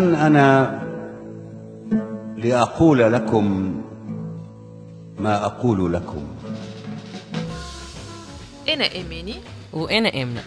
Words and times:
من 0.00 0.14
أنا 0.14 0.78
لأقول 2.36 3.12
لكم 3.12 3.74
ما 5.18 5.44
أقول 5.44 5.92
لكم. 5.92 6.26
أنا 8.68 8.92
إيماني. 8.92 9.34
وأنا 9.72 10.22
آمنة. 10.22 10.42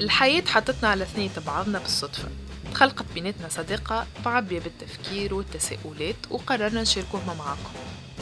الحياة 0.00 0.42
حطتنا 0.46 0.88
على 0.88 1.04
ثنية 1.04 1.30
بعضنا 1.46 1.78
بالصدفة. 1.78 2.28
تخلقت 2.74 3.04
بيناتنا 3.14 3.48
صداقة 3.48 4.06
معبية 4.26 4.60
بالتفكير 4.60 5.34
والتساؤلات 5.34 6.16
وقررنا 6.30 6.82
نشاركوها 6.82 7.34
معاكم. 7.38 7.74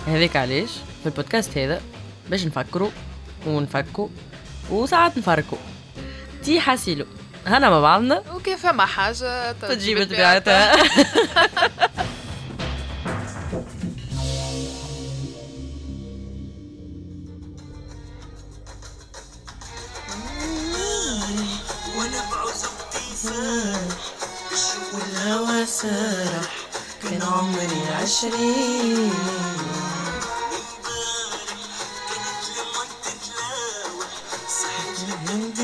هذاك 0.06 0.36
علاش؟ 0.36 0.70
في 1.02 1.06
البودكاست 1.06 1.58
هذا 1.58 1.80
باش 2.30 2.46
نفكروا 2.46 2.90
ونفكوا 3.46 4.08
وساعات 4.70 5.18
نفركوا. 5.18 5.58
تي 6.44 6.60
حاسيلو. 6.60 7.04
هنا 7.46 7.70
مع 7.70 7.80
بعضنا 7.80 8.22
وكيف 8.34 8.66
ما 8.66 8.86
حاجة. 8.86 9.52
تجيب 9.52 10.04
طبيعتها 10.04 10.76
وأنا 21.98 22.20
بعزق 22.32 22.90
تفاح 22.90 23.80
الشوق 24.52 24.94
والهوى 24.94 25.66
سرح 25.66 26.50
كان 27.02 27.22
عمري 27.22 27.82
عشرين 28.02 29.12
كانت 35.26 35.60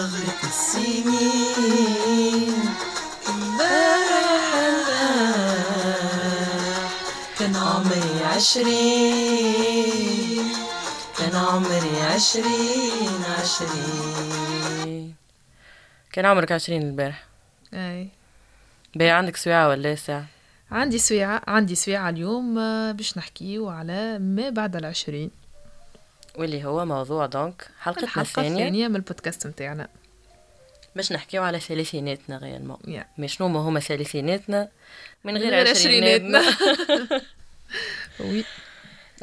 زهرة 0.00 0.42
السنين 0.48 1.94
امبارح 3.28 4.46
كان 7.38 7.56
عمري 7.56 8.24
عشرين 8.34 9.64
كان 11.18 11.36
عمري 11.36 12.00
عشرين 12.14 13.24
عشرين 13.38 15.14
كان 16.12 16.26
عمرك 16.26 16.52
عشرين 16.52 16.82
البارح؟ 16.82 17.24
أي. 17.74 18.08
باهي 18.94 19.10
عندك 19.10 19.36
سواعة 19.36 19.68
ولا 19.68 19.94
ساعة 19.94 20.26
عندي 20.70 20.98
سويعة 20.98 21.42
عندي 21.46 21.74
سويعة 21.74 22.08
اليوم 22.08 22.58
آه، 22.58 22.92
باش 22.92 23.18
نحكيو 23.18 23.68
على 23.68 24.18
ما 24.18 24.50
بعد 24.50 24.76
العشرين. 24.76 25.30
واللي 26.38 26.64
هو 26.64 26.84
موضوع 26.84 27.26
donc 27.26 27.68
حلقتنا 27.80 28.04
الحلقة 28.04 28.22
الثانية. 28.22 28.48
الثانية 28.48 28.88
من 28.88 28.96
البودكاست 28.96 29.46
متاعنا. 29.46 29.88
باش 30.96 31.12
نحكيو 31.12 31.42
على 31.42 31.60
ثلاثيناتنا 31.60 32.36
réellement 32.36 32.78
يا. 32.88 33.06
mais 33.18 33.28
شنو 33.28 33.48
ما 33.48 33.60
هما 33.60 33.80
ثلاثيناتنا 33.80 34.68
من 35.24 35.36
غير, 35.36 35.50
غير 35.50 35.70
عشريناتنا. 35.70 36.42
oui 38.20 38.44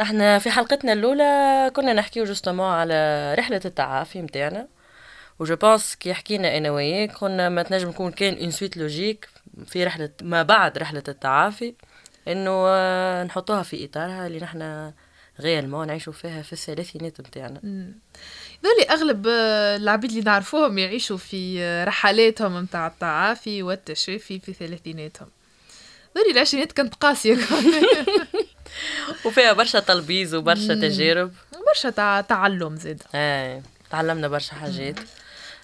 إحنا 0.01 0.39
في 0.43 0.51
حلقتنا 0.51 0.93
الأولى 0.93 1.71
كنا 1.75 1.93
نحكيو 1.93 2.25
justement 2.25 2.65
على 2.65 3.33
رحلة 3.39 3.61
التعافي 3.65 4.21
متاعنا. 4.21 4.67
و 5.39 5.45
je 5.45 5.55
pense 5.55 5.95
كي 5.95 6.13
حكينا 6.13 6.57
أنا 6.57 6.71
وياك 6.71 7.17
قلنا 7.17 7.49
ما 7.49 7.63
تنجم 7.63 7.89
يكون 7.89 8.11
كان 8.11 8.37
une 8.37 8.51
suite 8.51 8.77
logique 8.77 9.29
في 9.65 9.83
رحلة 9.83 10.09
ما 10.21 10.43
بعد 10.43 10.77
رحلة 10.77 11.03
التعافي 11.07 11.73
إنه 12.27 12.65
آه، 12.67 13.23
نحطوها 13.23 13.63
في 13.63 13.85
إطارها 13.85 14.27
اللي 14.27 14.39
نحنا 14.39 14.93
غيالمون 15.39 15.87
نعيشوا 15.87 16.13
فيها 16.13 16.41
في 16.41 16.53
الثلاثينات 16.53 17.19
متاعنا 17.19 17.61
ذولي 18.63 18.83
أغلب 18.89 19.27
آه، 19.27 19.75
العبيد 19.75 20.09
اللي 20.09 20.21
نعرفوهم 20.21 20.77
يعيشوا 20.77 21.17
في 21.17 21.61
آه، 21.61 21.85
رحلاتهم 21.85 22.61
متاع 22.61 22.87
التعافي 22.87 23.63
والتشافي 23.63 24.39
في 24.39 24.53
ثلاثيناتهم. 24.53 25.27
ذولي 26.17 26.31
العشرينات 26.31 26.71
كانت 26.71 26.95
قاسية. 26.95 27.37
وفيها 29.25 29.53
برشا 29.53 29.79
تلبيز 29.79 30.35
وبرشا 30.35 30.73
تجارب. 30.73 31.31
برشا 31.67 31.89
تع... 31.89 32.21
تعلم 32.21 32.75
زاد. 32.75 33.01
إيه 33.15 33.61
تعلمنا 33.89 34.27
برشا 34.27 34.53
حاجات. 34.53 34.95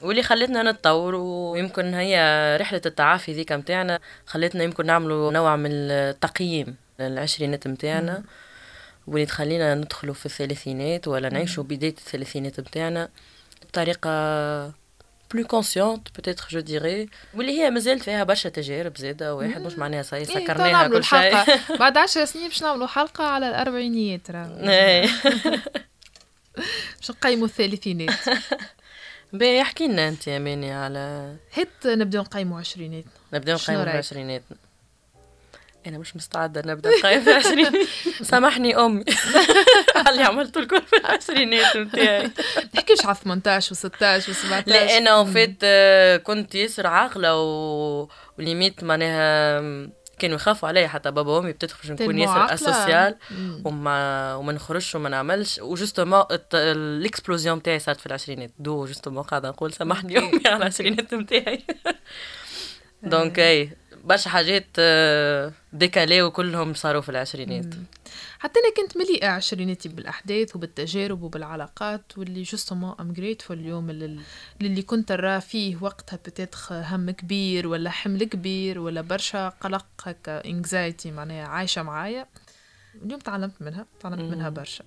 واللي 0.01 0.23
خلتنا 0.23 0.71
نتطور 0.71 1.15
ويمكن 1.15 1.93
هي 1.93 2.17
رحلة 2.61 2.81
التعافي 2.85 3.33
ذيك 3.33 3.51
متاعنا 3.51 3.99
خلتنا 4.25 4.63
يمكن 4.63 4.85
نعملوا 4.85 5.31
نوع 5.31 5.55
من 5.55 5.71
التقييم 5.71 6.75
للعشرينات 6.99 7.67
متاعنا. 7.67 8.23
واللي 9.07 9.25
تخلينا 9.25 9.75
ندخلوا 9.75 10.13
في 10.13 10.25
الثلاثينات 10.25 11.07
ولا 11.07 11.29
نعيشوا 11.29 11.63
بداية 11.63 11.89
الثلاثينات 11.97 12.59
متاعنا 12.59 13.09
بطريقة 13.69 14.73
plus 15.33 15.47
consciente 15.47 16.07
peut-être 16.15 16.47
je 16.49 16.59
dirais 16.59 17.09
واللي 17.33 17.61
هي 17.61 17.69
مازالت 17.69 18.03
فيها 18.03 18.23
برشا 18.23 18.49
تجارب 18.49 18.97
زادة 18.97 19.35
واحد 19.35 19.61
مش 19.61 19.73
معناها 19.77 20.01
صاي 20.03 20.25
سكرناها 20.25 20.87
كل 20.87 21.03
شيء. 21.03 21.45
بعد 21.79 21.97
عشر 21.97 22.25
سنين 22.25 22.47
باش 22.47 22.61
نعملوا 22.63 22.87
حلقة 22.87 23.23
على 23.23 23.49
الأربعينيات 23.49 24.31
راه. 24.31 24.57
إيه. 24.69 25.09
باش 26.99 27.11
نقيموا 27.11 27.45
الثلاثينات. 27.47 28.15
باهي 29.33 29.61
احكي 29.61 29.87
لنا 29.87 30.07
أنت 30.07 30.27
يا 30.27 30.39
ماني 30.39 30.71
على 30.71 31.35
هات 31.53 31.67
نبدأو 31.87 32.21
نقيموا 32.21 32.59
عشرينات 32.59 33.03
نبدأو 33.33 33.57
شنو 33.57 33.75
نقيم 33.75 33.85
في 33.85 33.91
رأيك؟ 33.91 34.05
عشريناتنا. 34.05 34.57
أنا 35.87 35.97
مش 35.97 36.15
مستعدة 36.15 36.61
نبدا 36.65 36.89
نقيم 36.89 37.21
في 37.23 37.31
عشرين 37.31 37.71
سامحني 38.31 38.75
أمي. 38.75 39.03
اللي 40.09 40.23
عملته 40.23 40.59
الكل 40.59 40.81
في 40.81 40.97
العشرينات 40.97 41.77
نتاعي 41.77 42.31
نحكيش 42.75 43.05
على 43.05 43.15
18 43.15 43.75
و16 43.75 44.23
و17 44.23 44.67
لا 44.67 44.97
أنا 44.97 45.15
وفات 45.15 45.55
آه، 45.63 46.17
كنت 46.17 46.55
ياسر 46.55 46.87
عاقلة 46.87 47.41
و... 47.41 48.07
وليميت 48.39 48.83
معناها 48.83 49.61
كانوا 50.19 50.35
يخافوا 50.35 50.67
عليا 50.69 50.87
حتى 50.87 51.11
بابا 51.11 51.31
وأمي 51.31 51.51
بتدخل 51.51 51.93
نكون 51.93 52.17
ياسر. 52.19 52.53
أسوسيال. 52.53 53.15
وما 53.65 54.35
وما 54.35 54.53
نخرجش 54.53 54.95
وما 54.95 55.09
نعملش. 55.09 55.59
وجوستومون 55.59 56.23
ال 56.53 56.63
explosion 56.63 57.57
نتاعي 57.57 57.79
صارت 57.79 57.99
في 57.99 58.05
العشرينات. 58.05 58.51
donc 58.59 58.85
justement 58.85 59.23
قاعدة 59.23 59.49
نقول 59.49 59.73
سامحني 59.73 60.17
أمي 60.17 60.41
على 60.45 60.55
العشرينات 60.57 61.13
نتاعي 61.13 61.63
donc 63.03 63.39
أي. 63.49 63.69
برشا 64.03 64.29
حاجات 64.29 64.67
آه، 64.79 65.51
décalés 65.73 66.21
وكلهم 66.21 66.73
صاروا 66.73 67.01
في 67.01 67.09
العشرينات. 67.09 67.65
حتى 68.39 68.59
أنا 68.59 68.73
كنت 68.87 68.97
مليئة 68.97 69.27
عشريناتي 69.27 69.89
بالأحداث 69.89 70.55
وبالتجارب 70.55 71.21
وبالعلاقات 71.21 72.17
واللي 72.17 72.41
justement 72.43 72.95
I'm 72.99 73.13
grateful 73.13 73.59
اليوم 73.59 73.91
لل- 73.91 74.21
للي 74.61 74.81
كنت 74.81 75.11
نرى 75.11 75.41
فيه 75.41 75.77
وقتها 75.81 76.17
peut-être 76.17 76.71
هم 76.71 77.11
كبير 77.11 77.67
ولا 77.67 77.89
حمل 77.89 78.23
كبير 78.23 78.79
ولا 78.79 79.01
برشا 79.01 79.49
قلق 79.49 79.85
هكا 80.03 80.45
anxiety 80.45 81.11
معناها 81.11 81.47
عايشة 81.47 81.83
معايا. 81.83 82.27
اليوم 83.05 83.19
تعلمت 83.19 83.61
منها 83.61 83.85
تعلمت 83.99 84.19
منها 84.35 84.49
برشا. 84.49 84.83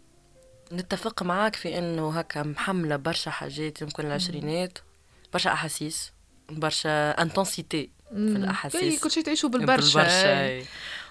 نتفق 0.73 1.23
معاك 1.23 1.57
في 1.57 1.79
إنه 1.79 2.19
هكا 2.19 2.43
محملة 2.43 2.97
برشا 2.97 3.31
حاجات 3.31 3.83
يمكن 3.83 4.07
العشرينات 4.07 4.79
برشا 5.33 5.53
أحاسيس 5.53 6.13
برشا 6.51 7.11
intensité 7.11 7.91
في 8.11 8.37
الأحاسيس. 8.37 9.05
كل 9.05 9.11
شيء 9.11 9.23
تعيشوا 9.25 9.51
بالبرشا 9.51 9.99
بالبرشا. 9.99 10.63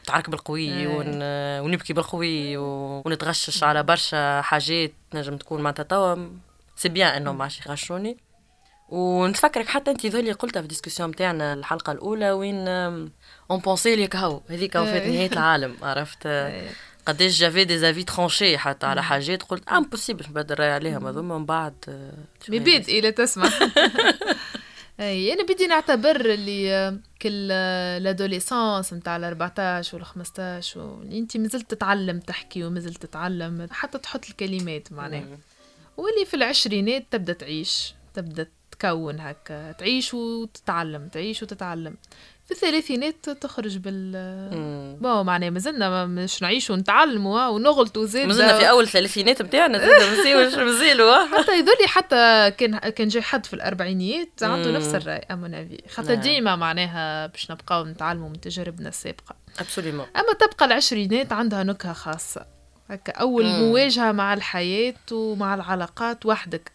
نتعارك 0.01 0.29
بالقوي. 0.29 0.87
ون... 0.87 1.23
ونبكي 1.65 1.93
بالقوي 1.93 2.57
و... 2.57 3.01
ونتغشش 3.05 3.63
على 3.63 3.83
برشا 3.83 4.41
حاجات 4.41 4.93
نجم 5.13 5.37
تكون 5.37 5.61
معناتها 5.61 5.83
توا. 5.83 6.15
c'est 6.75 6.89
bien 6.89 7.13
إنهم 7.13 7.37
ماعادش 7.37 7.65
يغشوني. 7.65 8.17
ونتفكرك 8.89 9.67
حتى 9.67 9.91
انت 9.91 10.05
ذولي 10.05 10.31
قلتها 10.31 10.59
في 10.59 10.63
ال 10.63 10.67
discussion 10.67 11.09
متاعنا 11.09 11.53
الحلقة 11.53 11.91
الأولى 11.91 12.31
وين 12.31 12.67
on 12.67 13.59
pensait 13.59 13.95
que 13.95 14.15
هاو 14.15 14.41
هذيك 14.49 14.75
وفات. 14.75 15.01
نهاية 15.01 15.31
العالم 15.31 15.75
عرفت. 15.81 16.27
قداش 17.05 17.39
j'avais 17.39 17.63
des 17.63 17.77
avis 17.77 18.03
tranchés 18.03 18.57
حتى 18.57 18.85
على 18.85 19.03
حاجات 19.03 19.43
قلت 19.43 19.69
impossible 19.69 20.25
نبدل 20.29 20.55
راي 20.59 20.71
عليهم 20.71 21.07
هذوما 21.07 21.37
من 21.37 21.45
بعد 21.45 21.73
آه، 21.89 22.13
مبادئ 22.49 23.01
لا 23.01 23.09
تسمع. 23.09 23.49
إي 24.99 25.33
أنا 25.33 25.43
بدي 25.43 25.67
نعتبر 25.67 26.21
اللي 26.25 26.99
كل 27.21 27.51
ال 27.51 27.63
adolescence 27.63 28.93
نتاع 28.93 29.15
ال 29.15 29.23
14 29.23 29.97
وال 29.97 30.05
15 30.05 30.79
واللي 30.79 31.19
انت 31.19 31.37
مازلت 31.37 31.71
تتعلم 31.71 32.19
تحكي 32.19 32.63
ومازلت 32.63 33.05
تتعلم 33.05 33.67
حتى 33.71 33.97
تحط 33.97 34.25
الكلمات 34.29 34.91
معناها. 34.91 35.37
واللي 35.97 36.25
في 36.25 36.33
العشرينات 36.33 37.05
تبدأ 37.11 37.33
تعيش 37.33 37.93
تبدأ 38.13 38.47
تكون 38.71 39.19
هكا 39.19 39.71
تعيش 39.71 40.13
وتتعلم 40.13 41.07
تعيش 41.07 41.43
وتتعلم. 41.43 41.97
في 42.45 42.51
الثلاثينات 42.51 43.29
تخرج 43.29 43.77
بال. 43.77 44.11
bon 45.01 45.25
معناها 45.25 45.49
مازلنا 45.49 45.89
ما- 45.89 46.05
مش 46.23 46.41
نعيشوا 46.41 46.75
ونتعلموا 46.75 47.39
ها، 47.39 47.47
ونغلطوا 47.49 48.05
زاد 48.05 48.27
مازلنا 48.27 48.57
في 48.57 48.69
أول 48.69 48.83
الثلاثينات 48.83 49.41
نتاعنا 49.41 49.77
زاد 49.77 50.57
مازالوا 50.59 51.25
حتى 51.37 51.59
يظل 51.59 51.87
حتى 51.87 52.51
كان 52.57 52.77
كان 52.77 53.07
جاي 53.07 53.21
حد 53.21 53.45
في 53.45 53.53
الأربعينيات 53.53 54.29
عنده. 54.43 54.71
نفس 54.71 54.95
الرأي 54.95 55.25
اما 55.31 55.47
à 55.47 55.55
vie 55.55 55.77
خاطر 55.89 56.09
نعم. 56.13 56.21
ديما 56.21 56.55
معناها 56.55 57.27
باش 57.27 57.51
نبقاو 57.51 57.85
نتعلموا 57.85 58.29
من 58.29 58.41
تجاربنا 58.41 58.89
السابقة 58.89 59.35
absolument 59.59 60.05
أما 60.15 60.33
تبقى 60.33 60.65
العشرينات 60.65 61.31
عندها 61.33 61.63
نكهة 61.63 61.93
خاصة 61.93 62.45
هكا 62.89 63.13
أول 63.13 63.45
مم. 63.45 63.59
مواجهة 63.59 64.11
مع 64.11 64.33
الحياة 64.33 64.93
ومع 65.11 65.55
العلاقات 65.55 66.25
وحدك 66.25 66.71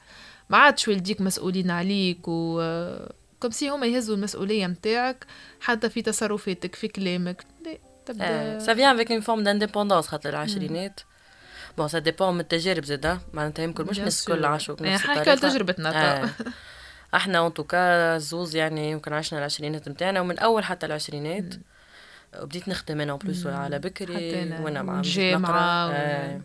ما 0.51 0.59
عادش 0.59 0.89
والديك 0.89 1.21
مسؤولين 1.21 1.71
عليك 1.71 2.29
و 2.29 2.61
comme 3.41 3.51
si 3.51 3.69
هما 3.71 3.87
يهزوا 3.87 4.17
المسؤولية 4.17 4.67
نتاعك 4.67 5.27
حتى 5.61 5.91
في 5.91 6.03
تصرفاتك 6.03 6.75
في 6.75 6.89
كلامك 6.89 7.45
لا، 7.67 7.79
تبدا 8.07 8.59
ça 8.59 8.75
vient 8.75 8.95
avec 8.95 9.13
une 9.13 9.21
forme 9.21 9.45
d'indépendance 9.45 10.07
خاطر 10.07 10.29
العشرينات 10.31 11.01
bon 11.79 11.89
ça 11.89 11.99
dépend 11.99 12.35
من 12.35 12.41
التجارب 12.41 12.85
زادا 12.85 13.19
معناتها 13.33 13.63
يمكن 13.63 13.85
مش 13.85 13.99
الناس. 13.99 14.29
الكل 14.31 14.45
عاشوا 14.45 14.75
بنفس 14.75 15.03
حكى 15.03 15.19
الطريقة 15.33 15.49
تجربتنا 15.49 16.23
آه. 16.25 16.31
إحنا 17.15 17.39
en 17.39 17.55
tout 17.55 17.92
cas 17.92 18.19
زوز 18.19 18.57
يعني 18.57 18.91
يمكن 18.91 19.13
عشنا 19.13 19.39
العشرينات 19.39 19.89
نتاعنا 19.89 20.21
ومن 20.21 20.39
أول 20.39 20.65
حتى 20.65 20.87
العشرينات 20.87 21.55
وبديت 22.41 22.69
نخدم 22.69 23.01
أنا 23.01 23.17
plus 23.17 23.47
على 23.47 23.79
بكري. 23.79 24.53
وأنا 24.61 24.83
مع 24.83 25.03
آه. 25.93 26.41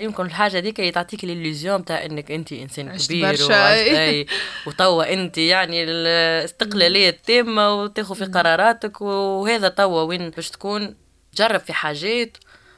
يمكن 0.00 0.26
الحاجة 0.26 0.58
ديك 0.58 0.80
هي 0.80 0.90
تعطيك 0.90 1.24
ال 1.24 1.30
illusion 1.30 1.82
بتاع 1.82 2.04
إنك 2.04 2.30
أنت 2.30 2.52
إنسان 2.52 2.88
عشت 2.88 3.08
كبير 3.08 3.36
وتوا 4.66 5.12
أنت 5.12 5.38
يعني 5.38 5.84
الاستقلالية 5.84 7.08
التامة 7.08 7.74
وتاخذ 7.74 8.14
في 8.14 8.24
قراراتك 8.24 9.00
وهذا 9.00 9.68
توا 9.68 10.02
وين 10.02 10.30
باش 10.30 10.50
تكون. 10.50 10.96
تجرب 11.32 11.60
في 11.60 11.72
حاجات 11.72 12.36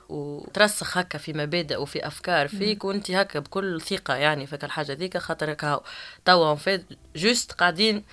وترسخ 0.09 0.99
هكا 0.99 1.19
في 1.19 1.33
مبادئ 1.33 1.77
وفي 1.77 2.07
أفكار 2.07 2.49
فيك 2.49 2.85
وانت 2.85 3.11
هكا 3.11 3.39
بكل 3.39 3.81
ثقة 3.81 4.15
يعني 4.15 4.47
فك 4.47 4.65
الحاجة 4.65 4.93
ذيك 4.93 5.19
خاطر 5.19 5.53
هكا 5.53 5.81
توا 6.25 6.49
اون 6.49 6.57
فيت 6.57 6.85
جوست 7.17 7.53
قاعدين 7.53 8.05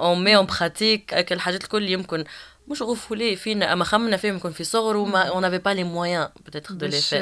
اون 0.00 0.24
مي 0.24 0.36
اون 0.36 0.46
براتيك 0.46 1.32
الحاجات 1.32 1.64
الكل 1.64 1.88
يمكن 1.88 2.24
مش 2.68 2.82
غفولي 2.82 3.36
فينا 3.36 3.72
أما 3.72 3.84
خمنا 3.84 4.16
فيهم 4.16 4.34
يمكن 4.34 4.50
في 4.52 4.64
صغر 4.64 4.96
وما 4.96 5.22
اون 5.22 5.44
افي 5.44 5.58
با 5.58 5.70
لي 5.70 5.84
مويان 5.84 6.28
بتاتر 6.46 6.74
دو 6.74 6.86
لي 6.86 7.00
فير. 7.00 7.20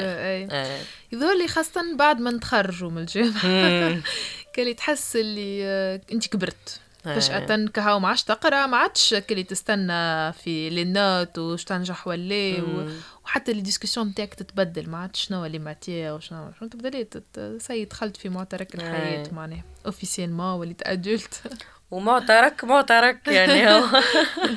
يظهر 1.11 1.37
لي 1.37 1.47
خاصة 1.47 1.95
بعد 1.95 2.19
ما 2.19 2.31
نتخرجوا 2.31 2.89
من 2.91 2.97
الجامعة. 3.01 4.01
كلي 4.55 4.73
تحس 4.73 5.15
اللي 5.15 5.65
آه، 5.65 6.01
أنت 6.11 6.27
كبرت. 6.27 6.79
فجأة 7.03 7.65
كهو 7.73 7.99
ما 7.99 8.07
عادش 8.07 8.23
تقرأ 8.23 8.65
ما 8.65 8.77
عادش 8.77 9.13
كلي 9.13 9.43
تستنى 9.43 10.33
في 10.33 10.69
les 10.69 10.83
notes 10.83 11.37
وش 11.37 11.63
تنجح 11.63 12.07
ولا 12.07 12.61
و... 12.61 12.89
وحتى 13.25 13.53
les 13.53 13.61
discussions 13.61 14.07
نتاعك 14.07 14.33
تتبدل. 14.33 14.89
ما 14.89 14.97
عادش 14.97 15.25
شنو 15.25 15.45
les 15.45 15.59
matières 15.59 16.13
وشنو 16.13 16.51
شنو 16.59 16.69
تبدا 16.69 16.89
لي 16.89 17.03
تت... 17.03 17.57
c'est 17.59 17.85
دخلت 17.85 18.17
في 18.17 18.29
معترك 18.29 18.75
الحياة 18.75 19.25
إيه. 19.25 19.31
معناها. 19.33 19.63
officiellement 19.85 20.59
وليت 20.59 20.81
adulte 20.87 21.41
ومعترك 21.91 22.63
معترك 22.63 23.27
يعني. 23.27 23.69
هو 23.69 23.85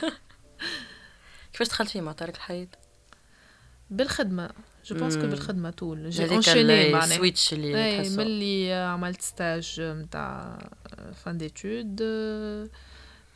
كيفاش 1.59 1.69
دخلت 1.69 1.91
فيه 1.91 2.01
معترك 2.01 2.35
الحياة؟ 2.37 2.69
بالخدمة. 3.91 4.51
جو 4.85 4.97
بونس 4.97 5.17
كو 5.17 5.23
مم. 5.23 5.31
بالخدمة 5.31 5.71
طول. 5.71 6.11
جي 6.11 6.23
هذيك 6.23 6.33
اونشيني 6.33 6.93
معناها. 6.93 7.05
السويتش 7.05 7.53
اللي 7.53 8.01
إي. 8.01 8.17
ملي 8.17 8.73
عملت 8.73 9.23
ستاج 9.23 9.81
نتاع 9.81 10.59
فان 11.25 11.39
ديتود 11.39 12.03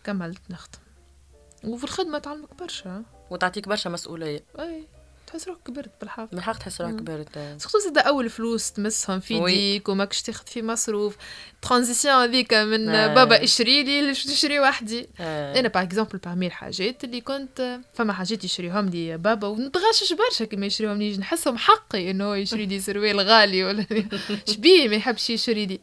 كملت 0.04 0.40
نخدم. 0.50 0.78
وفي 1.64 1.84
الخدمة 1.84 2.18
تعلمك 2.18 2.54
برشا. 2.54 3.04
وتعطيك 3.30 3.68
برشا 3.68 3.88
مسؤولية. 3.88 4.44
إي. 4.58 4.86
تحس 5.32 5.48
روحك 5.48 5.60
كبرت 5.66 5.90
بالحق 6.00 6.28
من 6.32 6.38
الحق 6.38 6.58
تحس 6.58 6.80
روحك. 6.80 6.96
كبرت 6.96 7.38
سورتو 7.58 7.78
زاد 7.78 7.98
أول 7.98 8.30
فلوس 8.30 8.72
تمسهم 8.72 9.20
في. 9.20 9.34
يديك 9.34 9.88
وماكش 9.88 10.22
تاخذ 10.22 10.46
في 10.46 10.62
مصروف 10.62 11.16
ترانزيسيون 11.62 12.14
هذيك 12.14 12.54
من 12.54 12.88
آه. 12.88 13.14
بابا 13.14 13.44
اشري 13.44 13.82
لي 13.82 14.06
باش 14.06 14.24
تشري 14.24 14.60
وحدي 14.60 15.08
آه. 15.20 15.60
أنا 15.60 15.68
باغ 15.68 15.82
اكزومبل 15.82 16.18
بارمي 16.18 16.46
الحاجات 16.46 17.04
اللي 17.04 17.20
كنت 17.20 17.80
فما 17.94 18.12
حاجات 18.12 18.44
يشريهم 18.44 18.88
لي 18.88 19.18
بابا 19.18 19.48
ونتغشش 19.48 20.12
برشا 20.12 20.44
كيما 20.44 20.66
يشريهم 20.66 20.98
لي 20.98 21.16
نحسهم 21.16 21.58
حقي 21.58 22.10
إنه 22.10 22.24
هو 22.24 22.34
يشري 22.34 22.66
لي 22.66 22.80
سروال 22.80 23.20
غالي 23.20 23.64
ولا 23.64 23.86
شبيه 24.52 24.88
ما 24.88 24.94
يحبش 24.94 25.30
يشري 25.30 25.66
لي 25.66 25.80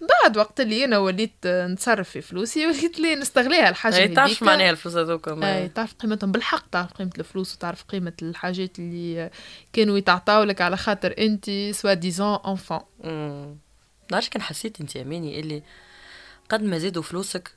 بعد 0.00 0.36
وقت 0.36 0.60
اللي 0.60 0.84
أنا 0.84 0.98
وليت 0.98 1.46
نتصرف 1.46 2.10
في 2.10 2.20
فلوسي 2.20 2.66
وليت 2.66 3.00
لي 3.00 3.14
نستغلها 3.14 3.68
الحاجة 3.68 3.96
أي 3.96 4.08
تعرف 4.08 4.30
هذيك. 4.30 4.42
معناها 4.42 4.70
الفلوس 4.70 4.96
هذوك 4.96 5.28
أي 5.28 5.68
تعرف 5.68 5.94
قيمتهم 5.94 6.32
بالحق 6.32 6.70
تعرف 6.70 6.92
قيمة 6.92 7.10
الفلوس 7.18 7.54
وتعرف 7.54 7.82
قيمة 7.82 8.12
الحاجات 8.22 8.78
اللي 8.78 9.30
كانوا 9.72 9.98
يتعطاو 9.98 10.42
لك 10.42 10.60
على 10.60 10.76
خاطر 10.76 11.14
أنت 11.18 11.50
سوا 11.70 11.94
ديزون 11.94 12.38
انفون 12.46 12.80
نعرفش 14.12 14.28
كان 14.28 14.42
حسيت 14.42 14.80
أنت 14.80 14.96
اماني 14.96 15.40
اللي 15.40 15.62
قد 16.48 16.62
ما 16.62 16.78
زادوا 16.78 17.02
فلوسك 17.02 17.50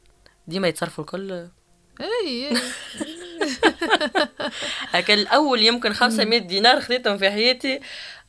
ديما 0.47 0.68
يتصرفوا 0.68 1.03
الكل؟ 1.03 1.31
أي 1.31 1.47
أي. 2.47 2.57
هكا 4.94 5.13
الأول 5.13 5.62
يمكن 5.62 5.94
500 5.94 6.39
دينار 6.39 6.81
خذيتهم 6.81 7.18
في 7.18 7.30
حياتي 7.30 7.80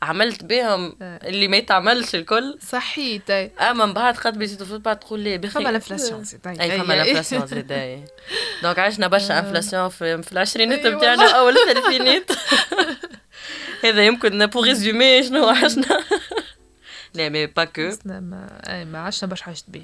عملت 0.02 0.44
بهم 0.44 0.96
آه. 1.02 1.28
اللي 1.28 1.48
ما 1.48 1.56
يتعملش 1.56 2.14
الكل. 2.14 2.58
صحيت 2.62 3.30
اي 3.30 3.50
اما 3.60 3.86
من 3.86 3.92
بعد 3.92 4.16
قد 4.16 4.38
بيزيدوا 4.38 4.66
فلوس 4.66 4.80
بعد 4.80 4.98
تقول 4.98 5.20
لي 5.20 5.38
بخي 5.38 5.50
فما 5.50 5.70
ال 5.70 5.75
inflation 5.75 6.24
زيد. 6.24 6.46
أي 6.46 6.78
فما 6.78 6.94
ال 6.94 6.99
inflation 6.99 7.46
زاد 7.46 7.72
أي. 7.72 8.04
donc 8.62 8.78
عشنا 8.78 9.06
برشا 9.06 9.38
inflation 9.38 9.88
في, 9.88 10.22
في 10.22 10.32
العشرينات 10.32 10.86
نتاعنا 10.86 11.22
والله. 11.22 11.38
أول 11.38 11.54
الثلاثينات. 11.56 12.30
هذا 13.84 14.06
يمكن 14.06 14.46
pour 14.46 14.64
résumer 14.64 15.22
شنو 15.22 15.48
عشنا. 15.48 16.04
لا 17.14 17.28
mais 17.28 17.46
pas 17.46 17.64
que 17.64 17.90
ما 18.04 18.98
عشنا 18.98 19.28
باش 19.28 19.48
عشت 19.48 19.64
به 19.68 19.82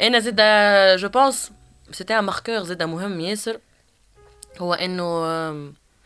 أنا 0.00 0.18
زاد 0.18 0.40
je 0.98 1.08
pense 1.08 1.50
c'était 1.92 2.18
un 2.18 2.24
marqueur 2.24 2.62
زاد 2.62 2.82
مهم 2.82 3.20
ياسر. 3.20 3.58
هو 4.58 4.74
إنه 4.74 5.04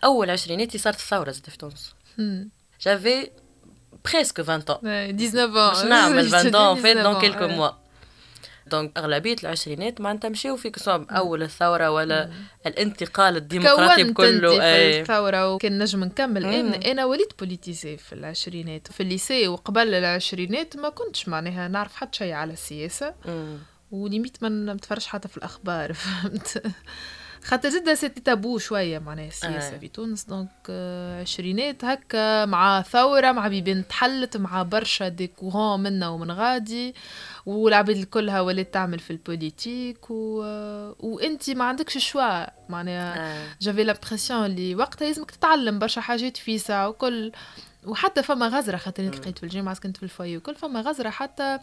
أول 0.05 0.31
عشريناتي 0.31 0.79
صارت 0.79 0.97
الثورة 0.97 1.31
زاد 1.31 1.47
في 1.47 1.59
تونس. 1.59 1.95
j'avais 2.81 3.31
presque 4.05 4.41
20 4.41 4.61
ans. 4.63 4.85
اي 4.87 5.13
19 5.13 5.47
باش 5.47 5.85
نعمل 5.85 6.35
20 6.35 6.53
ans 6.53 6.83
فات 6.83 6.97
dans 6.97 7.19
19 7.19 7.21
quelques. 7.21 7.47
mois 7.49 7.71
donc 8.67 8.99
أغلبية 8.99 9.37
العشرينات 9.43 10.01
معناتها 10.01 10.29
مشاو 10.29 10.57
فيك 10.57 10.79
سواء 10.79 11.07
أول 11.11 11.43
الثورة 11.43 11.91
ولا 11.91 12.31
الانتقال 12.67 13.37
الديمقراطي 13.37 14.05
بكله 14.05 14.51
في 14.51 14.63
اي 14.63 15.01
الثورة 15.01 15.55
وكان 15.55 15.79
نجم 15.79 16.05
نكمل. 16.05 16.45
أنا 16.45 16.91
أنا 16.93 17.05
وليت 17.05 17.39
politisée 17.39 17.97
في 17.97 18.13
العشرينات. 18.13 18.93
في 18.93 19.03
ال 19.03 19.10
lycée 19.10 19.49
وقبل 19.49 19.95
العشرينات 19.95 20.77
ما 20.77 20.89
كنتش 20.89 21.29
معناها 21.29 21.69
نعرف 21.69 21.97
حتى 21.97 22.19
شيء 22.19 22.33
على 22.33 22.53
السياسة. 22.53 23.15
مم. 23.27 23.59
وليميت 23.91 24.43
ما 24.43 24.73
نتفرجش 24.75 25.07
حتى 25.07 25.29
في 25.29 25.37
الأخبار 25.37 25.93
فهمت؟ 26.03 26.63
خاطر 27.49 27.69
زاد 27.69 27.95
c'était 27.95 28.21
tabou 28.21 28.59
شوية 28.59 28.99
معناها 28.99 29.29
السياسة 29.29 29.75
آه. 29.75 29.79
في 29.79 29.89
تونس. 29.89 30.25
donc 30.25 30.49
آه، 30.71 31.21
عشرينات 31.21 31.85
هكا 31.85 32.45
مع 32.45 32.83
ثورة 32.83 33.33
مع 33.33 33.49
بيبان 33.49 33.89
تحلت 33.89 34.37
مع 34.37 34.63
برشا 34.63 35.09
des 35.09 35.27
courants 35.27 35.81
منا 35.81 36.09
ومن 36.09 36.31
غادي. 36.31 36.95
والعباد 37.47 38.05
كلها 38.05 38.41
ولات 38.41 38.75
تعمل 38.75 38.99
في 38.99 39.11
ال 39.11 39.21
politique 39.21 40.11
و... 40.11 40.43
آه، 40.45 40.95
وأنت 41.01 41.51
ما 41.51 41.65
عندكش 41.65 41.99
choix. 41.99 42.47
معناها 42.71 43.43
آه. 43.43 43.47
j'avais 43.61 43.85
l'impression 43.85 44.45
اللي 44.45 44.75
وقتها 44.75 45.07
لازمك 45.07 45.31
تتعلم 45.31 45.79
برشا 45.79 46.01
حاجات 46.01 46.37
في 46.37 46.59
ساعة 46.59 46.89
وكل. 46.89 47.33
وحتى 47.87 48.23
فما 48.23 48.49
غزرة 48.49 48.77
خاطر 48.77 49.03
لقيت 49.03 49.39
في 49.39 49.45
الجامعة 49.45 49.79
كنت 49.81 49.97
في 49.97 50.03
ال 50.03 50.11
fac 50.11 50.37
وكل 50.37 50.55
فما 50.55 50.81
غزرة 50.81 51.11
حتى 51.11 51.59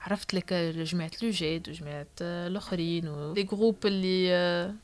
عرفت 0.00 0.34
لك 0.34 0.52
جماعة 0.52 1.10
l'UGET 1.22 1.68
وجماعة 1.68 2.06
آه، 2.22 2.46
الآخرين 2.46 3.08
و 3.08 3.16
les 3.16 3.42
groupes 3.42 3.76
اللي 3.86 4.74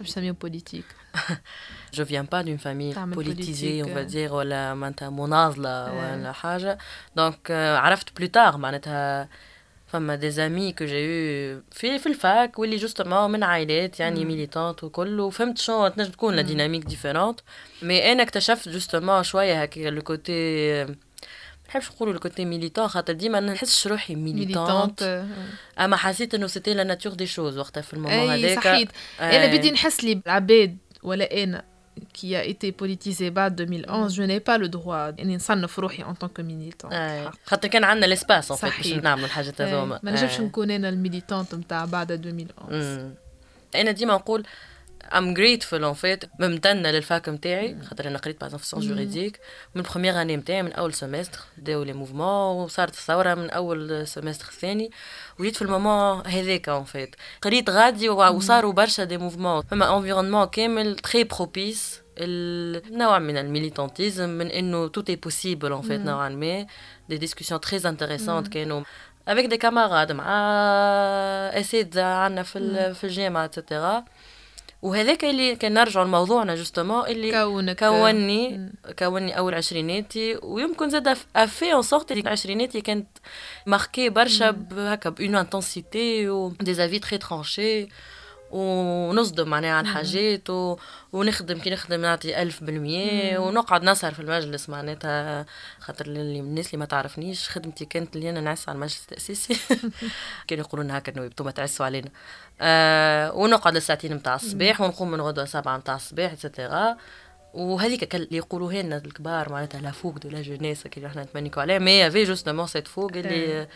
آه، 0.00 0.02
نحبش 0.02 0.10
نسميهم 0.10 0.36
politiques 0.40 0.84
je 1.94 2.04
viens 2.04 2.24
pas 2.24 2.42
d'une 2.42 2.56
famille 2.56 2.94
تعمل 2.94 3.14
politisée 3.14 3.84
politique. 3.84 3.88
on 3.88 4.06
va 4.06 4.15
dire 4.15 4.32
ولا 4.32 4.74
معناتها 4.74 5.10
مناضله 5.10 5.68
آه. 5.68 6.16
ولا 6.16 6.32
حاجة 6.32 6.78
donc 7.16 7.50
عرفت 7.50 8.16
plus 8.16 8.26
tard 8.26 8.56
معناتها 8.56 9.28
فما 9.86 10.14
des 10.14 10.30
amis 10.30 10.72
que 10.72 10.84
j'ai 10.84 10.94
eus 10.94 11.62
في 11.72 11.98
في 11.98 12.06
ال 12.06 12.19
fac 12.19 12.58
واللي 12.58 12.76
justement 12.76 13.30
من 13.30 13.42
عائلات 13.42 14.00
يعني 14.00 14.24
militantes 14.24 14.84
وكل 14.84 15.20
وفهمت 15.20 15.58
شنو 15.58 15.88
تنجم 15.88 16.10
تكون 16.10 16.36
la 16.36 16.42
dynamique 16.42 16.84
différente 16.84 17.40
mais 17.82 18.12
أنا 18.12 18.22
اكتشفت 18.22 18.68
justement 18.68 19.22
شوية 19.22 19.62
هكا 19.62 19.80
le 19.80 20.02
côté 20.02 20.84
ما 20.84 20.96
نحبش 21.70 21.90
نقولوا 21.90 22.12
le 22.14 22.20
côté 22.20 22.44
militant 22.44 22.88
خاطر 22.88 23.12
ديما 23.12 23.40
ما 23.40 23.52
نحسش 23.52 23.86
روحي 23.86 24.14
militante 24.14 25.02
militante 25.02 25.26
أما 25.80 25.96
حسيت 25.96 26.34
إنه 26.34 26.46
c'était 26.46 26.74
la 26.74 26.84
nature 26.84 27.12
des 27.12 27.26
choses 27.26 27.58
وقتها 27.58 27.80
في 27.80 27.94
ال 27.94 27.99
moment 27.99 28.30
هذاك 28.30 28.64
صحيت 28.64 28.88
أنا 29.20 29.42
أي. 29.42 29.58
بدي 29.58 29.70
نحس 29.70 30.04
لي 30.04 30.20
العباد 30.26 30.76
ولا 31.02 31.44
أنا 31.44 31.64
qui 32.00 32.34
a 32.34 32.44
été 32.44 32.72
politisé 32.72 33.22
بعد 33.22 33.60
2011 33.60 34.14
je 34.14 34.22
n'ai 34.22 34.40
pas 34.40 34.58
le 34.58 34.68
droit 34.68 35.20
إني 35.20 35.36
نصنف 35.36 35.78
روحي 35.78 36.04
en 36.04 36.14
tant 36.14 36.28
que 36.28 36.42
militant 36.42 36.92
أي. 36.92 37.30
خاطر 37.46 37.68
كان 37.68 37.84
عندنا 37.84 38.06
ال 38.06 38.12
espace 38.12 38.48
باش 38.48 38.58
صحيح. 38.58 39.02
نعملوا 39.02 39.26
الحاجات 39.26 39.60
هذوما 39.60 40.00
ما 40.02 40.10
نجمش. 40.10 40.40
نكون 40.40 40.70
أنا 40.70 40.88
ال 40.88 40.95
militante 40.95 41.54
نتاع 41.54 41.84
بعد 41.84 42.12
2011 42.12 42.74
أمم. 42.74 43.14
أنا 43.74 43.90
ديما 43.90 44.14
نقول 44.14 44.46
I'm 45.12 45.34
grateful 45.34 45.82
en 45.84 45.94
fait. 45.94 46.28
ممتنة 46.40 46.90
لل 46.90 47.05
fac 47.05 47.28
نتاعي 47.28 47.76
خاطر 47.90 48.08
أنا 48.08 48.18
قريت 48.18 48.40
باغ 48.40 48.56
في 48.56 48.76
juridique 48.80 49.40
من 49.74 49.82
ال 49.84 49.88
première 49.88 50.22
année 50.22 50.36
نتاعي 50.36 50.62
من 50.62 50.72
أول 50.72 50.94
semestre 50.94 51.38
بداو 51.58 51.82
les 51.82 51.92
mouvements 51.92 52.56
وصارت 52.64 52.92
الثورة 52.94 53.34
من 53.34 53.50
أول 53.50 54.06
semestre 54.06 54.48
الثاني 54.48 54.90
وليت 55.38 55.56
في 55.56 55.62
ال 55.62 55.71
moment 55.71 56.26
هذاك 56.26 56.68
en 56.68 56.84
fait 56.84 57.16
قريت 57.42 57.70
غادي 57.70 58.08
و- 58.08 58.36
وصاروا 58.36 58.72
برشا 58.72 59.04
des 59.04 59.18
mouvements 59.18 59.62
فما 59.62 59.96
environnement 59.96 60.44
كامل 60.44 60.96
très 60.96 61.24
propice 61.24 62.00
النوع 62.18 63.18
من 63.18 63.36
ال 63.36 63.43
militantisme 63.43 64.28
من 64.28 64.46
إنه 64.46 64.88
tout 64.88 65.02
est 65.08 65.16
possible 65.16 65.72
en 65.72 65.82
fait 65.82 66.00
نوعا 66.00 66.28
ما. 66.28 66.66
des 67.08 67.16
discussions 67.16 67.60
très 67.60 67.88
intéressantes 67.88 68.48
كانوا. 68.48 68.82
avec 69.28 69.46
des 69.46 69.56
camarades 69.56 70.12
مع 70.12 70.24
اساتذه 71.60 72.04
عندنا 72.04 72.42
في 72.42 72.58
ال- 72.58 72.94
في 72.94 73.04
الجامعة 73.04 73.44
et 73.44 73.59
cetera 73.59 74.04
وهذاك 74.82 75.24
اللي 75.24 75.56
كان 75.56 75.74
نرجعوا 75.74 76.04
لموضوعنا 76.06 76.54
justement 76.54 77.06
اللي 77.06 77.30
كونك. 77.32 77.78
كوني 77.78 78.70
كوني 78.98 79.38
أول 79.38 79.54
عشريناتي 79.54 80.38
ويمكن 80.42 80.90
زاد 80.90 81.16
a 81.36 81.43
fait 81.43 81.72
en 81.72 81.82
sorte 81.82 82.12
اللي 82.12 82.30
عشريناتي 82.30 82.80
كانت 82.80 83.08
marquée 83.66 84.08
برشا 84.08 84.56
هكا 84.72 85.10
par 85.10 85.34
une 85.36 85.59
intensité 85.59 86.28
و 86.28 86.48
des 86.60 86.74
avis 86.74 86.98
très 86.98 87.18
tranchés 87.18 87.88
ونصدم 88.50 89.48
معناها 89.48 89.70
على 89.70 89.88
الحاجات 89.88 90.50
و... 90.50 90.76
ونخدم 91.12 91.58
كي 91.58 91.70
نخدم 91.70 92.00
نعطي 92.00 92.42
ألف 92.42 92.64
بالمية 92.64 93.38
ونقعد 93.38 93.84
نسهر 93.84 94.14
في 94.14 94.20
المجلس 94.20 94.68
معناتها 94.68 95.46
خاطر 95.80 96.06
اللي 96.06 96.40
الناس 96.40 96.66
اللي 96.66 96.78
ما 96.78 96.84
تعرفنيش 96.84 97.48
خدمتي 97.48 97.84
كانت 97.84 98.16
اللي 98.16 98.30
أنا 98.30 98.40
نعس 98.40 98.68
على 98.68 98.76
المجلس 98.76 99.02
التأسيسي. 99.02 99.54
كانوا 100.48 100.64
يقولوا 100.64 100.84
لنا 100.84 100.98
هكا 100.98 101.12
إنه 101.12 101.24
يبتوا 101.24 101.50
تعسوا 101.50 101.86
علينا. 101.86 102.10
آه 102.60 103.32
ونقعد 103.32 103.74
للساعتين 103.74 104.14
متاع 104.14 104.34
الصباح 104.34 104.80
ونقوم 104.80 105.10
من 105.10 105.20
غدوة 105.20 105.44
سبعة 105.44 105.76
متاع 105.76 105.94
الصباح 105.94 106.32
et 106.32 106.48
cetera 106.48 106.96
وهذيك 107.54 108.14
اللي 108.14 108.36
يقولوها 108.36 108.82
لنا 108.82 108.96
الكبار 108.96 109.52
معناتها 109.52 109.80
la 109.80 109.90
fougue 109.90 110.18
de 110.18 110.28
la 110.28 110.42
jeunesse 110.42 110.86
كي 110.86 111.06
إحنا 111.06 111.22
نتمنيكو 111.22 111.60
عليها. 111.60 111.78
mais 111.78 112.10
في 112.10 112.24
justement 112.24 112.66
cette 112.66 112.88
fougue 112.88 113.10
اللي 113.14 113.68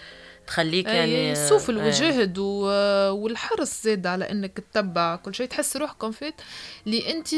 تخليك 0.46 0.86
يعني 0.86 1.12
يعني 1.12 1.32
السوف 1.32 1.70
آه، 1.70 1.72
الوجهد 1.72 2.38
و... 2.38 2.64
والحرص 3.10 3.82
زاد 3.82 4.06
على 4.06 4.30
إنك 4.30 4.52
تتبع 4.72 5.16
كل 5.16 5.34
شيء 5.34 5.46
تحس 5.46 5.76
روحك 5.76 6.10
en 6.10 6.18
fait 6.18 6.34
اللي 6.86 7.10
أنت 7.10 7.28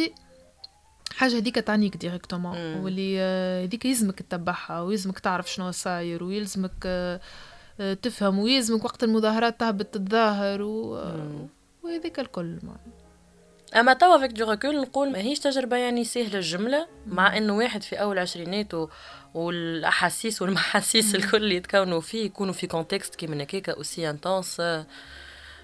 حاجة 1.16 1.36
هذيك 1.38 1.54
تعنيك 1.54 1.96
directement. 1.96 2.74
واللي 2.74 3.16
آه، 3.20 3.64
هذيك 3.64 3.84
يلزمك 3.84 4.22
تتبعها 4.22 4.80
ويلزمك 4.80 5.18
تعرف 5.18 5.52
شنو 5.52 5.70
صاير 5.70 6.24
ويلزمك 6.24 6.72
آه، 6.86 7.20
آه، 7.80 7.94
تفهم 7.94 8.38
ويلزمك 8.38 8.84
وقت 8.84 9.04
المظاهرات 9.04 9.60
تهبط 9.60 9.84
تتظاهر 9.84 10.62
و... 10.62 10.96
آه،. 10.96 11.46
وهذيك 11.82 12.20
الكل 12.20 12.58
ما. 12.62 12.76
أما 13.76 13.92
توا 13.92 14.18
avec 14.18 14.30
du 14.30 14.50
recul 14.50 14.80
نقول 14.80 15.12
ماهيش 15.12 15.38
تجربة 15.38 15.76
يعني 15.76 16.04
سهلة 16.04 16.34
الجملة 16.38 16.86
مع 17.06 17.36
إنه 17.36 17.56
واحد 17.56 17.82
في 17.82 17.96
أول 17.96 18.18
عشريناته 18.18 18.88
والأحاسيس 19.34 20.42
والمحاسيس 20.42 21.14
الكل 21.14 21.52
يتكونوا 21.52 22.00
فيه 22.00 22.24
يكونوا 22.24 22.52
في 22.52 22.66
contexte 22.66 23.14
كيما 23.14 23.42
هكاك 23.42 23.68
aussi 23.68 24.10
intense 24.10 24.60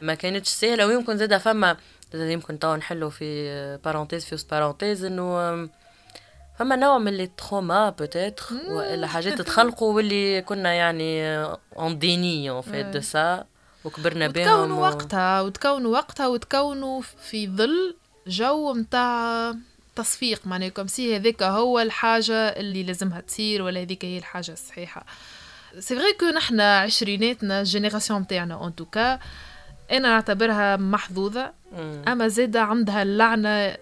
ما 0.01 0.15
كانتش 0.15 0.49
سهلة. 0.49 0.87
ويمكن 0.87 1.17
زاده 1.17 1.39
فما 1.39 1.77
زاد 2.13 2.31
يمكن 2.31 2.59
توا 2.59 2.77
نحلو 2.77 3.11
في 3.11 3.79
parenthèse 3.85 4.25
في 4.25 4.45
parenthèse 4.51 5.05
إنه 5.05 5.69
فما 6.59 6.77
نوع 6.77 6.99
من 6.99 7.13
les 7.13 7.27
traumas 7.27 7.91
peut-être 7.91 8.45
والا 8.69 9.07
حاجات 9.07 9.41
تخلقوا 9.43 9.95
واللي 9.95 10.43
كنا 10.43 10.73
يعني 10.73 11.37
on 11.79 11.99
est 11.99 12.30
né 12.30 12.51
en 12.51 12.61
fait 12.61 12.87
de 12.87 13.01
ça 13.01 13.45
وكبرنا 13.85 14.29
بهم 14.29 14.49
وتكونوا 14.49 14.89
وقتها 14.89 15.41
وتكونوا 15.41 15.93
وقتها 15.93 16.27
وتكونوا 16.27 17.01
في 17.01 17.49
ظل 17.49 17.97
جو 18.27 18.73
متاع 18.73 19.55
تصفيق 19.97 20.47
معناها 20.47 20.69
comme 20.69 20.87
si 20.87 21.17
هذاك 21.17 21.43
هو 21.43 21.81
الحاجة 21.81 22.35
اللي 22.35 22.83
لازمها 22.83 23.21
تصير 23.21 23.63
ولا 23.63 23.81
هذيك 23.81 24.05
هي 24.05 24.19
الحاجة 24.19 24.53
الصحيحة 24.53 25.05
c'est 25.79 25.97
vrai 25.97 26.13
que 26.21 26.27
نحنا 26.27 26.79
عشريناتنا 26.79 27.61
ال 27.61 27.66
génération 27.66 28.21
متاعنا 28.21 28.55
en 28.55 28.75
tout 28.75 29.00
cas 29.00 29.19
أنا 29.91 30.09
نعتبرها 30.09 30.77
محظوظة 30.77 31.53
مم. 31.73 32.03
أما 32.09 32.29
زادة 32.29 32.63
عندها 32.63 33.03
اللعنة 33.03 33.77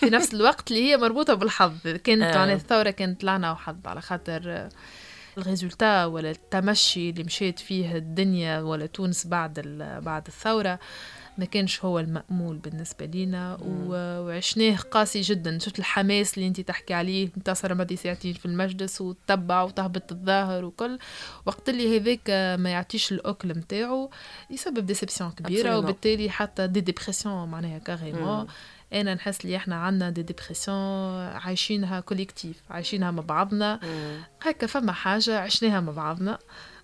في 0.00 0.10
نفس 0.10 0.34
الوقت 0.34 0.70
اللي 0.70 0.90
هي 0.90 0.96
مربوطة 0.96 1.34
بالحظ 1.34 1.88
كانت 2.04 2.22
آه. 2.22 2.38
معناها 2.38 2.56
الثورة 2.56 2.90
كانت 2.90 3.24
لعنة 3.24 3.52
وحظ 3.52 3.76
على 3.86 4.00
خاطر 4.00 4.68
ال 5.38 5.45
résultat 5.45 6.04
ولا 6.04 6.30
التمشي 6.30 7.10
اللي 7.10 7.24
مشيت 7.24 7.58
فيه 7.58 7.96
الدنيا 7.96 8.60
ولا 8.60 8.86
تونس 8.86 9.26
بعد 9.26 9.60
بعد 10.02 10.26
الثورة 10.26 10.78
ما 11.38 11.44
كانش 11.44 11.84
هو 11.84 11.98
المأمول 11.98 12.56
بالنسبة 12.56 13.04
لينا 13.04 13.58
وعشناه 13.62 14.76
قاسي 14.76 15.20
جدا 15.20 15.58
شفت 15.58 15.78
الحماس 15.78 16.34
اللي 16.34 16.48
انت 16.48 16.60
تحكي 16.60 16.94
عليه 16.94 17.28
انتصر 17.36 17.74
مدي 17.74 17.96
ساعتين 17.96 18.32
في 18.32 18.46
المجلس 18.46 19.00
وتتبع 19.00 19.62
وتهبط 19.62 20.02
تتظاهر 20.02 20.64
وكل 20.64 20.98
وقت 21.46 21.68
اللي 21.68 21.98
هذاك 21.98 22.30
ما 22.60 22.70
يعطيش 22.70 23.12
الأكل 23.12 23.48
متاعه 23.48 24.10
يسبب 24.50 24.86
déception 24.86 25.30
كبيرة. 25.30 25.68
وبالتالي 25.78 26.30
حتى 26.30 26.66
des 26.66 26.80
dépressions 26.80 27.48
معناها 27.48 27.78
carrément. 27.78 28.46
أنا 28.92 29.14
نحس 29.14 29.44
اللي 29.44 29.56
إحنا 29.56 29.76
عندنا 29.76 30.10
des 30.10 30.22
dépressions 30.22 30.76
عايشينها 31.28 32.00
collectives 32.00 32.62
عايشينها 32.70 33.10
مع 33.10 33.22
بعضنا. 33.22 33.80
هكا 34.42 34.66
فما 34.66 34.92
حاجة 34.92 35.38
عشناها 35.40 35.80
مع 35.80 35.92
بعضنا 35.92 36.38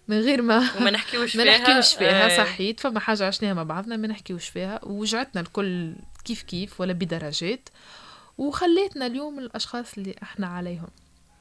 من 0.08 0.20
غير 0.20 0.42
ما 0.42 0.70
وما 0.76 0.90
نحكيوش 0.90 1.34
ما 1.36 1.42
فيها 1.42 1.58
نحكيوش 1.58 1.94
فيها. 1.94 2.30
إيه. 2.30 2.36
صحيت 2.36 2.80
فما 2.80 3.00
حاجة 3.00 3.26
عشناها 3.26 3.54
مع 3.54 3.62
بعضنا 3.62 3.96
ما 3.96 4.08
نحكيوش 4.08 4.48
فيها. 4.48 4.80
ووجعتنا 4.84 5.40
الكل 5.40 5.94
كيف 6.24 6.42
كيف 6.42 6.80
ولا 6.80 6.92
بدرجات. 6.92 7.68
وخليتنا 8.38 9.06
اليوم 9.06 9.38
الأشخاص 9.38 9.98
اللي 9.98 10.14
إحنا 10.22 10.46
عليهم. 10.46 10.88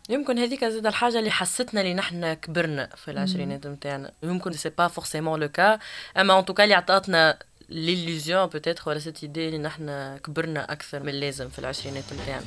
يمكن 0.09 0.39
هذيك 0.39 0.65
زاد 0.65 0.85
الحاجة 0.85 1.19
اللي 1.19 1.31
حستنا 1.31 1.81
اللي 1.81 1.93
نحن 1.93 2.33
كبرنا 2.33 2.89
في 2.95 3.11
العشرينات 3.11 3.67
نتاعنا. 3.67 4.11
يمكن 4.23 4.51
c'est 4.51 4.69
pas 4.69 4.87
forcément 4.87 5.39
le 5.39 5.49
cas 5.49 5.79
أما 6.17 6.39
en 6.39 6.45
tout 6.45 6.55
cas 6.55 6.63
اللي 6.63 6.75
عطاتنا 6.75 7.37
l'illusion 7.69 8.45
peut-être 8.45 8.83
ولا 8.89 8.99
cette 8.99 9.23
idée 9.23 9.47
اللي 9.47 9.57
نحن 9.57 10.17
كبرنا 10.17 10.71
أكثر 10.71 11.03
من 11.03 11.09
اللازم 11.09 11.49
في 11.49 11.59
العشرينات 11.59 12.03
نتاعنا. 12.13 12.45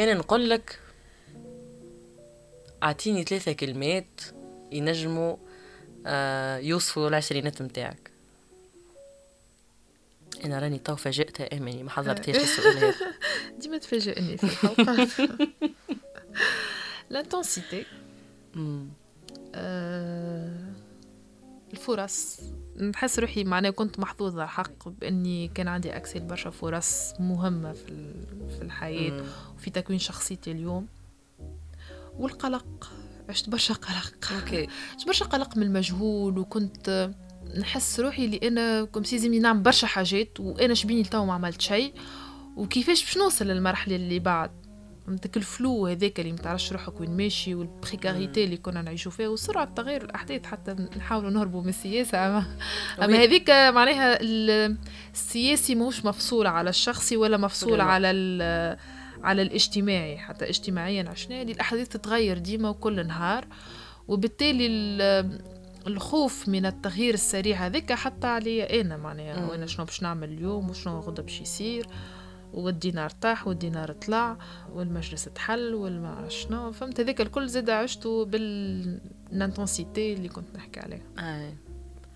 كان 0.00 0.18
نقول 0.18 0.50
لك 0.50 0.78
أعطيني 2.82 3.24
ثلاثة 3.24 3.52
كلمات 3.52 4.20
ينجموا 4.72 5.36
آه، 6.06 6.58
يوصفوا 6.58 7.08
العشرينات 7.08 7.62
متاعك 7.62 8.10
أنا 10.44 10.58
راني 10.58 10.78
تو 10.78 10.96
فاجئتها 10.96 11.56
أماني 11.56 11.82
ما 11.82 11.90
حضرتيش 11.90 12.36
السؤال 12.36 12.78
هذا 12.78 12.94
ديما 13.60 13.78
تفاجئني 13.78 14.36
في 14.36 15.28
لانتونسيتي 17.10 17.86
مم. 18.54 18.88
الفرص. 21.72 22.40
نحس 22.82 23.18
روحي 23.18 23.44
معناها 23.44 23.70
كنت 23.70 24.00
محظوظة 24.00 24.46
حق 24.46 24.88
بإني 24.88 25.48
كان 25.48 25.68
عندي 25.68 25.96
أكسي 25.96 26.18
لبرشا 26.18 26.50
فرص 26.50 27.12
مهمة 27.20 27.72
في 27.72 28.14
في 28.56 28.62
الحياة 28.62 29.10
مم. 29.10 29.24
وفي 29.56 29.70
تكوين 29.70 29.98
شخصيتي 29.98 30.50
اليوم. 30.52 30.86
والقلق 32.18 32.92
عشت 33.28 33.48
برشا 33.48 33.74
قلق. 33.74 34.32
OK. 34.32 34.68
عشت 34.96 35.06
برشا 35.06 35.24
قلق 35.24 35.56
من 35.56 35.62
المجهول 35.62 36.38
وكنت 36.38 37.10
نحس 37.58 38.00
روحي 38.00 38.24
اللي 38.24 38.40
أنا 38.48 38.84
كم 38.84 39.04
سي 39.04 39.18
زمي 39.18 39.38
نعمل 39.38 39.60
برشا 39.60 39.86
حاجات 39.86 40.40
وأنا 40.40 40.74
شبيني 40.74 41.02
لتو 41.02 41.24
ما 41.24 41.32
عملت 41.32 41.60
شيء. 41.60 41.94
وكيفاش 42.56 43.04
باش 43.04 43.18
نوصل 43.18 43.46
للمرحلة 43.46 43.96
اللي 43.96 44.18
بعد؟ 44.18 44.50
فهمتك 45.06 45.36
ال 45.36 45.46
flou 45.46 45.86
هذاك 45.86 46.20
اللي 46.20 46.32
متعرفش 46.32 46.72
روحك 46.72 47.00
وين 47.00 47.16
ماشي 47.16 47.54
وال 47.54 47.70
précarité 47.70 48.44
اللي 48.44 48.56
كنا 48.56 48.82
نعيشوا 48.82 49.12
فيها 49.12 49.28
وسرعة 49.28 49.74
تغير 49.74 50.02
الأحداث 50.04 50.46
حتى 50.46 50.72
نحاولوا 50.96 51.30
نهربوا 51.30 51.62
من 51.62 51.68
السياسة 51.68 52.26
اما 52.26 52.44
أما. 53.04 53.16
هذيك 53.22 53.50
معناها 53.50 54.20
ال- 54.20 54.76
السياسي 55.14 55.74
مش 55.74 56.04
مفصول 56.04 56.46
على 56.46 56.70
الشخصي 56.70 57.16
ولا 57.16 57.36
مفصول. 57.36 57.80
على 57.80 58.10
ال- 58.10 58.76
على 59.22 59.42
الاجتماعي 59.42 60.18
حتى 60.18 60.48
اجتماعيا 60.48 61.08
عشنا 61.08 61.42
اللي 61.42 61.52
الاحداث 61.52 61.88
تتغير 61.88 62.38
ديما 62.38 62.68
وكل 62.68 63.06
نهار 63.06 63.46
وبالتالي 64.08 64.66
ال- 64.66 65.40
الخوف 65.86 66.48
من 66.48 66.66
التغيير 66.66 67.14
السريع 67.14 67.66
هذاك 67.66 67.92
حتى 67.92 68.26
عليا 68.26 68.80
أنا 68.80 68.96
معناها. 68.96 69.46
وأنا 69.50 69.66
شنو 69.66 69.84
باش 69.84 70.02
نعمل 70.02 70.28
اليوم 70.28 70.70
وشنو 70.70 71.00
غدا 71.00 71.22
باش 71.22 71.40
يصير 71.40 71.86
والدينار 72.52 73.10
طاح 73.10 73.46
والدينار 73.46 73.92
طلع 73.92 74.36
والمجلس 74.72 75.24
تحل 75.24 75.74
والما 75.74 76.28
شنو. 76.28 76.72
فهمت؟ 76.72 77.00
هذاك 77.00 77.20
الكل 77.20 77.48
زاد 77.48 77.70
عشته 77.70 78.24
بالانتنسيتي 78.24 80.12
اللي 80.12 80.28
كنت 80.28 80.56
نحكي 80.56 80.80
عليها. 80.80 81.02
آه. 81.18 81.52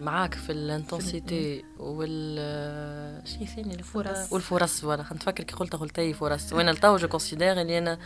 معاك 0.00 0.34
في 0.34 0.52
ال 0.52 0.63
intensité 0.63 1.64
وال 1.78 3.28
شيء 3.28 3.46
ثاني 3.46 3.74
الفرص. 3.74 4.32
والفرص 4.32 4.80
voilà. 4.80 5.04
نتفكر 5.12 5.44
كي 5.44 5.54
قلت 5.54 5.76
قلت 5.76 6.00
لي 6.00 6.12
فرص 6.12 6.52
وأنا 6.52 6.70
لتو 6.70 6.96
je 6.96 7.08
considère 7.08 7.60
اللي 7.60 7.78
أنا 7.78 7.98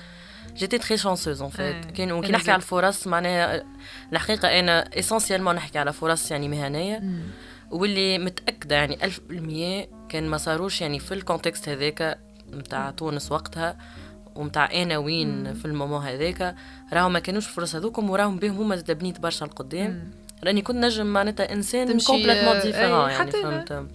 j'étais 0.55 0.79
très 0.79 0.97
chanceuse 0.97 1.43
en 1.43 1.51
fait 1.51 2.01
آه. 2.01 2.05
أنا 2.05 2.29
نحكي 2.31 2.51
على. 2.51 2.57
الفرص 2.57 3.07
معناها 3.07 3.65
الحقيقة 4.13 4.59
أنا 4.59 4.99
essentiellement 4.99 5.55
نحكي 5.55 5.79
على 5.79 5.93
فرص 5.93 6.31
يعني 6.31 6.49
مهنية. 6.49 7.03
واللي 7.71 8.19
متأكدة 8.19 8.77
يعني 8.77 9.05
ألف 9.05 9.21
بالمية 9.29 9.98
كان 10.09 10.29
ما 10.29 10.37
صاروش 10.37 10.81
يعني 10.81 10.99
في 10.99 11.15
ال 11.15 11.21
contexte 11.21 11.69
هذاك 11.69 12.19
متاع 12.53 12.91
تونس 12.91 13.33
وقتها 13.33 13.77
ومتاع 14.35 14.73
أنا 14.83 14.99
وين 14.99 15.55
في 15.55 15.65
ال 15.65 15.70
moment 15.70 16.03
هذاك. 16.03 16.55
راهو 16.93 17.09
ما 17.09 17.19
كانوش 17.19 17.47
فرص 17.47 17.75
هذوكم 17.75 18.11
وراهم 18.11 18.39
بهم 18.39 18.57
هما 18.57 18.77
زاد 18.77 18.99
بنيت 18.99 19.21
برشا 19.21 19.47
القدام. 19.47 20.11
راني 20.45 20.63
كنت 20.63 20.77
نجم 20.77 21.07
معناتها 21.07 21.53
إنسان 21.53 22.01
complètement 22.01 22.57
آه، 22.57 22.63
différent 22.63 23.09
أي، 23.09 23.13
يعني. 23.13 23.31
فهمت؟ 23.31 23.89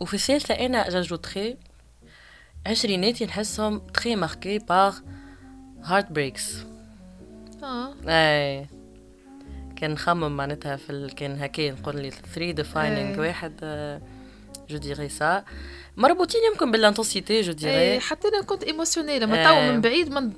وفي 0.00 0.14
الثالثة 0.14 0.54
أنا 0.54 0.90
j'ajouterai 0.90 1.56
عشريناتي 2.66 3.26
نحسهم 3.26 3.78
très 3.78 4.16
marqués 4.16 4.58
par 4.58 4.98
heartbreaks 5.84 6.56
آه. 7.62 7.94
أي. 8.08 8.66
كان 9.76 9.90
نخمم 9.90 10.36
معناتها 10.36 10.76
في 10.76 10.90
ال... 10.90 11.14
كان 11.14 11.42
هكا 11.42 11.70
نقول 11.70 11.96
les 12.02 12.10
3 12.10 12.50
defining. 12.50 13.20
واحد 13.20 13.52
je 14.70 14.76
dirais 14.78 15.08
ça 15.08 15.44
مربوطين 15.96 16.40
يمكن 16.52 16.70
بال 16.70 17.40
intensité 17.40 17.48
je 17.50 17.54
dirais 17.54 18.00
حتى 18.00 18.28
أنا 18.28 18.42
كنت 18.42 18.62
émotionnelle 18.62 19.22
لما 19.22 19.36
إيه. 19.38 19.44
تو 19.44 19.72
من 19.72 19.80
بعيد 19.80 20.08
en 20.12 20.32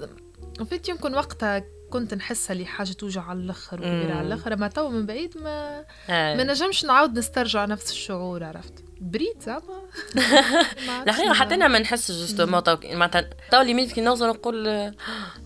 fait 0.71 0.89
يمكن 0.89 1.15
وقتها 1.15 1.63
كنت 1.91 2.15
نحسها 2.15 2.55
لي 2.57 2.65
حاجة 2.67 2.93
توجع 2.93 3.23
على 3.23 3.39
الآخر 3.39 3.77
وكبيرة 3.81 4.15
على. 4.15 4.27
الآخر. 4.27 4.53
أما 4.53 4.69
تو 4.69 4.89
من 4.89 5.07
بعيد 5.07 5.39
ما 5.39 5.85
ما 6.09 6.41
أي. 6.41 6.45
نجمش 6.45 6.85
نعاود 6.85 7.19
نسترجع 7.19 7.65
نفس 7.65 7.91
الشعور 7.91 8.45
عرفت؟ 8.45 8.73
بريد 9.01 9.37
زعما. 9.41 9.61
ما 10.87 11.05
ما- 11.05 11.33
حتى 11.35 11.55
أنا 11.55 11.69
ما 11.69 11.79
نحسش 11.79 12.15
justement. 12.15 12.63
تو 12.63 12.77
معناتها 12.85 13.31
تو 13.53 13.61
limite 13.61 13.93
كي 13.93 14.01
نوصل 14.01 14.29
نقول 14.29 14.67
آه، 14.69 14.95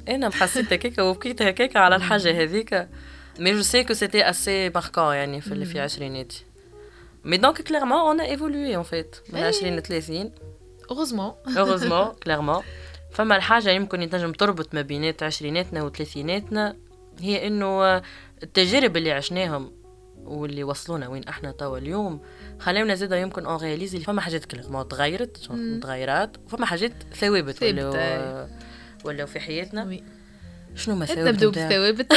أنا 0.09 0.31
حسيت 0.31 0.73
هكاكا 0.73 1.03
وبكيت 1.03 1.43
هكاكا 1.43 1.79
على 1.79 1.97
الحاجة 1.97 2.43
هذيك. 2.43 2.89
mais 3.39 3.53
je 3.53 3.63
sais 3.63 3.85
que 3.85 3.93
c'était 3.95 4.31
assez 4.31 4.69
marquant 4.71 5.15
يعني 5.15 5.41
في 5.41 5.53
اللي 5.53 5.65
في 5.65 5.81
عشريناتي. 5.81 6.45
mais 7.25 7.37
donc 7.37 7.63
clairement 7.63 7.99
on 7.99 8.21
évolue 8.21 8.77
en 8.77 8.83
fait 8.83 9.17
من 9.29 9.39
أي. 9.39 9.47
20 9.49 9.77
ل 9.77 9.83
30 9.83 10.33
heureusement 10.91 11.33
heureusement 11.47 12.19
clairement 12.25 12.63
فما 13.13 13.37
الحاجة 13.37 13.71
يمكن 13.71 14.03
يتنجم 14.03 14.33
تربط 14.33 14.75
ما 14.75 14.83
بينات 14.83 15.23
عشريناتنا 15.23 15.83
وثلاثيناتنا 15.83 16.77
هي 17.21 17.47
إنه 17.47 17.67
آه، 17.67 18.03
التجارب 18.43 18.97
اللي 18.97 19.13
عشناهم 19.13 19.73
واللي 20.25 20.65
وصلونا 20.65 21.09
وين 21.09 21.25
إحنا 21.29 21.51
توا 21.53 21.79
اليوم 21.79 22.21
خلاونا 22.59 22.95
زادا 22.95 23.19
يمكن 23.21 23.47
on 23.47 23.57
réalise 23.57 24.01
فما 24.01 24.21
حاجات 24.21 24.45
clairement 24.45 24.89
تغيرت 24.89 25.51
مم. 25.51 25.77
متغيرات 25.77 26.37
وفما 26.47 26.67
حاجات 26.67 26.93
ثوابت. 27.15 27.63
آه، 27.63 28.49
ولاو 29.05 29.27
في 29.27 29.41
حياتنا 29.41 29.85
oui 29.85 30.03
شنو 30.75 30.95
ما 30.95 31.07
ثوابت 31.07 31.29
نبداو 31.29 31.51
متاعك؟ 31.51 31.69
بالثوابت 31.69 32.13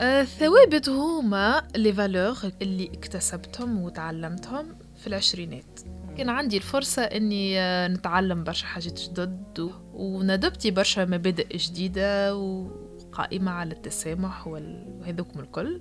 آه، 0.00 0.20
الثوابت 0.20 0.88
هما 0.88 1.62
les 1.76 1.92
valeurs 1.92 2.36
اللي 2.62 2.86
اكتسبتهم 2.94 3.82
وتعلمتهم 3.82 4.66
في 4.96 5.06
العشرينات. 5.06 5.80
كان 6.16 6.28
عندي 6.28 6.56
الفرصة 6.56 7.02
إني 7.02 7.60
آه، 7.60 7.88
نتعلم 7.88 8.44
برشا 8.44 8.66
حاجات 8.66 9.00
جدد 9.00 9.70
ون 9.94 10.11
adopter 10.11 10.70
برشا 10.70 11.04
مبادئ 11.04 11.56
جديدة 11.56 12.36
وقائمة 12.36 13.50
على 13.50 13.72
التسامح 13.72 14.46
وهذوكم 14.46 15.40
الكل 15.40 15.80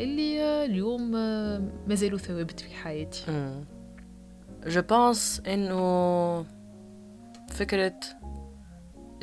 اللي 0.00 0.42
آه، 0.42 0.64
اليوم 0.64 1.10
مازالوا 1.88 2.18
ثوابت 2.18 2.60
في 2.60 2.74
حياتي. 2.74 3.24
je 4.66 4.82
pense 4.82 5.42
إنه 5.46 6.46
فكرة 7.50 8.00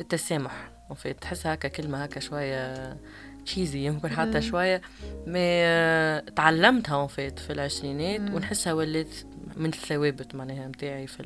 التسامح 0.00 0.70
وفي 0.90 1.12
تحس 1.12 1.46
هكا 1.46 1.68
كلمة 1.68 2.04
هكا 2.04 2.20
شوية 2.20 2.96
تشيزي 3.44 3.86
يمكن 3.86 4.08
حتى. 4.08 4.42
شوية. 4.42 4.80
ما 5.26 6.20
تعلمتها 6.20 6.96
وفيت 6.96 7.38
في 7.38 7.52
العشرينات. 7.52 8.20
ونحسها 8.20 8.72
ولات 8.72 9.14
من 9.56 9.68
الثوابت 9.68 10.34
معناها 10.34 10.68
متاعي 10.68 11.06
في 11.06 11.22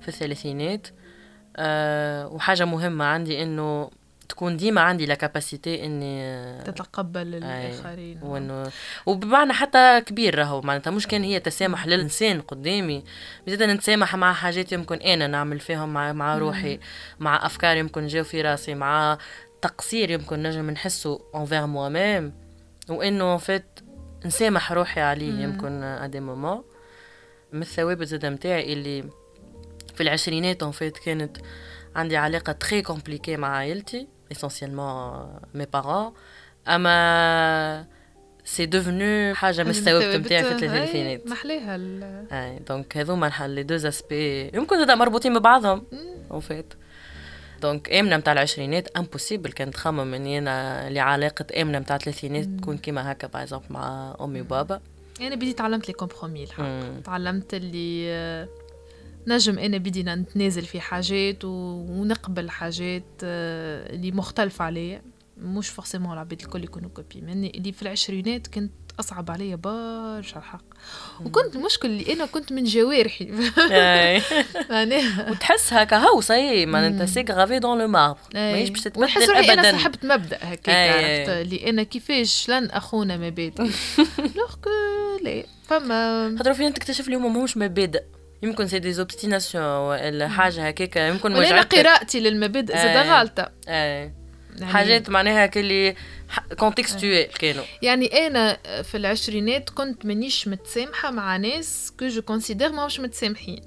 في 0.00 0.08
الثلاثينات. 0.08 0.86
أه 1.56 2.28
وحاجة 2.28 2.64
مهمة 2.64 3.04
عندي 3.04 3.42
إنه 3.42 3.90
تكون 4.28 4.56
ديما 4.56 4.80
عندي 4.80 5.06
لا 5.06 5.14
كاباسيتي 5.14 5.84
إني 5.84 6.62
تتقبل 6.64 7.34
الآخرين. 7.34 8.22
وإنه 8.22 8.70
وبمعنى 9.06 9.52
حتى 9.52 10.00
كبير 10.00 10.38
راهو. 10.38 10.60
معناتها 10.60 10.90
مش 10.90 11.06
كان 11.06 11.22
هي 11.22 11.40
تسامح 11.40 11.86
للإنسان 11.86 12.40
قدامي. 12.40 13.04
زيد 13.46 13.62
نتسامح 13.62 14.16
مع 14.16 14.32
حاجات 14.32 14.72
يمكن 14.72 14.96
أنا 14.96 15.26
نعمل 15.26 15.60
فيهم 15.60 15.92
مع, 15.92 16.12
مع 16.12 16.38
روحي 16.38 16.78
مع 17.20 17.46
أفكار 17.46 17.76
يمكن 17.76 18.06
جاو 18.06 18.24
في 18.24 18.42
راسي 18.42 18.74
مع 18.74 19.18
تقصير 19.68 20.10
يمكن 20.10 20.42
نجم 20.42 20.70
نحسه 20.70 21.20
envers 21.34 21.66
moi-même 21.66 22.32
وانه 22.88 23.36
en 23.36 23.51
fait 23.51 23.80
نسامح 24.26 24.72
روحي 24.72 25.00
عليه 25.00 25.30
مم. 25.32 25.40
يمكن 25.42 25.82
à 25.82 25.92
des 25.92 26.20
moments 26.20 26.62
من 27.52 27.62
الثوابت 27.62 28.06
زاد 28.06 28.26
متاعي 28.26 28.72
اللي 28.72 29.04
في 29.94 30.02
العشرينات 30.02 30.62
en 30.62 30.70
fait 30.70 30.98
كانت 30.98 31.36
عندي 31.96 32.16
علاقة 32.16 32.52
très 32.52 32.82
compliquée 32.82 33.36
مع 33.36 33.48
عائلتي 33.56 34.08
essentiellement 34.32 35.26
mes 35.54 35.66
parents 35.72 36.12
أما 36.68 37.86
c'est 38.44 38.66
devenu 38.66 39.34
حاجة 39.34 39.62
من 39.62 39.70
الثوابت 39.70 40.16
نتاعي 40.16 40.44
في 40.44 40.52
الثلاثينات. 40.52 41.26
محلاها 41.26 41.76
ال- 41.76 42.26
أي 42.32 42.58
donc 42.58 42.96
هذوما 42.96 43.32
les 43.46 43.62
deux 43.62 43.86
aspects 43.86 44.50
يمكن 44.54 44.78
زاد 44.78 44.90
مربوطين 44.90 45.38
ببعضهم. 45.38 45.86
en 46.30 46.40
fait 46.40 46.74
donc 47.62 47.92
امنه 47.92 48.16
نتاع 48.16 48.32
العشرينات 48.32 48.88
impossible 48.88 49.52
كانت 49.52 49.74
تخمم 49.74 50.14
اني 50.14 50.38
أنا 50.38 50.90
لعلاقه 50.90 51.62
امنه 51.62 51.78
نتاع 51.78 51.96
الثلاثينات 51.96 52.44
تكون 52.44 52.78
كيما 52.78 53.12
هكا 53.12 53.26
bah 53.26 53.60
مع 53.70 54.16
أمي 54.20 54.40
وبابا. 54.40 54.80
أنا 55.20 55.34
بدي 55.34 55.52
تعلمت 55.52 55.88
les 55.88 55.94
compromis 55.94 56.44
الحق. 56.44 57.00
تعلمت 57.04 57.54
اللي 57.54 58.48
نجم 59.26 59.58
أنا 59.58 59.78
بدي 59.78 60.02
نتنازل 60.02 60.62
في 60.62 60.80
حاجات 60.80 61.44
ونقبل 61.44 62.50
حاجات 62.50 63.04
آه، 63.24 63.94
اللي 63.94 64.12
مختلفة 64.12 64.64
عليا. 64.64 65.02
مش 65.38 65.68
forcément 65.68 66.12
العباد 66.12 66.40
الكل 66.40 66.64
يكونوا 66.64 66.90
copie 66.90 67.20
مني. 67.20 67.50
اللي 67.50 67.72
في 67.72 67.82
العشرينات 67.82 68.46
كنت 68.46 68.72
أصعب 69.00 69.30
عليا 69.30 69.56
برشا 69.56 70.38
الحق. 70.38 70.64
وكنت 71.24 71.56
المشكل 71.56 71.88
اللي 71.88 72.12
أنا 72.12 72.26
كنت 72.26 72.52
من 72.52 72.64
جوارحي. 72.64 73.30
وتحس 75.30 75.72
هكا 75.72 75.96
هو 75.96 76.20
ça 76.20 76.35
y 76.35 76.43
est 76.43 76.66
maintenant. 76.66 77.02
c'est 77.02 77.24
gravé 77.30 77.58
dans 77.58 77.78
le 77.78 77.88
marbre 77.88 78.18
ماهيش 78.34 78.68
باش 78.70 78.88
ونحس 78.96 79.26
تتبدل 79.26 79.36
روحي 79.36 79.52
أنا 79.52 79.72
صاحبة 79.72 79.98
مبدأ 80.02 80.38
هكاك. 80.42 80.94
عرفت؟ 80.94 81.28
اللي 81.46 81.70
أنا 81.70 81.82
كيفاش 81.82 82.48
لن 82.50 82.70
اخون 82.70 83.18
مبادئ 83.18 83.62
alors 84.36 84.54
que 84.64 84.70
là. 85.24 85.44
فما. 85.68 86.34
خاطر 86.38 86.54
فين 86.54 86.74
تكتشف 86.74 87.08
لي 87.08 87.16
هما 87.16 87.28
ماهوش 87.28 87.56
مبادئ 87.56 88.02
يمكن 88.42 88.68
c'est 88.68 88.78
des 88.78 88.92
obstinations 88.92 89.64
ولا 89.64 90.28
حاجة 90.28 90.68
هكاك 90.68 90.96
يمكن 90.96 91.36
وجعتك 91.36 91.74
قراءتي 91.78 92.20
للمبادئ 92.20 92.76
زاد. 92.76 93.06
غالطه 93.06 93.48
يعني 93.66 94.14
حاجات 94.62 95.10
معناها 95.10 95.46
كلي 95.46 95.94
contextuelles 96.58 97.22
كانوا 97.24 97.64
يعني 97.82 98.26
أنا 98.26 98.58
في 98.82 98.96
العشرينات 98.96 99.70
كنت 99.70 100.06
مانيش 100.06 100.48
متسامحة 100.48 101.10
مع 101.10 101.36
ناس 101.36 101.92
que 101.98 102.08
je 102.08 102.22
considère 102.22 102.72
ماهوش 102.72 103.00
متسامحين. 103.00 103.60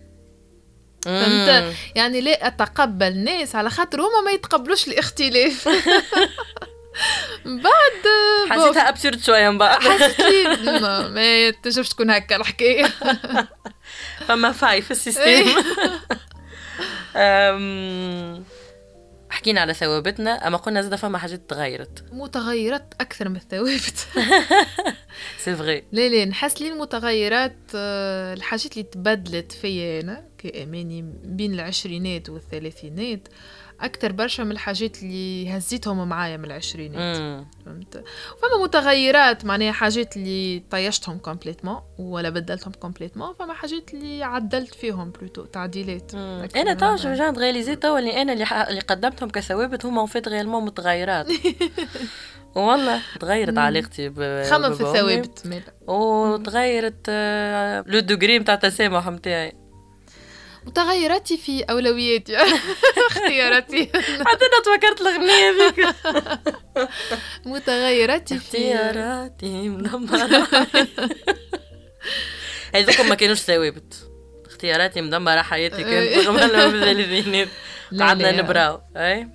فهمت. 1.06 1.74
يعني 1.96 2.22
لا 2.22 2.48
أتقبل 2.48 3.18
ناس 3.18 3.56
على 3.56 3.70
خاطر 3.70 4.02
هما 4.02 4.22
ما 4.26 4.32
يتقبلوش 4.32 4.88
الاختلاف. 4.88 5.68
بعد 7.46 8.04
حسيتها 8.50 8.90
absurde 8.90 9.20
شوية 9.20 9.50
من 9.50 9.58
بعد. 9.58 9.80
حسيت 9.80 10.60
ما, 10.82 11.50
تنجمش 11.64 11.90
تكون 11.90 12.10
هكا 12.12 12.36
الحكاية. 12.36 12.86
فما 14.28 14.52
faille 14.52 14.82
في 14.82 14.92
ال 14.92 15.00
système. 15.00 15.64
أم، 17.16 18.44
حكينا 19.40 19.62
على 19.62 19.74
ثوابتنا 19.74 20.48
أما 20.48 20.58
قلنا 20.58 20.82
زاد 20.82 20.96
فما 20.96 21.18
حاجات 21.18 21.50
تغيرت. 21.50 22.04
متغيرات 22.12 22.94
أكثر 23.02 23.30
من 23.30 23.36
الثوابت. 23.36 24.08
c'est 25.44 25.56
vrai 25.56 25.84
لا 25.92 26.10
لا 26.10 26.26
نحس 26.26 26.62
لي 26.62 26.68
المتغيرات 26.74 27.58
آه، 27.76 28.34
الحاجات 28.34 28.72
اللي 28.74 28.84
تبدلت 28.84 29.52
فيا 29.52 30.02
أنا 30.02 30.26
كأماني 30.38 31.14
بين 31.24 31.54
العشرينات 31.54 32.30
والثلاثينات. 32.30 33.28
أكثر 33.82 34.12
برشا 34.12 34.42
من 34.44 34.52
الحاجات 34.52 35.04
اللي 35.04 35.50
هزيتهم 35.58 36.10
معايا 36.10 36.38
من 36.38 36.46
العشرينات 36.46 37.18
فهمت 37.66 38.04
فما 38.42 38.64
متغيرات 38.64 39.46
معناها 39.46 39.72
حاجات 39.72 40.18
اللي 40.18 40.64
طيشتهم 40.72 41.18
complètement 41.18 41.82
ولا 42.00 42.30
بدلتهم 42.30 42.74
complètement 42.74 43.34
فما 43.34 43.54
حاجات 43.54 43.94
اللي 43.94 44.24
عدلت 44.24 44.74
فيهم 44.76 45.12
plutôt 45.12 45.46
تعديلات 45.46 46.16
أنا 46.56 46.74
تو 46.74 46.86
هذا. 46.86 47.12
رجعت 47.12 47.38
réalisé 47.38 47.76
تو 47.76 47.98
اللي 47.98 48.22
أنا 48.22 48.34
اللي. 48.34 48.46
اللي 48.70 48.80
قدمتهم 48.82 49.30
كثوابت 49.30 49.86
هما 49.86 50.06
finalement 50.06 50.66
متغيرات 50.66 51.28
والله 52.56 53.02
تغيرت. 53.20 53.58
علاقتي 53.58 54.10
ب... 54.10 54.44
خمم 54.50 54.74
في. 54.74 54.84
الثوابت 54.84 55.64
وتغيرت 55.88 57.06
آه، 57.10 57.84
le 57.88 58.00
degré 58.00 58.40
نتاع 58.40 58.54
التسامح 58.54 59.08
نتاعي 59.08 59.54
متغيراتي 60.66 61.38
في 61.38 61.64
أولوياتي. 61.64 62.38
اختياراتي. 63.10 63.86
حتى 64.26 64.46
أنا 64.46 64.60
تفكرت 64.66 65.02
الأغنية 65.02 65.50
هذيك 65.50 65.96
متغيراتي 67.46 68.40
في 68.40 68.46
اختياراتي 68.46 69.70
مدمرة 69.70 70.48
هذوكم 72.76 73.10
ما 73.10 73.16
كانوش 73.16 73.38
ثوابت. 73.40 74.10
اختياراتي 74.46 75.02
مدمرة 75.02 75.42
حياتي 75.42 75.84
كانت. 75.84 76.28
رغم 76.28 76.38
لا، 77.92 78.06
قعدنا. 78.06 78.32
نبراو. 78.32 78.82
أي؟ 78.98 79.28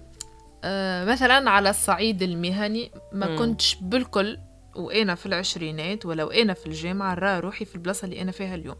آه، 0.64 1.04
مثلا 1.04 1.50
على 1.50 1.70
الصعيد 1.70 2.22
المهني 2.22 2.90
ما. 3.12 3.36
كنتش 3.36 3.76
بالكل 3.80 4.38
وأنا 4.76 5.14
في 5.14 5.26
العشرينات 5.26 6.06
ولو 6.06 6.30
أنا 6.30 6.54
في 6.54 6.66
الجامعة 6.66 7.14
نرى 7.14 7.40
روحي 7.40 7.64
في 7.64 7.74
البلاصة 7.74 8.04
اللي 8.04 8.22
أنا 8.22 8.32
فيها 8.32 8.54
اليوم. 8.54 8.76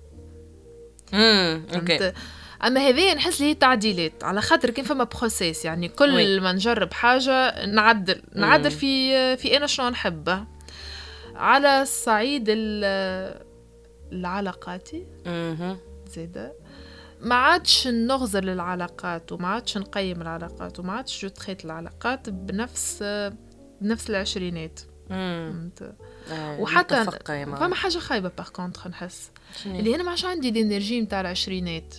امم 1.15 1.63
okay. 1.75 2.13
أما 2.65 2.81
هذه 2.81 3.15
نحس 3.15 3.41
لي 3.41 3.47
هي 3.47 3.55
تعديلات 3.55 4.25
على 4.25 4.41
خاطر 4.41 4.71
كان 4.71 4.85
فما 4.85 5.05
process 5.05 5.65
يعني 5.65 5.89
كل 5.89 6.15
وين 6.15 6.41
ما 6.41 6.53
نجرب 6.53 6.93
حاجة 6.93 7.67
نعدل 7.67 8.23
نعدل 8.35 8.71
في 8.71 9.37
في 9.37 9.57
أنا 9.57 9.67
شنو 9.67 9.89
نحب 9.89 10.45
على 11.35 11.83
الصعيد 11.83 12.45
ال- 12.49 13.45
العلاقاتي. 14.13 15.07
زيادة 16.09 16.53
ما 17.21 17.35
عادش 17.35 17.87
نغزر 17.89 18.49
للعلاقات 18.49 19.33
وما 19.33 19.49
عادش 19.49 19.79
نقيم 19.79 20.23
العلاقات 20.23 20.81
وما 20.81 20.93
عادش 20.93 21.23
je 21.23 21.29
traite 21.29 21.65
العلاقات 21.65 22.31
بنفس 22.31 23.03
بنفس 23.81 24.11
العشرينات. 24.11 24.81
آه، 25.11 26.61
وحتى. 26.61 27.05
فما 27.57 27.75
حاجة 27.75 27.99
خايبة 27.99 28.31
par 28.39 28.49
contre 28.49 28.87
نحس؟ 28.87 29.31
اللي 29.67 29.95
أنا 29.95 30.03
ما 30.03 30.11
عادش 30.11 30.25
عندي 30.25 30.49
ال 30.49 30.55
énergie 30.55 31.01
نتاع 31.01 31.21
العشرينات. 31.21 31.95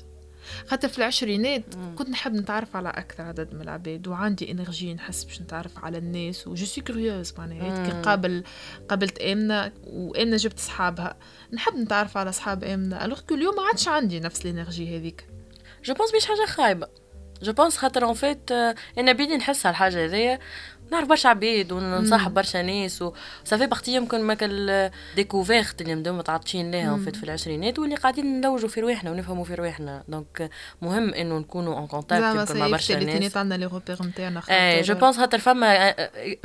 خاطر 0.68 0.88
في 0.88 0.98
العشرينات. 0.98 1.64
كنت 1.96 2.10
نحب 2.10 2.34
نتعرف 2.34 2.76
على 2.76 2.90
أكثر 2.90 3.24
عدد 3.24 3.54
من 3.54 3.62
العباد 3.62 4.08
وعندي 4.08 4.52
énergie 4.52 4.94
نحس 4.94 5.24
باش 5.24 5.42
نتعرف 5.42 5.86
على 5.86 5.98
الناس 5.98 6.48
و 6.48 6.54
je 6.54 6.66
suis 6.66 6.82
curieuse 6.82 7.34
معناها. 7.38 7.94
مم. 7.94 8.02
قابل 8.02 8.44
قابلت 8.90 9.20
آمنة 9.20 9.72
وآمنة 9.84 10.38
جبت 10.38 10.60
صحابها 10.60 11.18
نحب 11.54 11.76
نتعرف 11.76 12.18
على 12.18 12.32
صحاب 12.32 12.64
آمنة 12.64 13.06
alors 13.06 13.20
que 13.20 13.36
اليوم 13.36 13.56
ما 13.56 13.62
عادش 13.62 13.88
عندي 13.88 14.20
نفس 14.20 14.46
énergie 14.46 14.98
هذيك. 14.98 15.28
je 15.84 15.94
pense 15.94 16.16
مش 16.16 16.26
حاجة 16.26 16.46
خايبة. 16.46 16.88
je 17.42 17.54
pense 17.54 17.78
خاطر 17.78 18.04
en 18.06 18.14
fait 18.14 18.52
أنا 18.98 19.12
بيدي 19.12 19.38
نحس 19.38 19.66
على 19.66 19.74
الحاجة 19.74 20.06
هذيا. 20.06 20.40
نعرف 20.92 21.08
برشا 21.08 21.30
عباد 21.30 21.72
ونصاحب 21.72 22.34
برشا 22.34 22.58
ناس 22.58 23.02
و 23.02 23.14
صافي 23.44 23.66
بختي 23.66 23.96
يمكن 23.96 24.22
ماك 24.22 24.38
découverte 24.42 25.82
اللي 25.82 25.96
مدام 25.96 26.18
متعطشين 26.18 27.04
fait 27.04 27.16
في 27.16 27.24
العشرينات 27.24 27.80
واللي 27.80 27.96
قاعدين 27.96 28.42
نلوجوا 28.42 28.70
في 28.70 28.82
رواحنا 28.82 29.12
ونفهموا 29.12 29.44
في 29.44 29.56
رواحنا. 29.56 30.04
donc 30.08 30.50
مهم 30.82 31.14
إنه 31.14 31.38
نكونوا 31.38 31.76
en 31.76 31.88
contact 31.88 32.36
يمكن 32.36 32.60
مع 32.60 32.68
برشا 32.68 32.94
ناس. 32.94 33.38
عندنا 33.38 33.58
les 33.58 33.66
repères 33.66 34.04
نتاعنا 34.04 34.42
et 34.50 34.82
je 34.82 34.96
pense 34.96 35.18
خاطر 35.18 35.40
فما 35.40 35.96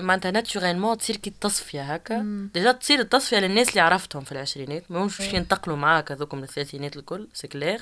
معناتها 0.00 0.30
naturellement 0.30 0.98
تصير 0.98 1.16
كي 1.16 1.30
التصفيه 1.30 1.82
هكا. 1.82 2.48
déjà 2.54 2.72
تصير 2.72 3.00
التصفيه 3.00 3.38
للناس 3.38 3.68
اللي 3.68 3.80
عرفتهم 3.80 4.24
في 4.24 4.32
العشرينات 4.32 4.84
ما 4.90 5.02
همش 5.02 5.18
باش 5.18 5.32
ينتقلوا 5.32 5.76
معاك 5.76 6.12
هذوك 6.12 6.34
من 6.34 6.42
الثلاثينات 6.42 6.96
الكل 6.96 7.28
c'est 7.34 7.48
clair 7.48 7.80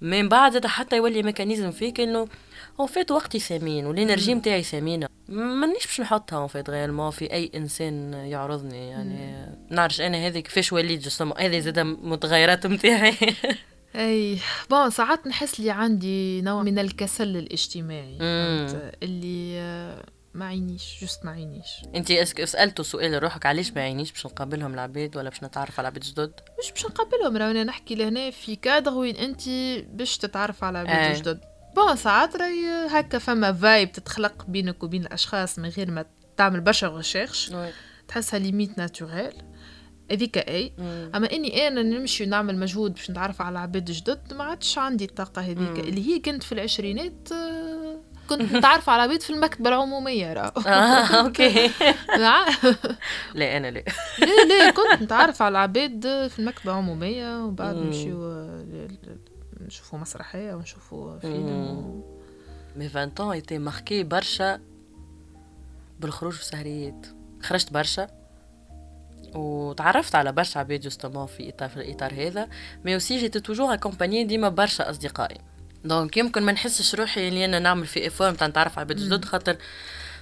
من 0.00 0.28
بعد 0.28 0.66
حتى 0.66 0.96
يولي 0.96 1.22
mécanisme 1.22 1.70
فيك 1.70 2.00
إنه 2.00 2.28
en 2.80 2.88
fait 2.88 3.10
وقتي 3.10 3.38
ثمين 3.38 3.86
وال 3.86 3.97
énergie 3.97 4.34
نتاعي 4.34 4.62
ثمينه 4.62 5.08
مانيش 5.28 5.86
باش 5.86 6.00
نحطها 6.00 6.38
en 6.38 6.46
fait 6.46 6.70
réellement 6.70 7.10
في 7.10 7.32
أي 7.32 7.50
إنسان 7.54 8.14
يعرضني 8.14 8.88
يعني 8.88 9.46
نعرفش 9.70 10.00
أنا 10.00 10.26
هذه 10.26 10.38
كيفاش 10.38 10.72
وليت 10.72 11.00
justement 11.00 11.38
هذه 11.38 11.58
زاد 11.58 11.78
متغيرات 11.78 12.66
نتاعي 12.66 13.14
et 13.96 14.38
bon 14.70 14.90
ساعات 14.90 15.26
نحس 15.26 15.60
لي 15.60 15.70
عندي 15.70 16.42
نوع 16.42 16.62
من 16.62 16.78
الكسل 16.78 17.36
الاجتماعي؟ 17.36 18.18
اللي 19.02 19.56
ما 20.34 20.46
عينيش 20.46 20.98
juste 21.00 21.24
ما 21.24 21.30
عينيش. 21.30 21.68
انت 21.94 22.10
est-ce 22.10 22.33
que 22.33 22.44
سالتوا 22.44 22.84
سؤال 22.84 23.12
لروحك 23.12 23.46
علاش 23.46 23.72
ما 23.72 23.80
يعينيش 23.80 24.12
باش 24.12 24.26
نقابلهم 24.26 24.74
العباد 24.74 25.16
ولا 25.16 25.28
باش 25.30 25.44
نتعرف 25.44 25.78
على 25.78 25.88
عباد 25.88 26.02
جدد؟ 26.02 26.32
مش 26.58 26.72
باش 26.72 26.86
نقبلهم 26.86 27.36
راه 27.36 27.50
أنا 27.50 27.64
نحكي 27.64 27.94
لهنا 27.94 28.30
في 28.30 28.56
كادر 28.56 28.92
وين 28.92 29.16
انت 29.16 29.42
باش 29.92 30.18
تتعرف 30.18 30.64
على. 30.64 30.78
عباد 30.78 31.16
جدد. 31.16 31.40
bon 31.76 31.96
ساعات 31.96 32.36
راهي 32.36 32.86
هكا 32.90 33.18
فما 33.18 33.52
en 33.52 33.65
vibe 33.65 33.92
تتخلق 33.92 34.44
بينك 34.48 34.82
وبين 34.82 35.02
الاشخاص 35.02 35.58
من 35.58 35.68
غير 35.68 35.90
ما 35.90 36.04
تعمل 36.36 36.60
برشا 36.60 36.88
recherche 36.88 37.52
تحسها 38.08 38.38
limite 38.38 38.78
naturelle 38.78 39.32
هذيك 40.10 40.38
اي 40.38 40.72
مم. 40.78 41.10
اما 41.14 41.32
اني 41.32 41.68
أنا 41.68 41.82
نمشي 41.82 42.24
ونعمل 42.24 42.58
مجهود 42.58 42.92
باش 42.94 43.10
نتعرف 43.10 43.42
على 43.42 43.58
عباد 43.58 43.84
جدد 43.84 44.32
ما 44.34 44.44
عادش 44.44 44.78
عندي 44.78 45.04
الطاقه 45.04 45.42
هذيك. 45.42 45.78
اللي 45.78 46.06
هي 46.08 46.18
كنت 46.18 46.42
في 46.42 46.52
العشرينات 46.52 47.28
كنت 48.28 48.52
نتعرف 48.52 48.90
على 48.90 49.02
عباد 49.02 49.20
في 49.20 49.30
المكتبه 49.30 49.68
العموميه 49.68 50.32
راه 50.32 50.52
آه 50.66 50.70
okay 51.24 51.70
لا 53.34 53.56
أنا 53.56 53.70
لا 53.70 53.84
لا 54.18 54.44
لا 54.48 54.70
كنت 54.70 55.02
نتعرف 55.02 55.42
على 55.42 55.52
العباد 55.52 56.00
في 56.30 56.38
المكتبه 56.38 56.72
العموميه 56.72 57.44
وبعد. 57.44 57.76
نمشيو 57.76 58.16
نشوفوا 59.66 59.98
مسرحية 59.98 60.54
ونشوفوا 60.54 61.18
فيلم. 61.18 62.02
mes 62.76 62.86
20 62.86 63.12
ans 63.18 63.20
étaient 63.20 63.58
marqués 63.58 64.02
برشا 64.02 64.60
بالخروج 66.00 66.32
في 66.32 66.44
سهريات. 66.44 67.06
خرجت 67.42 67.72
برشا 67.72 68.06
وتعرفت 69.34 70.14
على 70.14 70.32
برشا 70.32 70.60
عباد 70.60 70.80
justement 70.80 71.26
في 71.26 71.48
اطار 71.48 71.68
في 71.68 71.76
الإطار 71.76 72.14
هذا 72.14 72.48
mais 72.84 72.94
aussi 72.94 73.18
جيت 73.18 73.38
toujours 73.38 73.74
accompagnée 73.74 74.24
ديما 74.24 74.48
برشا 74.48 74.90
أصدقائي. 74.90 75.38
donc 75.84 76.16
يمكن 76.16 76.42
ما 76.42 76.52
نحسش 76.52 76.94
روحي 76.94 77.28
اللي 77.28 77.44
أنا 77.44 77.58
نعمل 77.58 77.86
في 77.86 78.06
effort 78.06 78.30
نتاع 78.30 78.46
نتعرف 78.46 78.78
على 78.78 78.84
عباد 78.84 78.96
جدد 78.96 79.24
خاطر 79.24 79.56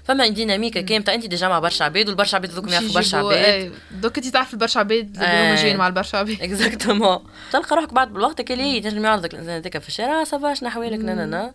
فما 0.04 0.28
dynamique 0.28 0.80
كامله 0.80 1.14
انت 1.14 1.26
déjà 1.26 1.48
مع 1.48 1.58
برشا 1.58 1.84
عباد 1.84 2.08
والبرشا 2.08 2.36
عباد 2.36 2.64
مش 2.64 2.72
يعرفوا 2.72 2.94
برشا 2.94 3.18
عباد. 3.18 3.72
donc 3.90 4.16
انت 4.18 4.26
تعرف 4.26 4.52
البرشا 4.54 4.80
عباد 4.80 5.14
اللي 5.14 5.26
هما 5.26 5.50
أي. 5.50 5.54
جايين 5.62 5.76
مع 5.76 5.86
البرشا 5.86 6.18
عباد. 6.18 6.42
exactement 6.42 7.18
تلقى 7.52 7.76
روحك 7.76 7.92
بعد 7.94 8.12
بالوقت 8.12 8.42
كي 8.42 8.80
تنجم 8.80 9.04
يعرضك 9.04 9.34
الإنسان 9.34 9.54
هذاك 9.54 9.78
في 9.78 9.88
الشارع 9.88 10.24
ça 10.24 10.39
va 10.39 10.54
شنو 10.54 10.68
احوالك 10.68 10.98
نا 11.00 11.14
نا 11.14 11.26
نا. 11.26 11.54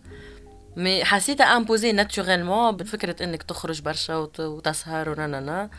mais 0.76 1.04
حسيتها 1.04 1.56
imposée 1.56 1.92
naturellement 1.92 2.76
بفكرة 2.76 3.24
إنك 3.24 3.42
تخرج 3.42 3.80
برشا 3.82 4.16
وت- 4.16 4.40
وتسهر 4.40 5.08
ونا 5.10 5.26
نا 5.40 5.70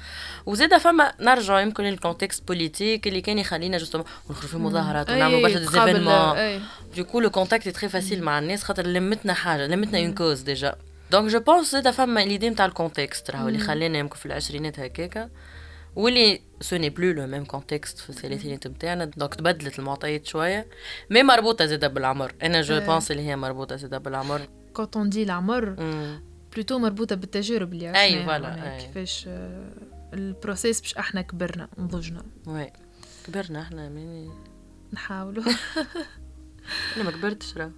وزاده 0.45 0.77
فما 0.77 1.11
نرجع 1.19 1.61
يمكن 1.61 1.83
لل 1.83 1.96
contexte 1.96 2.47
politique 2.47 3.07
اللي 3.07 3.21
كان 3.21 3.37
يخلينا 3.39 3.77
justement 3.77 4.07
ونخرج 4.29 4.47
في 4.49 4.57
مظاهرات 4.57 5.09
ونعملوا 5.09 5.41
برشا 5.41 5.59
des 5.59 5.83
événements 5.83 6.61
le 6.97 7.29
contact 7.29 7.63
est 7.67 7.75
très 7.81 7.89
facile 7.93 8.21
مع 8.21 8.39
الناس 8.39 8.63
خاطر 8.63 8.87
لمتنا 8.87 9.33
حاجة 9.33 9.67
لمتنا 9.67 9.99
une 9.99 10.13
cause 10.13 10.41
déjà 10.41 10.75
donc 11.11 11.31
je 11.31 11.39
pense 11.39 11.71
زاده 11.71 11.91
فما 11.91 12.19
l'idée 12.19 12.49
نتاع 12.49 12.65
ال 12.65 12.73
contexte 12.73 13.31
راهو 13.31 13.47
اللي 13.47 13.59
خلينا 13.59 13.97
يمكن 13.99 14.15
في 14.15 14.25
العشرينات 14.25 14.79
هكاكا 14.79 15.29
واللي 15.95 16.41
ce 16.61 16.75
n'est 16.75 16.89
plus 16.89 17.11
le 17.11 17.27
même 17.27 17.45
contexte 17.45 17.99
في 17.99 18.09
الثلاثينات 18.09 18.67
نتاعنا 18.67 19.05
donc 19.05 19.35
تبدلت 19.35 19.79
المعطيات 19.79 20.25
شوية 20.25 20.67
mais 21.09 21.23
مربوطه 21.23 21.65
زاده 21.65 21.87
بالعمر 21.87 22.33
أنا 22.43 22.61
je. 22.61 22.79
pense 22.79 23.11
اللي 23.11 23.23
هي 23.27 23.35
مربوطه 23.35 23.75
زاده 23.75 23.97
بالعمر 23.97 24.41
quand 24.73 24.97
on 24.97 25.09
dit 25.09 25.23
العمر. 25.23 25.75
plutôt 26.53 26.79
مربوطه 26.79 27.15
بالتجارب 27.15 27.73
اللي 27.73 27.87
عشناها 27.87 28.25
voilà، 28.25 28.49
معناها 28.49 28.75
أي. 28.75 28.81
كيفاش 28.81 29.29
ال 30.13 30.20
processus 30.20 30.81
باش 30.81 30.97
إحنا 30.97 31.21
كبرنا 31.21 31.69
نضجنا 31.77 32.23
oui 32.47 32.71
كبرنا 33.27 33.61
إحنا 33.61 33.89
ماني 33.89 34.31
نحاولوا 34.93 35.43
أنا 36.95 37.03
ما 37.03 37.11
كبرتش 37.11 37.57
راه 37.57 37.71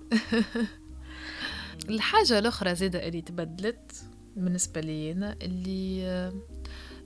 الحاجة 1.89 2.39
الأخرى 2.39 2.75
زادة 2.75 3.07
اللي 3.07 3.21
تبدلت 3.21 4.03
بالنسبة 4.35 4.81
لي 4.81 5.11
أنا 5.11 5.35
اللي 5.41 6.05
آه، 6.05 6.33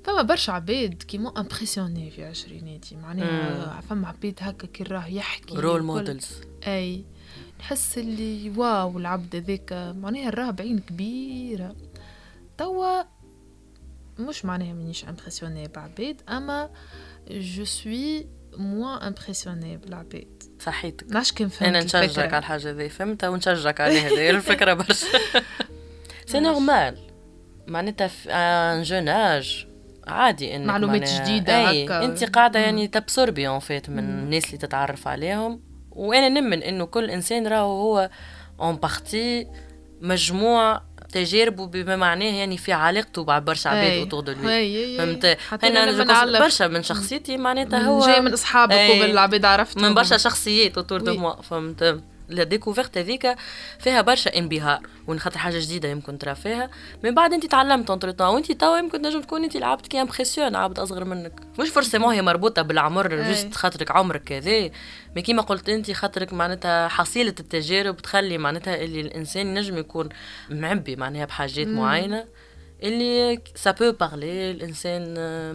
فما 0.03 0.21
برشا 0.21 0.53
عباد 0.53 0.93
كي 0.93 1.17
m'impressionnaient 1.17 2.11
في 2.11 2.25
عشريناتي. 2.25 2.95
معناها 2.95 3.81
فما 3.81 4.07
عباد 4.07 4.35
هكا 4.39 4.67
كي 4.67 4.83
راه 4.83 5.07
يحكي 5.07 5.55
role. 5.55 5.83
models 5.83 6.27
أي. 6.67 7.05
نحس 7.59 7.97
اللي 7.97 8.49
waw 8.49 8.97
العبد 8.97 9.35
هذاك 9.35 9.93
معناها 9.97 10.29
راه 10.29 10.51
بعين 10.51 10.79
كبيرة. 10.79 11.75
توا 12.57 13.03
مش 14.19 14.45
معناها 14.45 14.73
مانيش 14.73 15.05
impressionnée 15.05 15.67
بعباد 15.67 16.21
أما 16.29 16.69
je 17.31 17.65
suis 17.65 18.27
moins 18.57 19.01
impressionnée 19.01 19.77
بالعباد 19.77 20.43
صحيتك. 20.59 21.05
نعرفش 21.11 21.31
كان 21.31 21.47
فهمت 21.47 21.69
أنا 21.69 21.83
نشجعك. 21.83 22.33
على 22.33 22.37
الحاجة 22.37 22.71
ذي 22.71 22.89
فهمتها 22.89 23.29
ونشجعك 23.29 23.81
عليها 23.81 24.07
هذه 24.07 24.29
الفكرة 24.29 24.73
برشا. 24.73 25.07
c'est 26.25 26.39
normal 26.39 26.97
معناتها 27.67 28.07
في 28.07 28.29
un 28.31 28.83
jeune 28.83 29.09
âge 29.09 29.67
عادي 30.07 30.55
إنك 30.55 30.67
معلومات 30.67 31.01
أي، 31.49 31.85
هكا. 31.85 32.05
أنت 32.05 32.23
قاعدة 32.23 32.59
يعني 32.59 32.87
t'absorbi 32.87 33.47
en 33.47 33.59
fait 33.59 33.89
من 33.89 33.99
الناس 33.99 34.45
اللي 34.45 34.57
تتعرف 34.57 35.07
عليهم. 35.07 35.61
وأنا 35.91 36.29
نمن 36.29 36.63
إنه 36.63 36.85
كل 36.85 37.09
إنسان 37.09 37.47
راهو 37.47 37.81
هو 37.81 38.09
en 38.59 38.75
partie 38.75 39.47
مجموع 40.01 40.81
تجاربه 41.11 41.67
بما 41.67 41.95
معناه 41.95 42.25
يعني 42.25 42.57
في 42.57 42.73
علاقته 42.73 43.23
مع 43.23 43.39
برشا 43.39 43.69
عباد. 43.69 43.99
autour 43.99 44.23
de 44.23 44.31
lui. 44.31 44.97
فهمت 44.97 45.37
أنا 45.63 46.39
برشا 46.39 46.63
من 46.63 46.83
شخصيتي 46.83 47.37
معناتها 47.37 47.79
هو 47.79 48.05
جاي 48.05 48.21
من 48.21 48.33
أصحابك. 48.33 48.89
وبالعباد 48.95 49.45
عرفتهم 49.45 49.83
من 49.83 49.93
برشا 49.93 50.17
شخصيات 50.17 50.77
autour 50.77 51.01
de. 51.01 51.13
moi 51.13 51.41
فهمت 51.41 52.01
la 52.29 52.43
découverte 52.43 52.97
هذيك 52.97 53.35
فيها 53.79 54.01
برشا 54.01 54.37
انبهار 54.37 54.81
وإن 55.07 55.19
خاطر 55.19 55.37
حاجة 55.37 55.59
جديدة 55.59 55.89
يمكن 55.89 56.17
ترى 56.17 56.35
فيها. 56.35 56.69
من 57.03 57.15
بعد 57.15 57.33
أنت 57.33 57.45
تعلمت 57.45 57.89
entre-temps 57.89 58.27
وأنت 58.27 58.51
توا 58.51 58.77
يمكن 58.77 59.01
نجم 59.01 59.21
تكون 59.21 59.43
أنت 59.43 59.57
لعبت 59.57 59.87
كي 59.87 60.01
impressionne 60.01 60.55
عبد 60.55 60.79
أصغر 60.79 61.03
منك. 61.03 61.33
مش 61.59 61.69
forcément 61.69 62.13
هي 62.13 62.21
مربوطة 62.21 62.61
بالعمر. 62.61 63.15
juste 63.15 63.55
خاطرك 63.55 63.91
عمرك 63.91 64.23
كذا 64.23 64.69
مي 65.15 65.21
كيما 65.21 65.41
قلت 65.41 65.69
أنت 65.69 65.91
خاطرك 65.91 66.33
معناتها 66.33 66.87
حصيلة 66.87 67.35
التجارب 67.39 67.97
تخلي 67.97 68.37
معناتها 68.37 68.75
اللي 68.75 69.01
الإنسان 69.01 69.47
ينجم 69.47 69.77
يكون 69.77 70.09
معبي 70.49 70.95
معناها 70.95 71.25
بحاجات 71.25 71.67
معينة 71.67 72.25
اللي 72.83 73.39
سا 73.55 73.71
بو 73.71 73.91
بارلي 73.91 74.51
الإنسان 74.51 75.01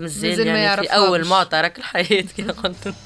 مازال 0.01 0.31
مازال 0.31 0.47
ما 0.47 0.59
يعني 0.59 0.83
في. 0.83 0.89
أول 0.89 1.27
معترك 1.27 1.79
الحياة 1.79 2.25
كما 2.37 2.53
قلت 2.53 2.87
أنت. 2.87 2.97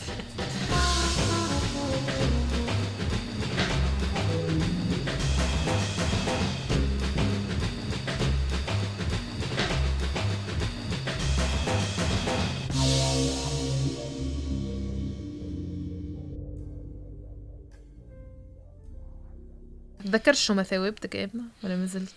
تذكرت 20.06 20.36
شو 20.36 20.54
مثاوبتك 20.54 21.16
ابنة 21.16 21.42
ولا 21.64 21.76
ما 21.76 21.86
زلت؟ 21.86 22.12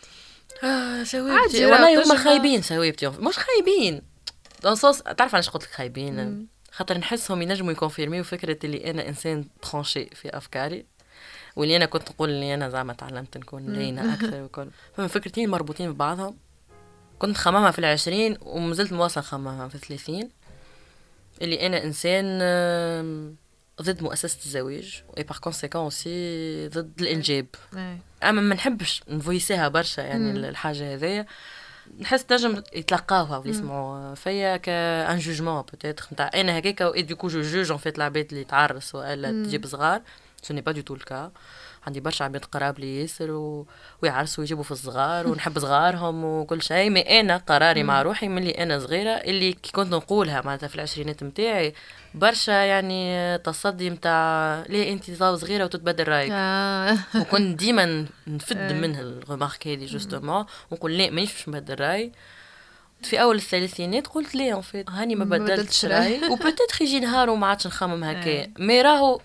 آه 0.63 1.03
سويبتي 1.03 1.65
والله. 1.65 2.03
هما 2.05 2.17
خايبين 2.23 2.61
سويبتي 2.61 3.07
مش 3.07 3.37
خايبين. 3.37 4.01
دون 4.63 4.75
سونس 4.75 4.97
تعرف 5.03 5.35
علاش 5.35 5.49
قلت 5.49 5.63
لك 5.63 5.69
خايبين؟ 5.69 6.47
خاطر 6.71 6.97
نحسهم 6.97 7.41
ينجموا 7.41 7.71
يكونفيرميو 7.71 8.23
فكرة 8.23 8.57
اللي 8.63 8.89
أنا 8.91 9.07
إنسان 9.07 9.45
ترونشي 9.61 10.05
في 10.05 10.37
أفكاري 10.37 10.85
واللي 11.55 11.75
أنا 11.75 11.85
كنت 11.85 12.09
نقول 12.09 12.29
اللي 12.29 12.53
أنا 12.53 12.69
زعما 12.69 12.93
تعلمت 12.93 13.37
نكون 13.37 13.73
لينه 13.73 14.01
أكثر 14.13 14.43
وكل. 14.43 14.67
فما 14.97 15.07
فكرتين 15.07 15.49
مربوطين 15.49 15.93
ببعضهم. 15.93 16.37
كنت 17.19 17.37
خمامها 17.37 17.71
في 17.71 17.79
العشرين 17.79 18.37
ومازلت 18.41 18.93
مواصل 18.93 19.21
خمامها 19.23 19.67
في 19.67 19.75
الثلاثين. 19.75 20.29
اللي 21.41 21.65
أنا 21.67 21.83
إنسان 21.83 22.39
آم، 22.41 23.35
ضد 23.81 24.03
مؤسسة 24.03 24.37
الزواج 24.45 25.03
et 25.17 25.23
par 25.23 25.37
conséquent 25.37 25.81
aussi 25.81 26.67
ضد 26.67 27.01
الإنجاب. 27.01 27.45
أما 28.23 28.41
ما 28.41 28.55
نحبش 28.55 29.03
نforcيها 29.07 29.67
برشا 29.67 30.01
يعني 30.01 30.33
مم. 30.33 30.37
الحاجة 30.45 30.93
هذيا 30.93 31.25
نحس 31.99 32.25
نجم 32.31 32.63
يتلقاوها 32.73 33.37
ويسمعوا 33.37 34.15
فيا 34.15 34.57
comme 34.57 35.17
jugement 35.17 35.61
peut-être 35.61 36.05
نتاع 36.13 36.31
أنا 36.35 36.59
هكاك 36.59 36.81
et 36.81 37.01
du 37.01 37.10
coup 37.10 37.27
je 37.27 37.41
juge 37.41 37.71
en 37.71 37.79
fait 37.79 37.97
العباد 37.97 38.27
اللي 38.31 38.43
تعرس 38.43 38.95
والا. 38.95 39.31
تجيب 39.31 39.67
صغار. 39.67 40.01
ce 40.41 40.53
n'est 40.53 40.61
pas 40.61 40.71
du 40.71 40.81
tout 40.81 40.93
le 40.93 41.08
cas 41.08 41.31
عندي 41.87 41.99
برشا 41.99 42.25
عباد 42.25 42.45
قراب 42.45 42.79
لي 42.79 43.01
ياسر 43.01 43.31
و... 43.31 43.67
ويعرسوا 44.03 44.41
ويجيبوا 44.41 44.63
في 44.63 44.71
الصغار 44.71 45.27
ونحب 45.27 45.59
صغارهم 45.59 46.23
وكل 46.25 46.61
شيء 46.61 46.89
mais 46.89 47.19
أنا 47.19 47.37
قراري 47.37 47.83
مع 47.83 48.01
روحي 48.01 48.27
ملي 48.27 48.51
أنا 48.51 48.79
صغيرة 48.79 49.11
اللي 49.11 49.53
كي 49.53 49.71
كنت 49.71 49.93
نقولها 49.93 50.41
معناتها 50.41 50.67
في 50.67 50.75
العشرينات 50.75 51.23
نتاعي 51.23 51.73
برشا 52.13 52.51
يعني 52.51 53.37
تصدي 53.37 53.89
نتاع 53.89 54.63
ليه 54.69 54.93
أنت 54.93 55.11
صغيرة 55.11 55.63
وتتبدل 55.63 56.07
رأيك 56.07 56.31
آه. 56.33 56.97
وكنت 57.21 57.59
ديما 57.59 58.05
نفد 58.27 58.57
إيه. 58.57 58.73
منها 58.73 59.01
الغمارك 59.01 59.67
هذه 59.67 59.85
جوستومون 59.85 60.45
ونقول 60.71 60.97
لا 60.97 61.09
مانيش 61.09 61.33
باش 61.33 61.49
نبدل 61.49 61.79
رأي 61.79 62.11
في 63.03 63.21
أول 63.21 63.35
الثلاثينات 63.35 64.07
قلت 64.07 64.35
ليه 64.35 64.55
ان 64.55 64.61
فيت 64.61 64.89
هاني 64.89 65.15
ما 65.15 65.25
ما 65.25 65.37
بدلتش 65.37 65.53
بدلتش 65.53 65.85
رأي. 65.85 66.19
رأي 66.19 66.29
وبوتيتر 66.31 66.81
يجي 66.81 66.99
نهار 66.99 67.29
وما 67.29 67.47
عادش 67.47 67.67
نخمم 67.67 68.03
هكا 68.03 68.25
إيه. 68.25 68.51
مي 68.59 68.81
راهو 68.81 69.21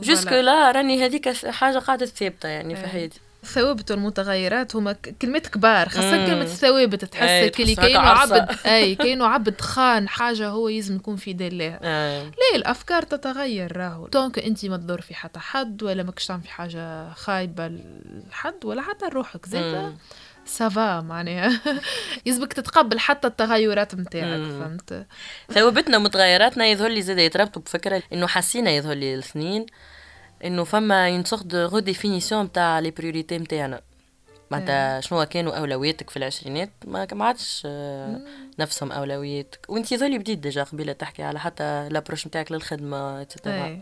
جوسك. 0.00 0.32
لا 0.32 0.70
راني 0.70 1.04
هذيك 1.04 1.28
حاجة 1.46 1.78
قاعدة 1.78 2.06
ثابتة 2.06 2.48
يعني 2.48 2.76
في 2.76 2.82
إيه. 2.82 2.88
حياتي 2.88 3.20
الثوابت 3.42 3.90
والمتغيرات 3.90 4.76
هما 4.76 4.92
كلمات 5.22 5.46
كبار 5.46 5.88
خاصة. 5.88 6.26
كلمة 6.26 6.42
الثوابت 6.42 7.04
تحس 7.04 7.50
كلي 7.50 7.74
هكا 7.74 7.82
كأنه 7.82 7.98
عرصة. 7.98 8.36
عبد 8.36 8.56
أي 8.66 8.94
كأنه 8.94 9.26
عبد 9.26 9.60
خان 9.60 10.08
حاجة 10.08 10.48
هو 10.48 10.68
يلزم 10.68 10.96
يكون 10.96 11.16
في 11.16 11.32
لها 11.32 11.80
آه. 11.82 12.22
ليه 12.22 12.56
الأفكار 12.56 13.02
تتغير 13.02 13.76
راهو 13.76 14.08
donc 14.08 14.38
أنت 14.38 14.64
ما 14.66 14.76
تضر 14.76 15.00
في 15.00 15.14
حتى 15.14 15.40
حد 15.40 15.82
ولا 15.82 16.02
ماكش 16.02 16.26
تعمل 16.26 16.42
في 16.42 16.50
حاجة 16.50 17.12
خايبة 17.12 17.72
لحد 18.30 18.64
ولا 18.64 18.82
حتى 18.82 19.06
لروحك 19.06 19.46
زاد. 19.46 19.96
ça 20.48 20.74
va 20.74 21.00
معناها. 21.00 21.60
يلزمك 22.26 22.52
تتقبل 22.52 22.98
حتى 22.98 23.28
التغيرات 23.28 23.94
متاعك 23.94 24.38
مم. 24.40 24.60
فهمت؟ 24.60 25.06
ثوابتنا 25.52 25.96
ومتغيراتنا 25.96 26.66
يظهر 26.66 26.88
لي 26.88 27.02
زاد 27.02 27.18
يتربطوا 27.18 27.62
بفكرة 27.62 28.02
إنه 28.12 28.26
حسينا 28.26 28.70
يظهر 28.70 28.94
لي 28.94 29.14
الاثنين 29.14 29.66
إنه 30.44 30.64
فما 30.64 31.08
اون 31.08 31.24
سورت 31.24 31.46
دو 31.46 31.76
ريديفينيسيون 31.76 32.44
نتاع 32.44 32.78
لي 32.78 32.90
بريوريتي 32.90 33.38
نتاعنا 33.38 33.80
معناتها 34.50 35.00
شنو 35.00 35.24
كانوا 35.24 35.52
أولوياتك 35.52 36.10
في 36.10 36.16
العشرينات؟ 36.16 36.70
ما 36.84 37.24
عادش 37.24 37.62
آه، 37.66 38.20
نفسهم 38.58 38.92
أولوياتك. 38.92 39.66
وإنت 39.68 39.92
يظهر 39.92 40.08
لي 40.08 40.18
بديت 40.18 40.38
déjà 40.38 40.62
قبيلة 40.62 40.92
تحكي 40.92 41.22
على 41.22 41.40
حتى 41.40 41.88
l'approche 41.88 42.26
نتاعك 42.26 42.52
للخدمة 42.52 43.22
et 43.22 43.35
cetera. 43.35 43.80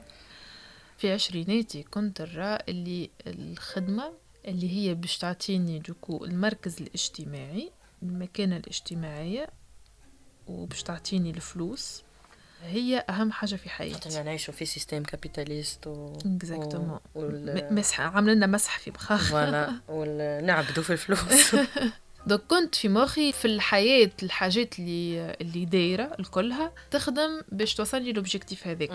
في 0.99 1.13
عشريناتي 1.13 1.83
كنت 1.83 2.23
نرى 2.23 2.59
اللي 2.69 3.11
الخدمة 3.27 4.13
اللي 4.47 4.71
هي 4.77 4.95
باش 4.95 5.19
تعطيني 5.19 5.79
du 5.79 5.94
coup 5.94 6.25
المركز 6.25 6.77
الاجتماعي 6.83 7.71
المكانة 8.03 8.57
الاجتماعية 8.57 9.47
وباش 10.47 10.83
تعطيني 10.83 11.31
الفلوس. 11.31 12.03
هي 12.63 13.05
أهم 13.11 13.33
حاجة 13.33 13.55
في 13.55 13.69
حياتي. 13.71 13.95
خاطرنا 13.95 14.23
نعيشوا 14.23 14.55
في 14.55 14.65
système 14.65 15.03
capitaliste 15.03 15.87
و 15.87 16.13
exactement 16.27 16.91
و- 16.91 17.01
وال... 17.21 17.75
مسح 17.75 18.01
عامل 18.01 18.35
لنا 18.35 18.47
مسح 18.47 18.79
في 18.79 18.91
بخاخ 18.91 19.31
voilà. 19.31 19.81
ونعبدوا 19.89 20.83
في 20.83 20.91
الفلوس. 20.93 21.55
donc 22.27 22.41
كنت 22.49 22.75
في 22.75 22.89
مخي 22.89 23.33
في 23.33 23.45
الحياة 23.45 24.11
الحاجات 24.23 24.79
اللي 24.79 25.37
اللي 25.41 25.65
دايرة 25.65 26.17
الكلها 26.21 26.73
تخدم 26.91 27.41
باش 27.53 27.75
توصلني 27.75 28.13
l'objectif 28.13 28.67
هذاك. 28.67 28.91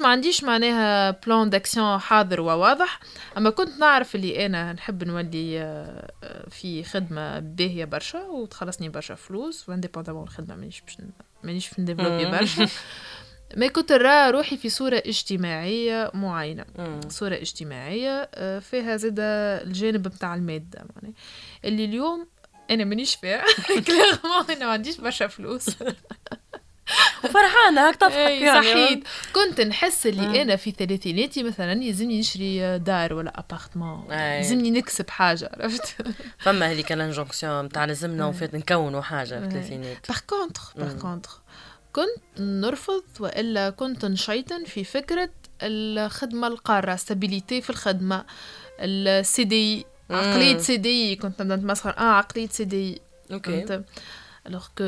ما 0.00 0.08
عنديش 0.08 0.44
معناها 0.44 1.10
plan 1.10 1.50
d'action 1.50 1.98
حاضر 1.98 2.40
وواضح 2.40 3.00
أما 3.36 3.50
كنت 3.50 3.78
نعرف 3.80 4.14
اللي 4.14 4.46
أنا 4.46 4.72
نحب 4.72 5.04
نولي 5.04 5.60
آه، 5.62 6.48
في 6.50 6.84
خدمة 6.84 7.38
باهية 7.38 7.84
برشا 7.84 8.22
وتخلصني 8.22 8.88
برشا 8.88 9.14
فلوس 9.14 9.68
و 9.68 9.72
indépendamment 9.72 10.22
الخدمة 10.22 10.56
مانيش 10.56 10.80
باش 10.80 10.96
مانيش 11.42 11.68
باش 11.70 11.80
نـ 11.80 11.84
développer. 11.84 12.24
برشا 12.30 12.68
ما 13.56 13.66
كنت 13.68 13.92
نرى 13.92 14.30
روحي 14.30 14.56
في 14.56 14.68
صورة 14.68 15.02
اجتماعية 15.06 16.10
معينة 16.14 16.64
مم. 16.78 17.00
صورة 17.08 17.34
اجتماعية 17.34 18.30
آه، 18.34 18.58
فيها 18.58 18.96
زاد 18.96 19.16
الجانب 19.20 20.02
بتاع 20.02 20.34
المادة 20.34 20.86
معناها 20.96 21.14
اللي 21.64 21.84
اليوم 21.84 22.26
أنا 22.70 22.84
مانيش 22.84 23.14
فيها 23.14 23.44
clairement 23.86 24.50
أنا 24.50 24.66
ما 24.66 24.72
عنديش 24.72 24.96
برشا 24.96 25.26
فلوس 25.26 25.66
وفرحانة 27.24 27.88
هاك 27.88 27.96
تضحك 27.96 28.16
يعني 28.16 28.62
صحيت 28.62 29.04
كنت 29.32 29.60
نحس 29.60 30.06
اللي 30.06 30.26
مم. 30.28 30.34
أنا 30.34 30.56
في 30.56 30.70
ثلاثيناتي 30.70 31.42
مثلا 31.42 31.72
يلزمني 31.84 32.18
نشري 32.20 32.78
دار 32.78 33.14
ولا 33.14 33.38
appartement. 33.40 34.12
يلزمني 34.12 34.70
نكسب 34.70 35.10
حاجة 35.10 35.50
عرفت 35.60 35.96
فما 36.44 36.70
هذيك 36.70 36.92
ال 36.92 36.98
injonction 36.98 37.64
نتاع 37.64 37.84
لازمنا 37.84 38.26
وفات 38.26 38.54
نكونوا 38.54 39.00
حاجة 39.00 39.28
في. 39.38 39.44
الثلاثينات 39.44 40.08
par 40.08 40.18
contre 40.26 40.60
par 40.76 40.92
مم. 40.94 41.00
contre 41.00 41.30
كنت 41.92 42.40
نرفض 42.40 43.02
وإلا 43.20 43.70
كنت 43.70 44.04
نشيطن 44.04 44.64
في 44.64 44.84
فكرة 44.84 45.30
الخدمة 45.62 46.46
القارة 46.46 46.96
stabilité 46.96 47.60
في 47.62 47.70
الخدمة 47.70 48.24
ال 48.80 49.44
CDI. 49.44 49.86
عقليه 50.10 50.58
CDI 50.58 51.16
كنت 51.16 51.42
نبدا 51.42 51.56
نتمسخر 51.56 51.90
آه 51.90 52.00
عقليه 52.00 52.46
CDI 52.48 53.00
أوكي 53.32 53.66
فهمت 53.66 53.84
الوغ 54.46 54.66
كو 54.66 54.84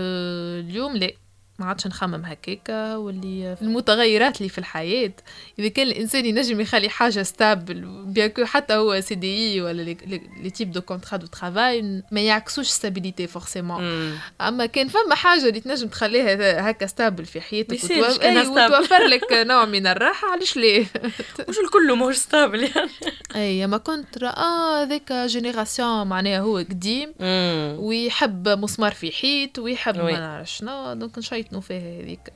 اليوم 0.61 0.97
لا 0.97 1.11
ما 1.59 1.67
عادش 1.67 1.87
نخمم 1.87 2.25
هكاكا 2.25 2.97
واللي 2.97 3.57
المتغيرات 3.63 4.39
اللي 4.39 4.49
في 4.49 4.59
الحياة 4.59 5.13
إذا 5.59 5.69
كان 5.69 5.87
الإنسان 5.87 6.27
ينجم 6.27 6.61
يخلي 6.61 6.89
حاجة 6.89 7.23
stable 7.23 8.05
bien 8.07 8.29
que 8.29 8.45
حتى 8.45 8.75
هو 8.75 9.01
CDI 9.01 9.61
ولا 9.61 9.83
لي- 9.83 10.51
type 10.51 10.73
de 10.73 10.81
contrat 10.81 11.17
de 11.19 11.27
travail 11.27 12.03
ما 12.13 12.21
يعكسوش 12.21 12.67
stabilité 12.67 13.27
forcément. 13.27 14.13
أما 14.41 14.67
كان 14.67 14.89
فما 14.89 15.15
حاجة 15.15 15.49
اللي 15.49 15.61
تنجم 15.61 15.89
تخليها 15.89 16.71
هكا 16.71 16.87
stable 16.87 17.25
في 17.25 17.41
حياتك 17.41 17.91
أي 18.23 18.45
stable. 18.45 18.49
وتوفر 18.49 19.03
لك 19.13 19.33
نوع 19.33 19.65
من 19.65 19.87
الراحة 19.87 20.29
علاش 20.33 20.57
ليه 20.57 20.87
مش 21.49 21.57
الكل 21.65 21.93
ماهوش 21.99 22.17
stable 22.17 22.63
يعني 22.63 22.91
أي 23.37 23.67
ما 23.67 23.77
كنت 23.77 24.19
رأى 24.19 24.35
آه 24.37 24.83
ذاك 24.85 25.13
génération 25.13 26.07
معناها 26.07 26.41
هو 26.41 26.57
قديم. 26.59 27.13
ويحب 27.79 28.49
مسمار 28.49 28.93
في 28.93 29.13
حيط 29.13 29.59
ويحب 29.59 29.97
oui. 30.01 30.13
ما 30.13 30.19
نعرف 30.21 30.51
شنو 30.51 30.93
donc 30.95 31.19
نشيطنوا 31.47 31.61
فيها 31.61 32.03
هذيك 32.03 32.33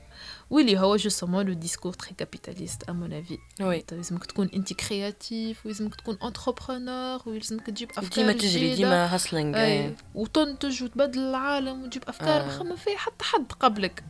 واللي 0.49 0.79
هو 0.79 0.95
justement 0.95 1.45
le 1.45 1.53
discours 1.53 1.93
très 1.93 2.15
capitaliste 2.17 2.89
à 2.89 2.91
mon 2.91 3.13
avis 3.13 3.37
oui 3.61 3.83
لازمك 3.91 4.25
تكون 4.25 4.49
انت 4.53 4.73
créatif 4.73 5.65
ويلزمك 5.65 5.95
تكون 5.95 6.17
entrepreneur 6.23 7.21
ويلزمك 7.25 7.65
تجيب 7.65 7.89
افكار 7.91 8.09
ديما 8.09 8.33
تجري. 8.33 8.75
ديما 8.75 9.15
hustling 9.15 9.55
اي 9.55 9.95
وتنتج 10.15 10.83
وتبدل 10.83 11.19
العالم 11.19 11.83
وتجيب 11.83 12.03
افكار 12.07 12.41
آه. 12.41 12.45
ما 12.45 12.51
خمم 12.51 12.75
فيها 12.75 12.97
حتى 12.97 13.23
حد 13.23 13.51
قبلك 13.59 14.03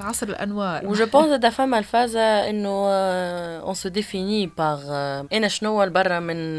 عصر 0.00 0.28
الأنوار. 0.28 0.86
و 0.88 0.94
je 0.94 1.06
pense 1.06 1.28
زاد 1.28 1.48
فما 1.48 1.78
الفازة 1.78 2.50
إنه 2.50 2.88
on 3.60 3.74
se 3.74 3.88
définit 3.88 4.46
par 4.46 4.90
أنا 5.32 5.48
شنو 5.48 5.90
برا 5.90 6.20
من 6.20 6.58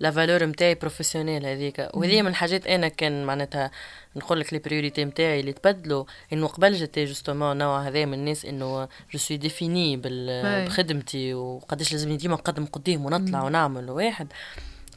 la 0.00 0.10
valeur 0.10 0.44
نتاعي 0.44 0.74
professionnelle 0.74 1.46
هذيك. 1.46 1.88
وهذه 1.94 2.22
من 2.22 2.28
الحاجات 2.28 2.66
أنا 2.66 2.88
كان 2.88 3.24
معناتها 3.24 3.70
نقول 4.16 4.40
لك 4.40 4.52
les 4.52 4.58
priorités 4.58 5.04
نتاعي 5.04 5.40
اللي 5.40 5.52
تبدلوا. 5.52 6.04
إنه 6.32 6.46
قبل 6.46 6.72
j'étais 6.72 7.04
justement 7.04 7.58
نوع 7.58 7.88
هذا 7.88 8.04
من 8.04 8.14
الناس 8.14 8.44
إنه 8.44 8.88
je 9.12 9.18
suis 9.18 9.36
définie 9.36 10.00
بخدمتي. 10.04 11.34
وقداش 11.34 11.92
لازمني 11.92 12.16
ديما 12.16 12.34
نقدم 12.34 12.66
قدام 12.66 13.06
ونطلع 13.06 13.44
ونعمل 13.44 13.90
واحد. 13.90 14.26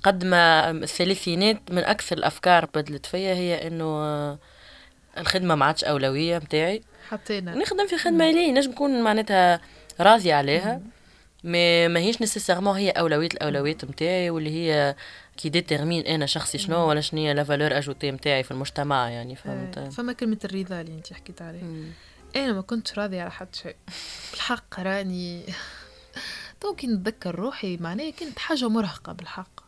قد 0.04 0.26
ما 0.26 0.72
الثلاثينات 0.72 1.58
من 1.72 1.84
أكثر 1.84 2.18
الأفكار 2.18 2.70
بدلت 2.76 3.06
فيا 3.06 3.34
هي 3.34 3.68
إنه 3.68 4.38
الخدمة 5.18 5.56
ما 5.56 5.66
عادش 5.66 5.84
أولوية 5.84 6.38
نتاعي 6.38 6.82
حطينا. 7.10 7.56
نخدم 7.56 7.88
في 7.88 7.98
خدمة 7.98 8.32
لي 8.32 8.52
نجم 8.52 8.72
نكون 8.72 9.02
معناتها 9.04 9.62
راضية 10.00 10.34
عليها. 10.34 10.82
ما 11.44 11.88
ماهيش 11.88 12.22
nécessairement 12.22 12.78
هي 12.78 12.90
أولوية 12.90 13.28
الأولويات 13.34 13.86
نتاعي 13.86 14.30
واللي 14.30 14.50
هي 14.50 14.96
qui 15.38 15.50
détermine 15.50 16.06
أنا 16.08 16.26
شخصي 16.26 16.58
شنو 16.58 16.90
ولا 16.90 17.02
شنو 17.02 17.20
هي 17.22 17.34
la 17.34 17.44
valeur 17.44 17.78
ajoutée 17.78 18.12
نتاعي 18.12 18.44
في 18.44 18.52
المجتمع 18.52 19.10
يعني 19.10 19.36
فهمت؟ 19.36 19.78
آه، 19.78 19.90
فما 19.90 20.14
كلمة 20.14 20.38
الرضا 20.46 20.82
اللي 20.82 20.94
أنت 20.94 21.14
حكيت 21.14 21.42
عليها. 21.42 21.64
أنا 22.36 22.54
ما 22.54 22.62
كنتش 22.62 23.00
راضية 23.00 23.22
على 23.22 23.32
حد 23.32 23.56
شيء. 23.56 23.76
بالحق 24.32 24.80
راني 24.80 25.44
تو 26.62 26.76
كي 26.76 26.88
نتذكر 26.88 27.36
روحي 27.36 27.78
معناها 27.78 28.10
كانت 28.10 28.40
حاجة 28.40 28.70
مرهقة 28.70 29.14
بالحق. 29.14 29.64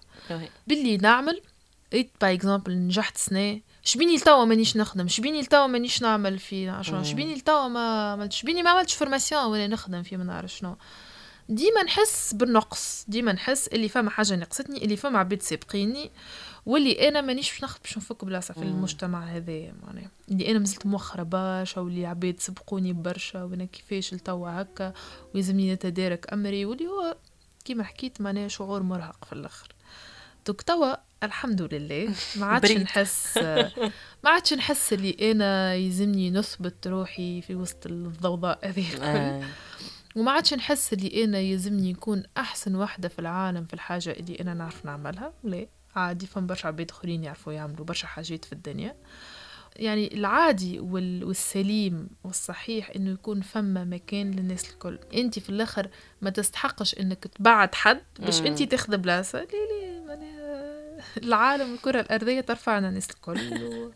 باللي 0.68 0.98
نعمل 0.98 1.42
ايت 1.94 2.12
باي 2.22 2.34
اكزومبل 2.34 2.78
نجحت 2.78 3.18
سنة 3.18 3.62
شبيني 3.86 4.15
لتوا 4.15 4.45
مانيش 4.45 4.78
نخدم 4.78 5.08
شبيني 5.08 5.41
لتوا 5.41 5.67
مانيش 5.67 6.02
نعمل 6.02 6.39
في 6.39 6.69
عشان 6.69 7.04
شبيني 7.04 7.36
لتوا 7.36 7.67
ما 7.67 8.12
عملتش 8.12 8.41
شبيني 8.41 8.63
ما 8.63 8.69
عملتش 8.69 8.93
فورماسيون 8.93 9.45
ولا 9.45 9.67
نخدم 9.67 10.04
في 10.04 10.17
ما 10.17 10.24
نعرف 10.24 10.52
شنو. 10.52 10.78
ديما 11.50 11.84
نحس 11.84 12.34
بالنقص 12.34 13.06
ديما 13.08 13.32
نحس 13.34 13.67
اللي 13.67 13.89
فما 13.89 14.10
حاجة 14.10 14.36
نقصتني 14.36 14.84
اللي 14.84 14.95
فما 14.95 15.19
عباد 15.19 15.41
سابقيني 15.41 16.12
واللي 16.65 17.08
أنا 17.08 17.21
مانيش 17.21 17.52
باش 17.52 17.63
نخدم 17.63 17.82
باش 17.84 17.98
نفك 17.98 18.26
بلاصة 18.26 18.54
في 18.54 18.62
المجتمع 18.62 19.24
هذايا 19.24 19.76
معناها. 19.84 20.10
اللي 20.32 20.52
أنا 20.52 20.60
مازلت 20.60 20.86
موخره 20.86 21.24
برشا 21.24 21.82
واللي 21.82 22.06
عباد 22.06 22.39
سبقوني 22.39 22.93
برشا 22.93 23.43
وأنا 23.43 23.65
كيفاش 23.65 24.13
لتوا 24.13 24.62
هكا 24.62 24.93
ويلزمني 25.36 25.74
نتدارك 25.74 26.34
أمري 26.34 26.65
واللي 26.65 26.88
هو 26.88 27.17
كيما 27.65 27.84
حكيت 27.84 28.21
معناها 28.21 28.48
شعور 28.48 28.84
مرهق 28.84 29.26
في 29.26 29.34
الآخر. 29.34 29.67
دوك 30.48 30.62
توا 30.62 30.95
الحمد 31.23 31.73
لله. 31.73 32.13
ما 32.39 32.45
عادش 32.45 32.71
نحس 32.71 33.38
ما 34.23 34.30
عادش 34.30 34.54
نحس 34.54 34.93
اللي 34.93 35.32
أنا 35.32 35.73
يلزمني 35.75 36.32
نثبت 36.32 36.88
روحي 36.88 37.41
في 37.41 37.56
وسط 37.56 37.86
الضوضاء 37.88 38.60
هذه 38.67 38.93
الكل. 38.93 39.04
آه. 39.04 39.43
وما 40.15 40.32
عادش 40.32 40.54
نحس 40.54 40.93
اللي 40.93 41.23
أنا 41.23 41.39
يلزمني 41.39 41.91
نكون 41.93 42.23
أحسن 42.38 42.75
وحدة 42.75 43.10
في 43.10 43.19
العالم 43.19 43.65
في 43.65 43.73
الحاجة 43.73 44.12
اللي 44.12 44.36
أنا 44.41 44.54
نعرف 44.54 44.86
نعملها. 44.86 45.34
لا 45.43 45.67
عادي 45.95 46.28
فما 46.28 46.47
برشا 46.47 46.67
عباد 46.67 46.91
آخرين 46.91 47.23
يعرفوا 47.23 47.54
يعملوا 47.54 47.86
برشا 47.86 48.08
حاجات 48.08 48.45
في 48.45 48.54
الدنيا. 48.54 48.95
يعني 49.75 50.13
العادي 50.13 50.80
وال- 50.80 51.23
والسليم 51.23 52.10
والصحيح 52.23 52.91
إنه 52.95 53.12
يكون 53.12 53.41
فما 53.41 53.84
مكان 53.84 54.32
للناس 54.32 54.69
الكل. 54.69 54.99
انت 55.13 55.39
في 55.39 55.49
الآخر 55.49 55.89
ما 56.21 56.30
تستحقش 56.30 56.95
إنك 56.99 57.23
تبعد 57.28 57.75
حد 57.75 58.01
باش. 58.19 58.41
انت 58.41 58.63
تاخذ 58.63 58.97
بلاصة. 58.97 59.39
ليه 59.39 59.47
ليه 59.47 60.15
العالم 61.18 61.74
الكرة 61.74 62.02
الأرضية 62.02 62.42
ترفعنا 62.42 62.90
الناس 62.90 63.10
الكل 63.10 63.64
و... 63.64 63.92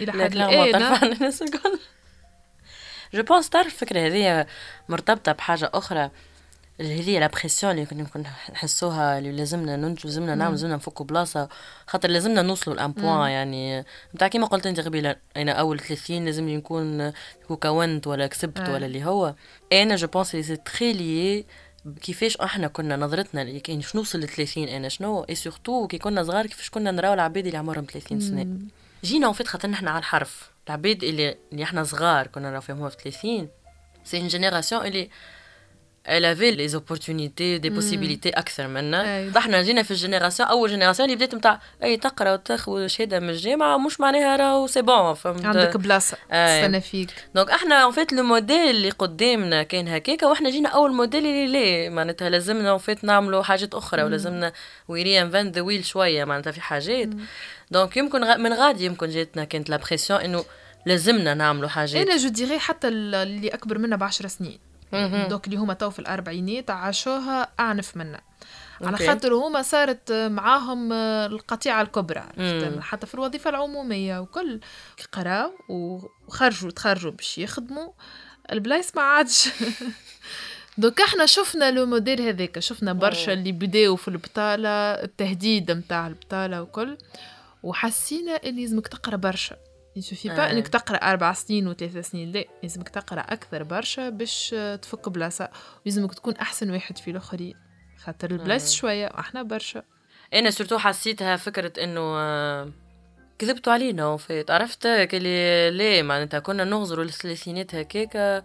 لا 0.00 0.12
حد 0.12 0.34
لا 0.34 0.46
ما 0.46 0.64
الان 0.64 0.80
تعرف 0.80 1.04
عن 1.04 1.12
الناس 1.12 1.42
الكل 1.42 1.78
je 3.14 3.22
pense 3.22 3.50
تعرف 3.50 3.66
الفكرة 3.66 4.06
هذه 4.06 4.46
مرتبطة 4.88 5.32
بحاجة 5.32 5.70
أخرى. 5.74 6.10
اللي 6.80 7.00
هذه 7.00 7.18
la 7.18 7.26
pression 7.26 7.72
اللي 7.72 7.86
كنا 7.86 8.30
نحسوها 8.52 9.18
اللي 9.18 9.32
لازمنا 9.32 9.76
ننجو 9.76 10.00
لازمنا 10.04 10.34
نعمل 10.34 10.50
لازمنا 10.50 10.76
نفكوا 10.76 11.06
بلاصة. 11.06 11.48
خاطر 11.86 12.08
لازمنا 12.08 12.42
نوصلوا 12.42 12.76
لـ 12.76 12.81
un 12.81 12.92
point 12.92 13.30
يعني. 13.30 13.84
نتاع 14.14 14.28
كيما 14.28 14.46
قلت 14.46 14.66
أنت 14.66 14.80
قبيلة 14.80 15.16
أنا 15.36 15.52
أول 15.52 15.80
30 15.80 16.24
لازم 16.24 16.48
نكون 16.48 17.12
نكون 17.42 17.56
كونت 17.56 18.06
ولا 18.06 18.26
كسبت 18.26 18.58
آه. 18.58 18.72
ولا 18.72 18.86
اللي 18.86 19.04
هو. 19.04 19.34
أنا 19.72 19.96
je 19.96 20.06
pense 20.06 20.36
c'est 20.36 20.56
très 20.56 20.92
lié 20.92 21.46
كيفاش 22.02 22.36
إحنا 22.36 22.68
كنا 22.68 22.96
نظرتنا 22.96 23.42
اللي 23.42 23.60
كاين 23.60 23.82
شنو 23.82 24.00
وصل 24.00 24.20
ل 24.20 24.28
30 24.28 24.68
أنا 24.68 24.88
شنو؟ 24.88 25.22
et 25.22 25.34
surtout 25.34 25.86
كي 25.86 25.98
كنا 25.98 26.22
صغار 26.22 26.46
كيفاش 26.46 26.70
كنا 26.70 26.90
نراو 26.90 27.14
العباد 27.14 27.46
اللي 27.46 27.58
عمرهم 27.58 27.86
30 27.92 28.20
سنة. 28.20 28.44
مم. 28.44 28.68
جينا 29.04 29.28
وفيت 29.28 29.46
خاطر 29.46 29.68
نحنا 29.68 29.90
على 29.90 29.98
الحرف. 29.98 30.50
العباد 30.66 31.04
اللي 31.04 31.36
اللي 31.52 31.62
إحنا 31.62 31.84
صغار 31.84 32.26
كنا 32.26 32.50
نراو 32.50 32.60
فيهم 32.60 32.88
في 32.88 32.96
30 33.10 33.48
c'est 34.04 34.20
une 34.20 34.30
génération 34.30 34.86
اللي 34.86 35.10
elle 36.06 36.24
avait 36.24 36.52
les 36.60 36.74
opportunités 36.74 37.58
des 37.58 37.70
possibilités 37.70 38.38
أكثر 38.38 38.66
منا. 38.68 39.28
إحنا 39.38 39.62
جينا 39.62 39.82
في 39.82 39.90
ال 39.90 39.95
génération 39.95 40.48
أول 40.48 40.70
génération 40.70 41.10
اللي 41.10 41.16
بدات 41.16 41.34
نتاع 41.34 41.60
أي 41.82 41.96
تقرأ 41.96 42.32
وتاخذ 42.32 42.86
شهاده 42.86 43.20
من 43.20 43.30
الجامعة 43.30 43.78
مش 43.78 44.00
معناها 44.00 44.36
راهو 44.36 44.66
c'est 44.66 44.82
bon 44.82 45.14
فهمت؟ 45.14 45.44
عندك 45.44 45.76
بلاصة. 45.76 46.16
تستنى 46.16 46.80
فيك. 46.80 47.10
donc 47.34 47.50
إحنا 47.50 47.74
en 47.74 47.92
fait 47.92 48.12
le 48.12 48.22
modèle 48.22 48.70
اللي 48.70 48.90
قدامنا 48.90 49.62
كان 49.62 49.88
هكاكا 49.88 50.26
وإحنا 50.26 50.50
جينا 50.50 50.68
أول 50.68 50.92
موديل 50.94 51.26
اللي 51.26 51.46
ليه 51.46 51.88
معناتها 51.88 52.30
لازمنا 52.30 52.70
en 52.70 52.78
fait 52.78 53.04
نعملوا 53.04 53.42
حاجات 53.42 53.74
أخرى 53.74 54.02
ولازمنا 54.02 54.52
we 54.88 55.02
reinvent 55.02 55.54
the 55.54 55.60
wheel 55.60 55.84
شوية 55.84 56.24
معناتها 56.24 56.50
في 56.50 56.60
حاجات. 56.60 57.08
donc 57.70 57.96
يمكن 57.96 58.24
غ- 58.24 58.36
من 58.36 58.52
غادي 58.52 58.84
يمكن 58.84 59.08
جاتنا 59.10 59.44
كانت 59.44 59.70
la 59.70 59.76
pression 59.76 60.20
إنه 60.20 60.44
لازمنا 60.86 61.34
نعملوا 61.34 61.68
حاجات. 61.68 62.06
أنا 62.06 62.16
je 62.16 62.28
ديغي 62.28 62.58
حتى 62.58 62.88
ال- 62.88 63.14
اللي 63.14 63.48
أكبر 63.48 63.78
منا 63.78 63.96
بعشر 63.96 64.26
سنين. 64.28 64.50
مهم. 64.50 64.73
donc 65.28 65.46
اللي 65.46 65.56
هما 65.56 65.74
تو 65.74 65.90
في 65.90 65.98
الاربعينات 65.98 66.70
عاشوها 66.70 67.48
اعنف 67.60 67.96
منا 67.96 68.20
على. 68.80 68.96
خاطر 69.06 69.34
هما 69.34 69.62
صارت 69.62 70.12
معاهم 70.12 70.92
القطيعة 70.92 71.82
الكبرى. 71.82 72.24
حتى 72.80 73.06
في 73.06 73.14
الوظيفة 73.14 73.50
العمومية 73.50 74.18
وكل. 74.18 74.60
قراو 75.12 75.52
وخرجوا 75.68 76.70
تخرجوا 76.70 77.10
باش 77.10 77.38
يخدموا. 77.38 77.92
البلايص 78.52 78.96
ما 78.96 79.02
عادش. 79.02 79.48
donc 80.78 81.00
إحنا 81.00 81.26
شفنا 81.26 81.70
le 81.70 81.86
modèle 81.86 82.20
هذاك 82.22 82.58
شفنا 82.58 82.92
برشا 82.92 83.32
اللي 83.32 83.52
بداوا 83.52 83.96
في 83.96 84.08
البطالة 84.08 84.68
التهديد 84.68 85.70
متاع 85.70 86.06
البطالة 86.06 86.62
وكل. 86.62 86.98
وحسينا 87.62 88.40
اللي 88.44 88.62
لازمك 88.62 88.88
تقرأ 88.88 89.16
برشا. 89.16 89.56
يسوفي 89.96 90.28
با 90.28 90.48
آه. 90.48 90.50
إنك 90.50 90.68
تقرأ 90.68 90.96
أربع 90.96 91.32
سنين 91.32 91.68
وثلاث 91.68 92.10
سنين 92.10 92.32
لا 92.32 92.44
لازمك 92.62 92.88
تقرأ 92.88 93.20
أكثر 93.20 93.62
برشا 93.62 94.08
باش 94.08 94.54
تفك 94.82 95.08
بلاصة 95.08 95.48
ولازمك 95.86 96.14
تكون 96.14 96.36
أحسن 96.36 96.70
واحد 96.70 96.98
في 96.98 97.10
الآخرين 97.10 97.54
خاطر 98.04 98.30
البلايص 98.30 98.72
شوية 98.72 99.06
وأحنا 99.06 99.42
برشا. 99.42 99.82
أنا 100.34 100.50
surtout 100.50 100.78
حسيتها 100.78 101.36
فكرة 101.36 101.84
إنه 101.84 102.00
آه، 102.00 102.72
كذبتوا 103.38 103.72
علينا 103.72 104.06
en 104.06 104.21
fait 104.21 104.50
عرفت؟ 104.50 104.86
كلي 104.86 105.70
ليه؟ 105.70 106.02
معناتها 106.02 106.40
كنا 106.40 106.64
نغزروا 106.64 107.04
الثلاثينات 107.04 107.74
هكاكا. 107.74 108.42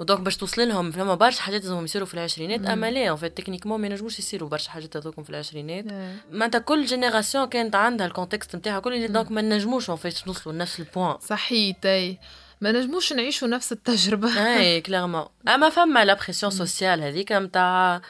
و 0.00 0.04
donc 0.04 0.20
باش 0.20 0.36
توصل 0.36 0.68
لهم 0.68 0.90
فما 0.90 1.14
برشا 1.14 1.42
حاجات 1.42 1.62
لازمهم 1.62 1.84
يصيروا 1.84 2.06
في 2.06 2.14
العشرينات 2.14 2.66
اما 2.66 2.90
لا 2.90 3.16
en 3.16 3.23
fait 3.23 3.38
techniquement 3.38 3.80
ما 3.80 3.86
ينجموش 3.86 4.18
يصيروا 4.18 4.48
برشا 4.48 4.70
حاجات 4.70 4.96
هذوكم 4.96 5.22
في 5.22 5.30
العشرينات. 5.30 5.84
معناتها 6.32 6.58
كل 6.58 6.84
génération 6.84 7.48
كانت 7.48 7.74
عندها 7.74 8.06
ال 8.06 8.12
contexte 8.12 8.56
نتاعها 8.56 8.80
كل 8.80 9.12
donc 9.12 9.30
ما 9.30 9.42
نجموش 9.42 9.90
en 9.90 10.02
fait 10.02 10.26
نوصلوا 10.26 10.54
لنفس 10.54 10.80
ال 10.80 10.86
point 10.86 11.18
صحيت 11.18 11.86
اي 11.86 12.18
ما 12.60 12.72
نجموش 12.72 13.12
نعيشوا 13.12 13.48
نفس 13.48 13.72
التجربة. 13.72 14.28
اي 14.58 14.80
clairement 14.80 15.24
أما 15.48 15.68
فما 15.68 16.04
la 16.04 16.14
pression 16.14 16.52
sociale 16.52 17.02
هذيك 17.02 17.32
نتاع 17.32 18.00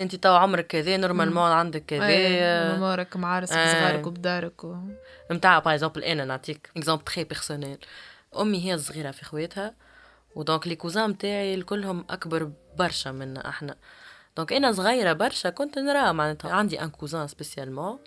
أنت 0.00 0.16
تو 0.16 0.34
عمرك 0.34 0.66
كذا 0.66 0.96
normalement 0.96 1.50
عندك 1.50 1.84
كذا. 1.86 2.06
اي 2.06 2.40
مامورك 2.40 3.16
معارسك 3.16 3.56
أي. 3.56 3.72
صغارك 3.72 4.06
وبدارك 4.06 4.64
و... 4.64 4.76
نتاع 5.32 5.58
par 5.58 5.74
exemple 5.74 6.04
أنا 6.04 6.24
نعطيك 6.24 6.70
exemple 6.76 7.04
très 7.04 7.24
personnel 7.24 7.78
أمي 8.40 8.64
هي 8.64 8.74
الصغيرة 8.74 9.10
في 9.10 9.24
خواتها. 9.24 9.83
و 10.34 10.41
donc 10.41 10.68
les 10.68 10.76
cousins 10.76 11.10
نتاعي 11.10 11.54
الكلهم 11.54 12.04
أكبر 12.10 12.50
برشا 12.78 13.08
منا 13.08 13.48
أحنا. 13.48 13.76
donc 14.36 14.52
أنا 14.52 14.72
صغيرة 14.72 15.12
برشا 15.12 15.50
كنت 15.50 15.78
نرى 15.78 16.12
معناتها 16.12 16.52
عندي 16.52 16.82
un 16.82 16.90
cousin 16.90 17.28
spécialement. 17.28 17.98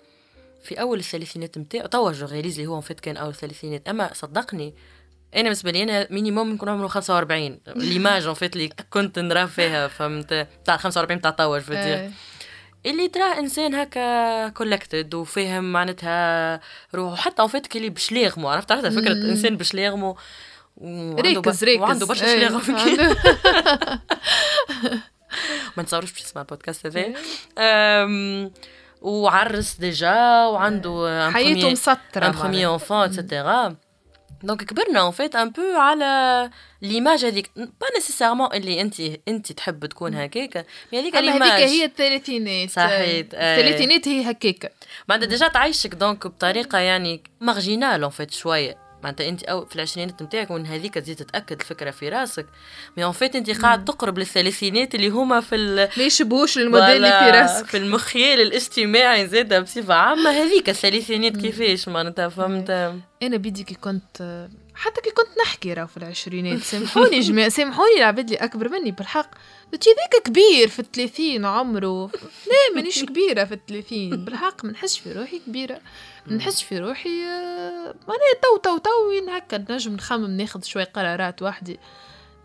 في 0.62 0.80
أول 0.80 0.98
الثلاثينات 0.98 1.58
نتاعو 1.58 1.86
توا 1.86 2.12
je 2.12 2.26
réalise 2.26 2.58
اللي 2.58 2.70
هو 2.70 2.80
en 2.80 2.87
fait 2.87 3.00
كان 3.00 3.16
أول 3.16 3.30
الثلاثينات 3.30 3.88
أما 3.88 4.10
صدقني 4.14 4.74
أنا 5.34 5.42
بالنسبة 5.42 5.70
لي 5.70 5.82
أنا 5.82 6.06
minimum 6.10 6.52
نكون 6.52 6.68
عمره 6.68 6.86
45 6.86 7.60
l'image 7.76 8.26
en 8.26 8.34
fait 8.34 8.56
اللي 8.56 8.70
كنت 8.90 9.18
نرى 9.18 9.46
فيها 9.46 9.88
فهمت؟ 9.88 10.48
تاع 10.64 10.76
45 10.76 11.20
تاع 11.20 11.30
توا 11.30 11.58
جو 11.58 12.04
أي. 12.04 12.10
اللي 12.86 13.08
تراه 13.08 13.38
إنسان 13.38 13.74
هكا 13.74 14.48
collected 14.48 15.14
وفاهم 15.14 15.72
معناتها 15.72 16.60
روحه 16.94 17.16
حتى 17.16 17.42
en 17.42 17.48
fait 17.48 17.66
كلي 17.66 17.90
بشلاغمو 17.90 18.48
عرفت؟ 18.48 18.72
عرفت؟ 18.72 18.86
فكرة 18.86 19.12
إنسان 19.12 19.56
وعنده 19.56 20.16
ريكز 21.20 21.64
ريكز. 21.64 21.82
وعنده 21.82 22.06
برشا. 22.06 22.26
شلاغم 22.26 22.76
عنده- 22.76 23.16
ما 25.76 25.82
نتصوروش 25.82 26.12
باش 26.12 26.20
يسمع 26.22 26.42
البودكاست 26.42 26.86
هذا. 26.86 27.12
أم، 27.58 28.50
وعرس 29.02 29.74
déjà 29.76 30.44
وعنده 30.46 31.30
حياته 31.34 31.70
مسطرة 31.70 32.26
un 32.26 32.32
premier. 32.32 32.66
enfant 32.66 32.96
et 33.04 33.22
cetera 33.22 33.76
donc 34.42 34.64
كبرنا 34.64 35.00
en 35.00 35.10
fait 35.10 35.36
un 35.36 35.50
peu 35.50 35.62
على 35.76 36.50
l'image 36.82 37.24
هذيك. 37.24 37.50
pas 37.56 37.86
nécessairement 37.94 38.48
اللي 38.54 38.80
انت 38.80 39.00
أنت 39.28 39.52
تحب 39.52 39.86
تكون 39.86 40.14
هكاك 40.14 40.66
mais 40.92 41.00
هذيك 41.00 41.14
l'image 41.16 41.42
هذيك 41.50 41.68
هي 41.68 41.84
الثلاثينات. 41.84 42.70
صحيت، 42.70 43.34
آه. 43.34 43.56
الثلاثينات 43.56 44.08
هي 44.08 44.30
هكاكا 44.30 44.68
معناتها 45.08 45.28
déjà 45.28 45.48
تعيشك 45.48 45.94
donc 45.94 46.26
بطريقة 46.26 46.78
يعني 46.78 47.22
marginale 47.40 48.02
en 48.02 48.10
fait 48.10 48.30
شوية. 48.30 48.87
معناتها 49.02 49.28
أنت 49.28 49.42
أو 49.42 49.64
في 49.64 49.76
العشرينات 49.76 50.22
نتاعك 50.22 50.50
وإن 50.50 50.66
هذيك 50.66 50.94
تزيد 50.94 51.16
تتأكد 51.16 51.60
الفكرة 51.60 51.90
في 51.90 52.08
راسك. 52.08 52.46
mais 52.96 53.04
en 53.04 53.12
fait 53.12 53.36
أنت 53.36 53.50
قاعد 53.62 53.84
تقرب 53.84 54.18
للثلاثينات 54.18 54.94
اللي 54.94 55.08
هما 55.08 55.40
في 55.40 55.54
ال 55.54 55.88
ما 55.96 56.04
يشبهوش 56.04 56.58
الموديل 56.58 57.04
اللي 57.04 57.18
في 57.18 57.30
راسك. 57.30 57.66
في 57.66 57.76
المخيال 57.76 58.40
الاجتماعي 58.40 59.26
زاد 59.26 59.62
بصفة 59.62 59.94
عامة. 59.94 60.30
هذيك 60.30 60.68
الثلاثينات 60.68 61.36
كيفاش 61.36 61.88
معناتها؟ 61.88 62.28
فهمت؟ 62.28 62.70
أنا 63.22 63.36
بدي 63.36 63.64
كي 63.64 63.74
كنت 63.74 64.48
حتى 64.78 65.00
كي 65.00 65.10
كنت 65.10 65.28
نحكي 65.42 65.74
راه 65.74 65.84
في 65.84 65.96
العشرينات 65.96 66.58
سامحوني 66.58 67.20
جماعة 67.20 67.48
سامحوني 67.58 67.96
العباد 67.98 68.24
اللي 68.24 68.44
أكبر 68.44 68.68
مني 68.68 68.90
بالحق. 68.90 69.30
قلت 69.72 69.88
ذاك 69.88 70.22
كبير 70.24 70.68
في 70.68 70.78
الثلاثين 70.78 71.44
عمره. 71.44 72.10
لا 72.46 72.74
مانيش 72.74 73.04
كبيرة 73.04 73.44
في 73.44 73.54
الثلاثين 73.54 74.24
بالحق 74.24 74.64
ما 74.64 74.72
نحسش 74.72 74.98
في 74.98 75.12
روحي 75.12 75.38
كبيرة. 75.38 75.80
ما 76.26 76.36
نحسش 76.36 76.62
في 76.62 76.78
روحي 76.78 77.24
آه، 77.24 77.94
معناها 78.08 78.34
تو 78.42 78.56
تو 78.56 78.78
تو 78.78 79.30
هكا 79.30 79.64
نجم 79.70 79.94
نخمم 79.94 80.30
ناخذ 80.30 80.62
شوي 80.62 80.84
قرارات 80.84 81.42
وحدي. 81.42 81.78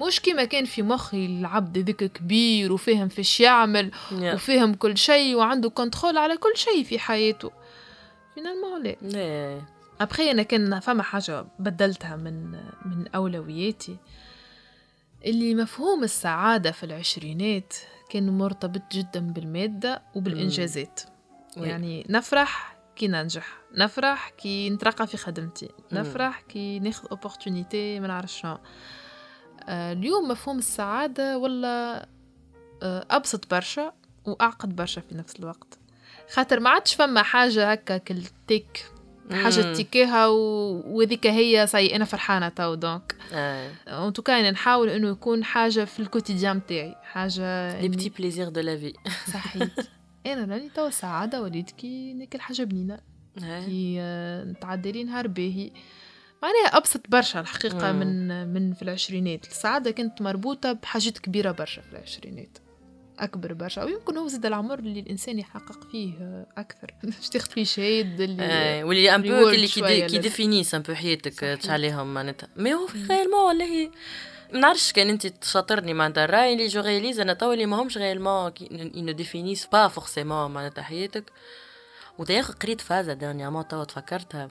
مش 0.02 0.20
كيما 0.20 0.44
كان 0.44 0.66
في 0.66 0.82
مخي 0.82 1.26
العبد 1.26 1.78
ذاك 1.78 2.12
كبير 2.12 2.74
وفاهم 2.74 3.08
فيش 3.08 3.40
يعمل. 3.40 3.92
وفاهم 4.12 4.74
كل 4.74 4.98
شيء 4.98 5.36
وعنده 5.36 5.70
contrôle 5.70 6.18
على 6.18 6.38
كل 6.38 6.54
شيء 6.56 6.84
في 6.84 7.00
حياته. 7.00 7.52
finalement 8.36 8.84
لا. 9.02 9.73
لا 10.00 10.04
أبخي 10.04 10.32
أنا 10.32 10.44
كان 10.44 10.80
فما 10.80 11.04
حاجة 11.04 11.46
بدلتها 11.60 12.16
من 12.16 12.52
من 12.86 13.08
أولوياتي. 13.16 13.98
اللي 15.26 15.56
مفهوم 15.56 16.04
السعادة 16.04 16.72
في 16.72 16.84
العشرينات 16.84 17.74
كان 18.10 18.38
مرتبط 18.38 18.82
جدا 18.92 19.20
بالمادة 19.20 20.02
وبالإنجازات. 20.16 21.02
oui. 21.58 21.68
يعني 21.68 22.06
نفرح 22.10 22.78
كي 22.96 23.08
ننجح 23.08 23.58
نفرح 23.78 24.30
كي 24.30 24.70
نترقى 24.70 25.08
في 25.08 25.18
خدمتي 25.18 25.70
نفرح 25.92 26.42
كي 26.42 26.80
ناخذ 26.80 27.08
opportunité 27.12 28.00
ما 28.00 28.08
نعرف 28.08 28.32
شنو. 28.32 28.58
آه، 29.64 29.94
اليوم 29.94 30.28
مفهوم 30.28 30.58
السعادة 30.58 31.38
ولا 31.38 32.08
آه، 32.84 33.06
أبسط 33.12 33.52
برشا 33.52 33.94
وأعقد 34.26 34.76
برشا 34.76 35.02
في 35.02 35.16
نفس 35.16 35.36
الوقت. 35.40 35.80
خاطر 36.34 36.60
ما 36.60 36.70
عادش 36.70 36.96
فما 36.96 37.24
حاجة 37.24 37.72
هكا 37.72 37.98
كالتيك 37.98 38.86
حاجة. 39.36 39.74
تيكيها. 39.74 40.28
وذيك 40.28 41.28
هي 41.28 41.68
صاي 41.68 41.96
أنا 41.96 42.06
فرحانة 42.06 42.50
تو 42.50 42.74
donc 42.74 43.16
آه. 43.34 43.72
en 43.88 44.14
tout 44.14 44.29
cas 44.29 44.40
أنا 44.40 44.52
نحاول 44.52 44.90
إنه 44.90 45.10
يكون 45.10 45.44
حاجة 45.44 45.86
في 45.86 46.00
ال 46.00 46.06
quotidien 46.06 46.60
بتاعي 46.60 46.96
حاجة 47.04 47.82
les 47.82 47.90
petits 47.90 48.10
plaisirs 48.10 48.50
de 48.50 48.62
la 48.62 48.78
vie 48.78 48.94
صحيت 49.34 49.72
أنا 50.26 50.54
راني 50.54 50.70
توا 50.70 50.88
السعاده 50.88 51.42
وليت 51.42 51.72
كي 51.72 52.14
ناكل 52.14 52.42
حاجة 52.42 52.64
بنينه 52.64 53.00
كي 53.40 53.98
آه، 54.00 54.44
نتعدى 54.44 54.92
لي 54.92 55.04
نهار 55.04 55.28
باهي 55.28 55.72
معناها 56.44 56.78
أبسط 56.78 57.02
برشا 57.10 57.40
الحقيقة. 57.40 57.92
من 57.92 58.48
من 58.54 58.74
في 58.74 58.82
العشرينات 58.82 59.48
السعادة 59.48 59.92
كانت 59.92 60.22
مربوطة 60.22 60.74
بحاجات 60.74 61.18
كبيرة 61.18 61.52
برشا 61.52 61.82
في 61.82 61.94
العشرينات 61.94 62.58
أكبر 63.20 63.54
برشا 63.54 63.84
ويمكن 63.84 64.18
هو 64.18 64.28
زاد 64.28 64.46
العمر 64.46 64.80
اللي 64.80 65.00
الإنسان 65.00 65.40
يحقق 65.40 65.84
فيه 65.92 66.46
أكثر. 66.58 66.94
باش 67.04 67.30
تاخذ 67.30 67.50
فيه 67.52 67.64
شهاد 67.64 68.22
اللي 68.22 68.44
آه، 68.44 68.84
واللي 68.84 69.16
un 69.16 69.22
peu 69.22 69.50
اللي 69.50 69.68
qui, 69.68 70.18
définissent 70.18 70.76
un 70.76 70.82
peu 70.82 70.94
حياتك. 70.94 71.60
تشعليهم 71.62 72.14
معناتها. 72.14 72.50
mais 72.56 72.74
هو 72.74 72.88
réellement 73.10 73.40
والله 73.40 73.92
ما 74.54 74.60
نعرفش 74.60 74.92
كان 74.92 75.10
أنت 75.10 75.28
تشاطرني 75.28 75.94
معناتها. 75.94 76.26
الرأي 76.26 76.54
اللي 76.54 76.68
je 76.68 76.82
réalise 76.82 77.20
أنا 77.20 77.34
تو 77.34 77.54
اللي 77.54 77.66
ماهمش 77.66 77.98
réellement 77.98 78.52
ils 78.72 78.89
nous 78.89 79.12
définissent 79.12 79.68
pas 79.72 79.88
forcément 79.88 80.52
معناتها 80.52 80.82
حياتك. 80.82 81.32
ودايوغ 82.18 82.52
قريت 82.52 82.82
فازة 82.82 83.14
dernièrement 83.14 83.68
توا 83.68 83.84
تفكرتها 83.84 84.50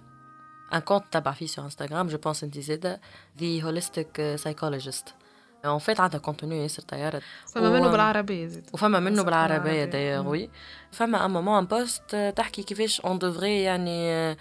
un 0.75 0.79
compte 0.79 1.05
تبع 1.11 1.33
فيه 1.33 1.47
sur 1.47 1.65
انستغرام 1.65 2.09
je 2.09 2.19
pense 2.19 2.45
أنت 2.45 2.59
زاده 2.59 3.01
the 3.41 3.63
holistic 3.63 4.37
psychologist 4.37 5.15
en 5.65 5.79
fait 5.79 6.01
عندها 6.01 6.21
contenu 6.21 6.63
ياسر 6.63 6.83
طيارة. 6.83 7.23
فما 7.55 7.71
منه 7.71 7.89
بالعربية 7.89 8.47
زاد 8.47 8.65
وفما 8.73 9.01
منه 9.01 9.23
بالعربية 9.23 9.59
بالعربية. 9.59 9.85
دايوغ 9.85 10.23
مم. 10.23 10.29
oui. 10.29 10.51
فما 10.93 11.25
un 11.25 11.31
moment 11.31 11.59
un 11.59 11.65
post 11.65 12.33
تحكي 12.37 12.63
كيفاش 12.63 13.01
on 13.01 13.19
devrait 13.19 13.63
يعني 13.63 14.37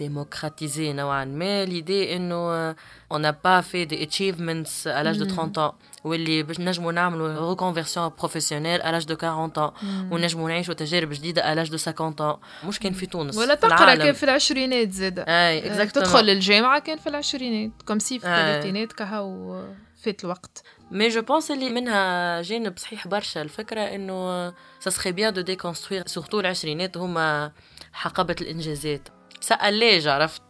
démocratiser 0.00 0.78
نوعا 0.78 1.24
ما 1.24 1.66
l'idée 1.66 1.90
إنه 2.12 2.72
on 3.14 3.18
n'a 3.18 3.32
pas 3.32 3.62
fait 3.62 3.86
des 3.86 4.06
achievements 4.06 4.86
à 4.86 5.02
l'âge 5.02 5.18
de 5.18 5.24
30 5.24 5.58
ans 5.58 5.74
واللي 6.04 6.42
باش 6.42 6.60
نجموا 6.60 6.92
نعملوا 6.92 7.54
reconversion 7.54 8.10
professionnelle 8.22 8.80
à 8.82 8.92
l'âge 8.92 9.06
de 9.06 9.14
40 9.14 9.58
ans 9.58 9.72
ونجموا 10.10 10.48
نعيشوا 10.48 10.74
تجارب 10.74 11.10
جديدة 11.12 11.42
à 11.42 11.54
l'âge 11.56 11.70
de 11.70 11.76
50 11.76 12.20
ans. 12.20 12.38
مش 12.66 12.78
كان 12.78 12.92
في 12.92 13.06
تونس 13.06 13.36
ولا 13.36 13.54
في 13.54 13.60
تقرا. 13.60 13.94
كان 13.94 14.12
في 14.14 14.22
العشرينات 14.22 14.92
زاد 14.92 15.18
أي 15.18 15.24
آه، 15.28 15.60
exactement. 15.84 15.92
تدخل 15.92 16.30
الجامعة 16.30 16.78
كان 16.78 16.98
في 16.98 17.08
العشرينات 17.08 17.70
comme 17.86 17.98
si 17.98 18.18
في 18.18 18.26
آه. 18.26 18.30
الثلاثينات 18.30 18.92
كهو. 18.92 19.54
آه، 19.54 19.87
فات 19.98 20.24
الوقت. 20.24 20.62
mais 20.90 21.08
je 21.08 21.22
pense 21.22 21.50
اللي 21.50 21.70
منها 21.70 22.42
جانب 22.42 22.78
صحيح 22.78 23.08
برشا. 23.08 23.42
الفكرة 23.42 23.80
إنه 23.80 24.48
ça 24.80 24.90
serait 24.90 25.12
bien 25.12 25.32
de 25.32 25.40
déconstruire 25.40 26.06
surtout 26.06 26.40
العشرينات 26.40 26.96
هما 26.96 27.52
حقبة 27.92 28.36
الإنجازات. 28.40 29.08
c'est 29.40 29.73
l'âge 29.73 30.06
عرفت 30.06 30.42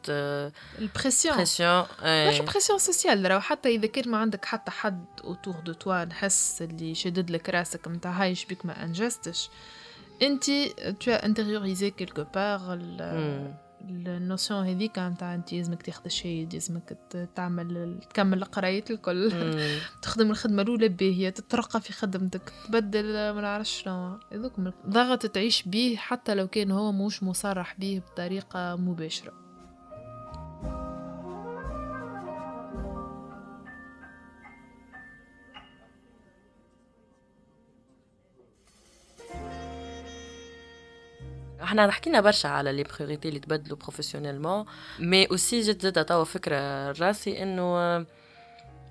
ال 0.78 0.84
pression. 0.84 1.36
pression 1.36 1.84
مش 2.04 2.38
pression 2.40 2.78
sociale 2.78 3.30
راهو 3.30 3.40
حتى 3.40 3.68
إذا 3.68 3.86
كان 3.86 4.10
ما 4.10 4.18
عندك 4.18 4.44
حتى 4.44 4.70
حد 4.70 5.06
autour 5.24 5.54
de 5.54 5.72
toi 5.72 6.04
نحس 6.04 6.62
اللي 6.62 6.94
شدد 6.94 7.30
لك 7.30 7.48
راسك 7.48 7.88
متاع 7.88 8.10
هاي 8.10 8.34
بيك 8.48 8.66
ما 8.66 8.84
أنجزتش. 8.84 9.50
انت 10.22 10.50
تو 11.00 11.10
intériorisé 11.10 11.90
quelque 11.90 12.24
part 12.34 12.78
ال 13.90 14.01
notion 14.01 14.66
هذيك 14.66 14.98
نتاع 14.98 15.34
انت 15.34 15.52
لازمك 15.52 15.82
تاخذ 15.82 16.08
شيء 16.08 16.48
لازمك 16.52 16.98
ت- 17.10 17.28
تعمل 17.34 17.98
تكمل 18.10 18.44
قراية 18.44 18.84
الكل. 18.90 19.32
تخدم 20.02 20.30
الخدمة 20.30 20.62
الأولى 20.62 20.88
باهية 20.88 21.30
تترقى 21.30 21.80
في 21.80 21.92
خدمتك 21.92 22.52
تبدل 22.68 23.12
ما 23.12 23.40
نعرفش 23.40 23.82
شنو. 23.82 24.18
هذوك 24.32 24.52
ضغط 24.88 25.26
تعيش 25.26 25.62
بيه 25.62 25.96
حتى 25.96 26.34
لو 26.34 26.48
كان 26.48 26.70
هو 26.70 26.92
مش 26.92 27.22
مصرح 27.22 27.74
بيه 27.78 28.00
بطريقة 28.00 28.76
مباشرة. 28.76 29.47
إحنا 41.68 41.90
حكينا 41.90 42.20
برشا 42.20 42.48
على 42.48 42.72
les 42.72 42.82
priorités 42.82 43.28
اللي 43.28 43.40
تبدلوا 43.40 43.76
professionnellement 43.76 44.64
mais 44.98 45.26
aussi 45.26 45.60
جات 45.60 45.82
زاد 45.82 46.04
توا 46.04 46.24
فكرة 46.24 46.92
راسي 46.92 47.42
إنه 47.42 47.98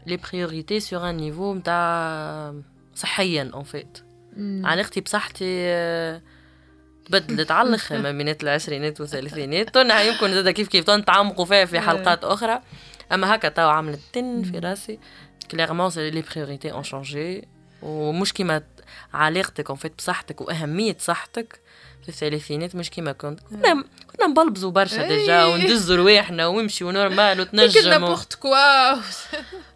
les 0.06 0.18
priorités 0.18 0.80
sur 0.80 1.10
un 1.10 1.18
niveau 1.18 1.54
نتاع 1.54 2.54
صحيا 2.96 3.52
en 3.54 3.64
fait 3.64 3.98
علاقتي 4.64 5.02
بصحتي 5.02 5.68
تبدلت 7.08 7.52
على 7.52 7.70
الآخر 7.70 7.98
ما 8.04 8.12
بين 8.12 8.30
العشرينات 8.30 9.02
والثلاثينات. 9.02 9.70
تونها 9.70 10.02
يمكن 10.02 10.34
زاد 10.34 10.50
كيف 10.50 10.68
كيف 10.68 10.84
تعمقوا 10.86 11.46
فيها 11.46 11.66
في 11.66 11.80
حلقات 11.80 12.24
أخرى. 12.24 12.62
أما 13.12 13.36
هكا 13.36 13.50
تو 13.50 13.70
عملت 13.70 14.00
تن 14.14 14.44
في 14.44 14.60
راسي. 14.60 15.00
clairement 15.52 15.90
les 15.98 16.24
priorités 16.34 16.72
ont 16.72 16.84
changé 16.84 17.48
ومش 17.82 18.34
كيما 18.34 18.64
علاقتك 19.14 19.70
en 19.70 19.78
fait 19.78 19.94
بصحتك 19.98 20.42
وأهمية 20.42 20.98
صحتك. 21.00 21.60
في 22.08 22.14
الثلاثينات 22.14 22.76
مش 22.76 22.90
كيما 22.90 23.12
كنت. 23.12 23.40
كنا 23.50 23.84
كنا 24.18 24.28
نبلبزوا 24.28 24.72
برشا. 24.72 25.08
déjà 25.08 25.46
وندزوا 25.46 25.98
رواحنا 25.98 26.48
ونمشيو 26.48 26.92
normal 26.92 27.36
كل 27.36 27.42
وتنجم 27.42 27.90
n'importe 27.90 28.34
quoi 28.34 28.94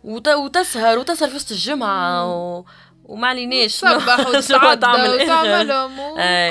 وت... 0.03 0.27
وتسهر 0.27 0.99
وتسهر 0.99 1.29
في 1.29 1.35
وسط 1.35 1.51
الجمعة 1.51 2.27
و... 2.27 2.63
وما 3.05 3.27
عليناش. 3.27 3.75
تصبح 3.81 4.17
شنو 4.17 4.29
وتتعدى 4.29 4.81
تعمل 4.81 5.09
إيه. 5.09 5.23
وتعملهم. 5.23 5.91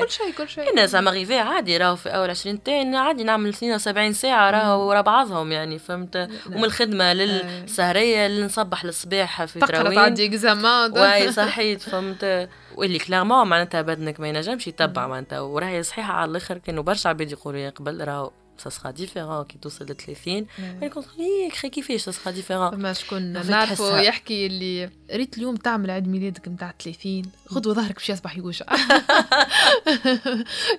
كل 0.05 0.11
شيء 0.11 0.31
كل 0.39 0.49
شيء. 0.49 0.73
أنا 0.73 0.87
زعما 0.87 1.11
غيفي 1.11 1.39
عادي 1.39 1.77
راهو 1.77 1.97
في 1.97 2.09
أول 2.09 2.31
20 2.31 2.63
تاعي 2.63 2.97
عادي 2.97 3.25
نعمل 3.25 3.49
72 3.49 4.13
ساعة 4.13 4.51
راهو 4.51 4.89
ورا 4.89 5.01
بعضهم 5.01 5.53
يعني 5.53 5.79
فهمت؟ 5.79 6.29
ومن 6.47 6.65
الخدمة 6.65 7.13
للسهرية 7.13 8.29
لنصبح 8.29 8.85
للصباح 8.85 9.45
في 9.45 9.61
تقرا 9.61 9.83
تراويح 9.83 9.95
تعدي 9.95 10.27
examens. 10.27 10.93
واي 10.93 11.33
صحيت 11.33 11.83
فهمت؟ 11.83 12.49
واللي 12.77 12.99
clairement 12.99 13.47
معناتها 13.47 13.83
بدنك 13.83 14.21
ما 14.21 14.29
ينجمش 14.29 14.67
يتبع 14.67 15.07
معناتها 15.07 15.41
وراهي 15.41 15.83
صحيحة 15.83 16.13
على 16.13 16.31
الآخر 16.31 16.59
كانوا 16.59 16.83
برشا 16.83 17.09
عباد 17.09 17.33
يقولوا 17.33 17.61
لي 17.61 17.69
قبل 17.69 18.05
راهو 18.05 18.31
ça 18.59 18.71
sera 18.71 18.91
différent 18.91 19.45
كي 19.45 19.59
توصل 19.59 19.85
ل 19.85 19.97
30 19.97 20.47
أنا 20.59 20.89
كنت 20.89 21.05
خي 21.53 21.69
كيفاش 21.69 22.01
ça 22.01 22.11
sera 22.11 22.31
différent 22.31 22.71
فما 22.71 22.93
شكون 22.93 23.23
نعرفه. 23.51 24.01
يحكي 24.01 24.47
اللي 24.47 24.91
ريت 25.13 25.39
اليوم 25.39 25.57
تعمل 25.57 25.91
عيد 25.91 26.09
ميلادك 26.09 26.49
نتاع 26.49 26.75
30 26.85 27.23
غدوه 27.53 27.75
ظهرك 27.75 27.95
باش 27.95 28.11
يصبح 28.11 28.37
يوجع. 28.37 28.67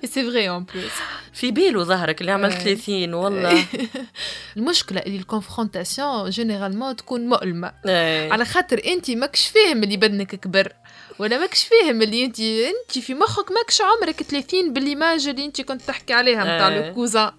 c'est 0.06 0.32
vrai 0.32 0.50
en 0.50 0.64
plus 0.64 0.92
في 1.34 1.52
بالو 1.52 1.84
ظهرك 1.84 2.22
اللي 2.22 2.32
عمل 2.32 2.52
إيه. 2.52 2.76
30 2.76 3.14
والله. 3.14 3.66
المشكلة 4.58 5.00
اللي 5.00 5.18
ال 5.18 5.26
confrontation 5.26 6.30
généralement 6.30 6.96
تكون 6.96 7.28
مؤلمة. 7.28 7.74
إيه. 7.88 8.34
على 8.34 8.46
خاطر 8.46 8.82
انت 8.86 9.12
ماكش 9.12 9.48
فاهم 9.48 9.84
اللي 9.84 9.98
بدنك 9.98 10.36
كبر. 10.36 10.74
ولا 11.22 11.38
ماكش 11.40 11.64
فاهم 11.64 12.02
اللي 12.02 12.26
انت 12.26 12.40
انت 12.40 13.00
في 13.00 13.14
مخك 13.14 13.52
ماكش 13.52 13.82
عمرك 13.82 14.24
30 14.24 14.74
بال 14.74 14.89
image 14.89 15.28
اللي 15.28 15.46
انت 15.46 15.62
كنت 15.62 15.82
تحكي 15.82 16.14
عليها 16.14 16.42
نتاع 16.44 16.68
إيه. 16.68 16.88
le 16.88 16.94
cousin 16.94 17.32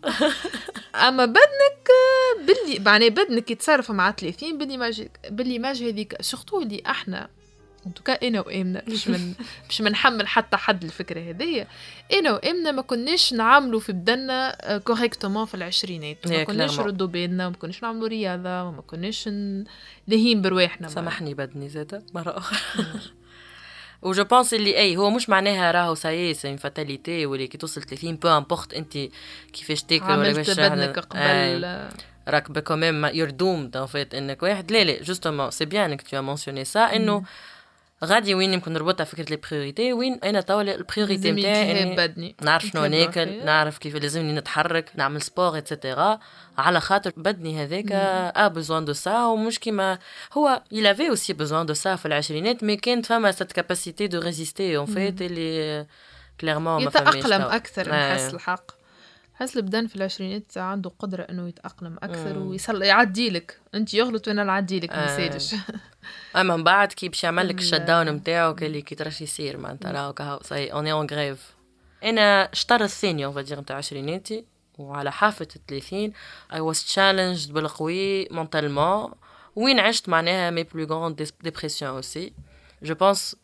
أما 1.08 1.24
بدنك 1.26 1.88
آه، 1.90 2.46
باللي 2.46 2.78
معناه 2.84 3.08
بدنك 3.08 3.50
يتصرف 3.50 3.90
مع 3.90 4.10
30 4.10 4.58
بال 4.58 4.72
image 4.72 5.06
بال 5.30 5.45
image 5.45 5.82
هذيك 5.82 6.22
surtout 6.22 6.60
اللي 6.62 6.82
إحنا 6.86 7.28
en 7.86 7.94
tout 7.94 8.04
cas 8.04 8.12
إنا 8.28 8.40
وإمنا 8.40 8.82
مش 8.88 9.08
من 9.08 9.34
مش 9.70 9.80
منحمل 9.86 10.26
حتى 10.28 10.56
حد 10.56 10.84
الفكرة 10.84 11.20
هذيا. 11.20 11.66
إنا 12.12 12.32
وإمنا 12.32 12.72
ما 12.72 12.82
كناش 12.82 13.32
نعاملوا 13.32 13.80
في 13.80 13.92
بدنا 13.92 14.56
correctement 14.84 15.44
في 15.44 15.54
العشرينات. 15.54 16.28
ما 16.28 16.34
إيه، 16.34 16.44
كناش. 16.44 16.78
نردوا 16.80 17.06
بالنا 17.06 17.46
وما 17.46 17.56
كناش 17.56 17.82
نعملوا 17.82 18.08
رياضة 18.08 18.62
وما 18.64 18.82
كناش 18.82 19.28
ن- 19.28 19.64
لاهين 20.08 20.42
برواحنا 20.42 20.88
سامحني 20.88 21.34
بدني 21.34 21.68
زاد 21.68 22.04
مرة 22.14 22.38
أخرى. 22.38 22.58
و 24.02 24.09
je 24.09 24.24
pense 24.24 24.54
اللي 24.54 24.76
إي 24.78 24.96
هو 24.96 25.10
مش 25.10 25.28
معناها 25.28 25.70
راهو 25.70 25.94
ça 25.94 26.07
y 26.07 26.14
est 26.14 26.34
c'est 26.34 26.56
fatalité 26.56 27.26
واللي 27.26 27.46
كي 27.46 27.58
توصل 27.58 27.82
30 27.82 28.16
peu 28.16 28.28
importe 28.28 28.74
انت 28.74 28.98
كيفاش 29.52 29.82
تاكل 29.82 30.12
ولا 30.12 30.32
كيفاش 30.32 30.60
بدنك. 30.60 30.98
قبل. 30.98 31.88
راك 32.28 32.58
quand 32.58 32.75
même 32.75 32.88
يلزمك 32.88 33.04
يور 33.04 33.30
دومد 33.30 33.76
en 33.76 33.86
fait 33.86 34.14
إنك 34.14 34.42
واحد. 34.42 34.72
لا 34.72 34.84
لا 34.84 35.02
justement 35.02 35.50
c'est 35.50 35.64
bien 35.64 35.90
إنك 35.90 36.02
تو 36.02 36.22
مونسيوني 36.22 36.64
سا 36.64 36.80
إنه 36.96 37.22
غادي 38.04 38.34
وين 38.34 38.52
يمكن 38.52 38.72
نربطها 38.72 39.04
فكرة 39.04 39.30
les 39.30 39.36
priorités 39.36 39.92
وين؟ 39.92 40.18
أنا 40.24 40.40
توا 40.40 40.62
ال 40.62 40.70
priorité 40.70 41.32
نتاعي 41.32 41.96
بدني. 41.96 42.36
نعرف 42.42 42.66
شنو 42.66 42.84
ناكل. 42.96 43.44
نعرف 43.44 43.78
كيف 43.78 43.96
لازمني 43.96 44.32
نتحرك 44.32 44.90
نعمل 44.94 45.22
sport 45.22 45.58
et 45.58 45.73
cetera 45.73 46.18
على 46.58 46.80
خاطر 46.80 47.12
بدني 47.16 47.62
هذاك 47.62 47.92
a 48.36 48.48
besoin 48.48 48.84
de 48.84 48.92
ça 48.92 49.24
ومش 49.24 49.58
كيما 49.58 49.98
هو 50.32 50.62
il 50.74 50.86
avait 50.86 51.10
aussi 51.16 51.32
besoin 51.34 51.64
de 51.70 51.74
ça 51.74 51.94
في 51.94 52.06
العشرينات 52.06 52.64
mais 52.64 52.76
كانت 52.76 53.06
فما 53.06 53.32
cette 53.32 53.52
capacité 53.60 54.08
de 54.08 54.18
résister 54.24 54.86
en 54.86 54.90
fait 54.94 55.22
اللي 55.22 55.86
clairement 56.40 56.84
ما 56.84 56.90
فماش 56.90 57.14
يتأقلم. 57.14 57.42
أكثر 57.42 57.92
آه. 57.92 58.12
نحس 58.14 58.34
الحق. 58.34 58.81
حس 59.42 59.56
البدن 59.56 59.86
في 59.86 59.96
العشرينات 59.96 60.58
عنده 60.58 60.90
قدرة 60.98 61.22
إنه 61.22 61.48
يتأقلم 61.48 61.96
أكثر. 62.02 62.38
ويصل 62.38 62.82
يعدي 62.82 63.30
لك. 63.30 63.58
أنت 63.74 63.94
يغلط 63.94 64.28
وأنا 64.28 64.44
نعدي 64.44 64.80
لك 64.80 64.90
ما 64.90 65.02
آه. 65.02 65.20
يسالش 65.20 65.54
اما 66.36 66.56
من 66.56 66.64
بعد 66.64 66.92
كي 66.92 67.08
باش 67.08 67.24
يعمل 67.24 67.48
لك 67.48 67.54
ال- 67.54 67.60
ال 67.60 67.63
shut 67.63 67.74
down 67.80 68.08
نتاعو 68.08 68.54
كي 68.54 68.80
تراش 68.94 69.20
يصير 69.20 69.56
معناتها 69.56 69.92
راهو 69.92 70.12
كهو 70.12 70.40
ça 70.42 70.52
y 70.52 70.57
est 70.57 70.72
on 70.72 70.92
est 70.92 71.01
en 71.01 71.06
grève 71.06 71.50
أنا 72.04 72.48
شطر 72.52 72.84
الثاني 72.84 73.24
اون 73.24 73.34
فادير 73.34 73.60
نتاع 73.60 73.76
عشريناتي 73.76 74.44
وعلى 74.78 75.12
حافة 75.12 75.48
الثلاثين 75.56 76.12
I 76.52 76.56
was 76.56 76.78
challenged 76.94 77.52
بالقوي 77.52 78.28
mentalement 78.30 79.12
وين 79.56 79.80
عشت 79.80 80.08
معناها 80.08 80.50
mes 80.50 80.62
plus 80.62 80.84
grandes 80.84 81.28
dépressions 81.42 81.90
aussi 81.90 82.32
je 82.82 82.94
pense 82.94 83.36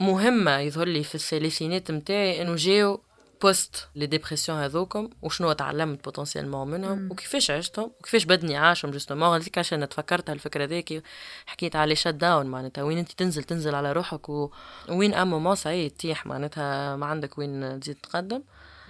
مهمة 0.00 0.58
يظهر 0.58 0.88
لي 0.88 1.02
في 1.02 1.14
الثلاثينات 1.14 1.90
نتاعي 1.90 2.42
إنه 2.42 2.54
جاو 2.56 3.00
بوست 3.42 3.88
les 3.94 4.06
dépressions 4.06 4.58
هذوكم 4.58 5.10
وشنو 5.22 5.52
تعلمت 5.52 6.04
potentiellement 6.04 6.68
منهم 6.68 7.08
وكيفاش 7.10 7.50
عشتهم 7.50 7.90
وكيفاش 8.00 8.24
بدني 8.24 8.56
عاشهم 8.56 8.90
justement 8.90 9.40
هذيك 9.40 9.58
عشان 9.58 9.88
تفكرت 9.88 10.30
هالفكره 10.30 10.64
ذيك 10.64 11.02
حكيت 11.46 11.76
على 11.76 11.94
shut 11.94 12.08
down 12.08 12.46
معناتها 12.46 12.84
وين 12.84 12.98
انت 12.98 13.12
تنزل 13.12 13.42
تنزل 13.42 13.74
على 13.74 13.92
روحك 13.92 14.28
و... 14.28 14.50
وين 14.88 15.14
un 15.14 15.30
moment 15.30 15.54
صعيب 15.54 15.96
تيح 15.96 16.26
معناتها 16.26 16.96
ما 16.96 17.06
عندك 17.06 17.38
وين 17.38 17.80
تزيد 17.80 17.96
تقدم 18.02 18.42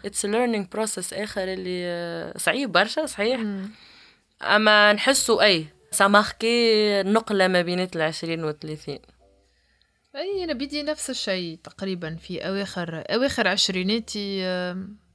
it's 0.04 0.26
learning 0.26 0.68
process 0.72 1.12
اخر 1.12 1.44
اللي 1.44 2.34
صعيب 2.36 2.72
برشا 2.72 3.06
صحيح 3.06 3.40
اما 4.42 4.92
نحسه 4.92 5.42
et 5.42 5.66
ça 5.90 6.06
marquait 6.06 7.02
نقله 7.02 7.48
ما 7.48 7.62
بينات 7.62 7.96
العشرين 7.96 8.44
والثلاثين 8.44 8.98
أي 10.16 10.44
أنا 10.44 10.52
بدي 10.52 10.82
نفس 10.82 11.10
الشيء 11.10 11.58
تقريبا 11.64 12.14
في 12.16 12.48
أواخر 12.48 13.04
أواخر 13.10 13.48
عشريناتي 13.48 14.40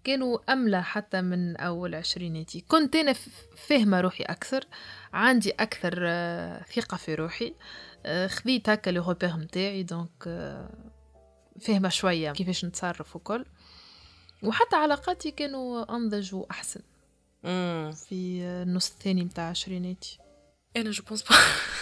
كانوا 0.04 0.54
أملى 0.54 0.84
حتى 0.84 1.22
من 1.22 1.58
أول 1.58 1.95
عشريناتي. 1.95 2.62
كنت 2.68 2.95
أنا 2.95 3.14
ف- 3.14 3.30
فاهمة 3.68 4.02
روحي 4.02 4.24
أكثر 4.24 4.64
عندي 5.14 5.52
أكثر 5.52 5.93
آه، 6.02 6.64
ثقة 6.64 6.97
في 6.97 7.16
روحي. 7.16 7.54
آه، 8.06 8.28
خذيت 8.28 8.70
هكا 8.70 8.89
لي 8.89 8.99
روبير 8.99 9.38
متاعي 9.38 9.84
دونك 9.84 10.24
فاهمة 11.62 11.89
شوية 11.89 12.32
كيفاش 12.32 12.66
نتصرف 12.66 13.16
وكل. 13.16 13.45
وحتى 14.43 14.76
علاقاتي 14.76 15.32
كانوا 15.32 15.95
أنضج 15.95 16.36
وأحسن 16.36 16.82
امم 17.45 17.91
في 17.91 18.41
آه، 18.43 18.64
النص 18.64 18.91
الثاني 18.91 19.24
متاع 19.24 19.49
عشريناتي. 19.49 20.18
أنا 20.78 20.91
je 20.91 21.04
pense 21.04 21.24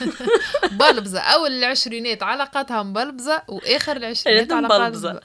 بلبزة. 0.80 1.20
أول 1.20 1.52
العشرينات 1.52 2.24
علاقاتها 2.24 2.84
مبلبزة 2.84 3.42
وآخر 3.48 3.98
العشرينات 3.98 4.52
علاقات 4.52 4.82
مبلبزة. 4.82 5.22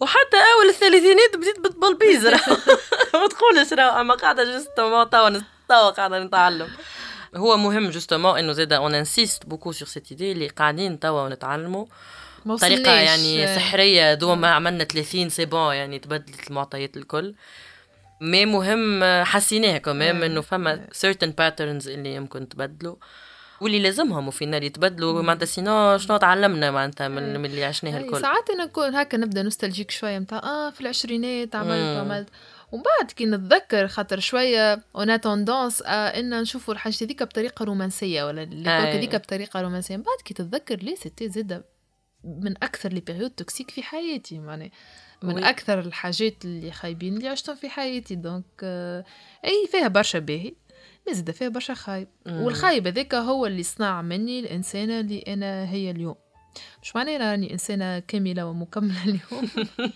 وحتى 0.00 0.36
أول 0.36 0.68
الثلاثينات 0.68 1.36
بديت 1.36 1.58
بتبلبيز 1.60 2.26
ما 3.14 3.28
تقولش 3.30 3.72
راه 3.72 4.00
أما 4.00 4.14
قاعدة 4.14 4.44
justement 4.44 5.10
توا 5.10 5.40
توا 5.68 5.90
قاعدة 5.90 6.24
نتعلم. 6.24 6.68
هو 7.36 7.56
مهم 7.56 7.90
justement 7.90 8.38
إنه 8.38 8.52
زاد 8.52 8.72
on 8.72 8.94
insiste 8.94 9.46
beaucoup 9.46 9.72
sur 9.72 9.88
cette 9.88 10.10
idée 10.10 10.32
اللي 10.32 10.48
قاعدين 10.48 11.00
توا 11.00 11.28
نتعلموا. 11.28 11.86
طريقه 12.60 12.92
يعني 12.92 13.56
سحرية 13.56 14.14
du 14.14 14.34
moment 14.34 14.48
عملنا 14.50 14.84
30 14.84 15.28
c'est 15.28 15.44
bon 15.44 15.74
يعني 15.74 15.98
تبدلت 15.98 16.50
المعطيات 16.50 16.96
الكل. 16.96 17.34
mais 18.20 18.46
مهم 18.46 19.04
حسيناها 19.24 19.78
كمان. 19.78 20.22
إنه 20.22 20.40
فما 20.40 20.86
certain 20.92 21.30
patterns 21.30 21.88
اللي 21.88 22.14
يمكن 22.14 22.48
تبدلوا 22.48 22.96
واللي 23.60 23.78
لازمهم 23.78 24.28
وفي 24.28 24.44
النهار 24.44 24.62
يتبدلوا 24.62 25.22
معناتها 25.22 25.46
sinon 25.46 25.98
شنو 25.98 26.16
تعلمنا 26.16 26.70
معناتها 26.70 27.08
من, 27.08 27.44
اللي 27.44 27.64
عشناه 27.64 27.98
أي 27.98 28.04
الكل 28.04 28.20
ساعات 28.20 28.50
أنا 28.50 28.64
نكون 28.64 28.94
هكا 28.94 29.18
نبدأ 29.18 29.42
nostalgique 29.42 29.90
شوية 29.90 30.18
متاع 30.18 30.38
آه 30.38 30.70
في 30.70 30.80
العشرينات 30.80 31.56
عملت. 31.56 31.96
وعملت 31.96 32.28
ومن 32.72 32.82
بعد 32.82 33.10
كي 33.10 33.26
نتذكر 33.26 33.88
خاطر 33.88 34.20
شوية 34.20 34.84
on 34.96 35.20
a 35.20 35.27
tendance 35.27 35.82
آه 35.82 35.88
إن 35.88 36.40
نشوفوا 36.40 36.74
الحاجة 36.74 36.94
هذيك 37.02 37.22
بطريقة 37.22 37.64
رومانسية 37.64 38.24
ولا. 38.24 38.42
هذيك 38.66 39.16
بطريقة 39.16 39.60
رومانسية 39.60 39.96
من 39.96 40.02
بعد 40.02 40.18
كي 40.24 40.34
تتذكر 40.34 40.76
ليه 40.76 40.94
c'était 40.94 41.28
زاده 41.28 41.64
من 42.24 42.54
أكثر 42.62 42.92
les 42.92 43.00
périodes 43.00 43.30
toxiques 43.30 43.70
في 43.70 43.82
حياتي 43.82 44.38
معناها 44.38 44.70
mais 45.22 45.34
oui. 45.34 45.48
أكثر 45.48 45.80
الحاجات 45.80 46.44
اللي 46.44 46.72
خايبين 46.72 47.16
اللي 47.16 47.28
عشتهم 47.28 47.56
في 47.56 47.68
حياتي 47.68 48.14
donc 48.14 48.44
آه 48.62 49.04
أي 49.44 49.68
فيها 49.72 49.88
برشا 49.88 50.18
باهي 50.18 50.54
ما 51.06 51.12
زاد 51.12 51.30
فيها 51.30 51.48
برشا 51.48 51.74
خايب. 51.74 52.08
والخايب 52.26 52.86
هذاك 52.86 53.14
هو 53.14 53.46
اللي 53.46 53.62
صنع 53.62 54.02
مني 54.02 54.40
الإنسانة 54.40 55.00
اللي 55.00 55.18
أنا 55.18 55.70
هي 55.70 55.90
اليوم 55.90 56.14
مش 56.82 56.96
معناه 56.96 57.16
راني 57.16 57.52
إنسانة 57.52 57.98
كاملة 57.98 58.46
ومكملة 58.46 59.04
اليوم؟ 59.04 59.50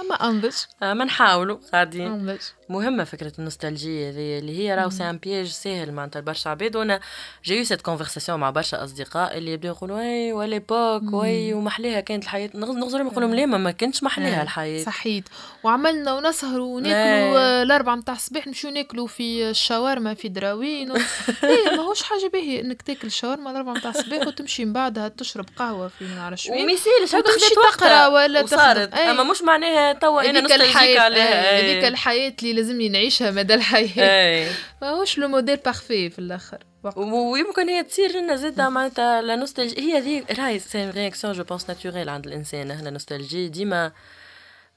أما 0.00 0.14
انضج 0.14 0.54
آه، 0.82 0.94
ما 0.94 1.04
نحاولوا 1.04 1.58
قاعدين 1.72 2.38
مهمة 2.68 3.04
فكرة 3.04 3.32
النوستالجية 3.38 4.10
هذه 4.10 4.38
اللي 4.38 4.58
هي 4.58 4.74
راهو 4.74 4.90
c'est 4.90 5.10
un 5.10 5.18
piège 5.18 5.46
ساهل 5.46 5.92
معناتها 5.92 6.20
برشا 6.20 6.50
عباد. 6.50 6.76
وأنا 6.76 7.00
j'ai 7.44 7.54
eu 7.54 7.64
cette 7.64 7.82
conversation 7.82 8.40
مع 8.40 8.50
برشا 8.50 8.84
أصدقاء 8.84 9.38
اللي 9.38 9.52
يبداو 9.52 9.74
يقولوا 9.74 9.96
oui 9.96 10.32
و 10.32 10.41
l'époque 10.41 11.12
oui 11.12 11.54
ومحليها 11.54 12.00
كانت 12.00 12.24
الحياة. 12.24 12.50
نغز 12.54 12.76
نغزر 12.76 13.02
نقول 13.02 13.22
لهم 13.22 13.34
لا 13.34 13.46
ما 13.46 13.70
كانتش 13.70 14.02
محليها 14.02 14.40
آه، 14.40 14.42
الحياة. 14.42 14.84
صحيت. 14.84 15.28
وعملنا 15.64 16.14
ونسهروا 16.14 16.76
وناكلوا 16.76 17.38
آه. 17.38 17.60
آه، 17.60 17.62
الأربعة 17.62 17.94
متاع 17.94 18.14
الصباح 18.14 18.46
نمشيو 18.46 18.70
ناكلوا 18.70 19.06
في 19.06 19.50
الشاورما 19.50 20.14
في 20.14 20.28
دراوين 20.28 20.90
و... 20.90 20.94
إيه 21.44 21.76
ماهوش 21.76 22.02
حاجة 22.02 22.30
باهية 22.32 22.60
إنك 22.60 22.82
تاكل 22.82 23.10
شاورما 23.10 23.50
الأربعة 23.50 23.72
متاع 23.72 23.90
الصباح 23.90 24.26
وتمشي 24.26 24.64
من 24.64 24.72
بعدها 24.72 25.08
تشرب 25.08 25.46
قهوه 25.80 25.88
في 25.88 26.04
ما 26.04 26.14
نعرفش 26.14 26.50
وين 26.50 26.70
وتمشي 26.70 27.06
خدات 27.06 27.58
وقتها 27.58 27.76
تقرأ 27.76 28.06
ولا 28.06 28.40
وصارت. 28.42 28.88
تخدم. 28.88 28.98
أي. 28.98 29.10
أما 29.10 29.22
مش 29.22 29.42
معناها 29.42 29.92
توا 29.92 30.30
أنا 30.30 30.54
الحياة 30.54 31.00
عليها. 31.00 31.58
هذيك 31.58 31.84
الحياة 31.84 32.32
اللي 32.42 32.52
لازمني 32.52 32.88
نعيشها 32.88 33.30
مدى 33.30 33.54
الحياة. 33.54 33.92
أي. 33.98 34.48
ماهوش 34.82 35.18
le 35.18 35.28
modèle 35.28 35.56
parfait 35.56 36.10
في 36.10 36.18
الآخر. 36.18 36.58
ويمكن 36.96 37.68
هي 37.68 37.82
تصير 37.82 38.10
لنا 38.10 38.36
زادة 38.36 38.68
معناتها 38.68 39.22
la 39.22 39.36
nostalgie. 39.36 39.80
هي 39.80 40.00
ذي 40.00 40.24
راهي 40.38 40.58
c'est 40.58 40.90
réaction 40.90 41.32
je 41.32 41.44
pense 41.44 41.68
naturelle 41.68 42.08
عند 42.08 42.26
الإنسان. 42.26 42.68
la 42.68 42.90
nostalgie. 42.90 43.48
ديما 43.48 43.92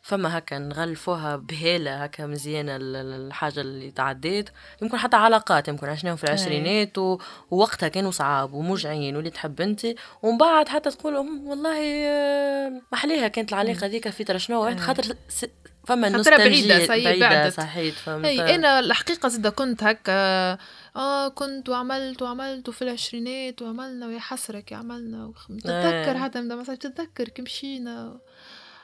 فما 0.06 0.38
هكا 0.38 0.60
نغلفوها 0.60 1.36
بهالة 1.36 2.04
هكا 2.04 2.26
مزيانة 2.26 2.76
ال- 2.76 2.96
ال- 2.96 3.28
الحاجة 3.28 3.62
اللي 3.62 3.92
تعديت. 3.92 4.50
يمكن 4.82 4.98
حتى 4.98 5.16
علاقات 5.16 5.68
يمكن 5.68 5.90
عشناهم 5.90 6.16
في 6.16 6.24
العشرينات 6.24 6.98
و... 6.98 7.18
ووقتها 7.52 7.88
كانوا 7.90 8.12
صعاب 8.12 8.54
وموجعين 8.54 9.16
واللي 9.16 9.30
تحب 9.30 9.62
انت. 9.62 9.86
ومن 10.22 10.38
بعد 10.38 10.68
حتى 10.68 10.90
تقول 10.92 11.16
والله 11.18 11.80
آه، 12.08 12.82
محليها 12.92 13.28
كانت 13.28 13.54
العلاقة 13.54 13.88
ذيك 13.88 14.10
في 14.10 14.24
ترى 14.24 14.40
شنو؟ 14.40 14.62
واحد 14.64 14.80
خاطر 14.80 15.16
س... 15.30 15.46
فما 15.88 16.08
خاطرها 16.08 16.38
نوستالجيا 16.38 16.68
بعيدة، 16.78 16.86
صحيح، 16.88 17.06
بعيدة. 17.20 17.50
صحيت 17.50 17.94
فهمت؟ 17.94 18.26
أي 18.26 18.56
أنا 18.56 18.80
الحقيقة 18.80 19.30
زيدا 19.30 19.50
كنت 19.50 19.84
هكا 19.84 20.58
آه 20.96 21.28
كنت 21.28 21.70
وعملت 21.70 22.22
وعملت 22.22 22.70
في 22.70 22.82
العشرينات 22.82 23.62
وعملنا 23.62 24.08
ويا 24.08 24.20
حسرك 24.20 24.74
عملنا 24.74 25.26
وخ- 25.26 25.48
تتذكر. 25.48 26.18
حتى 26.20 26.42
من 26.42 26.58
مثلا 26.58 26.76
تتذكر 26.76 27.30
كي 27.30 27.42
مشينا. 27.42 28.18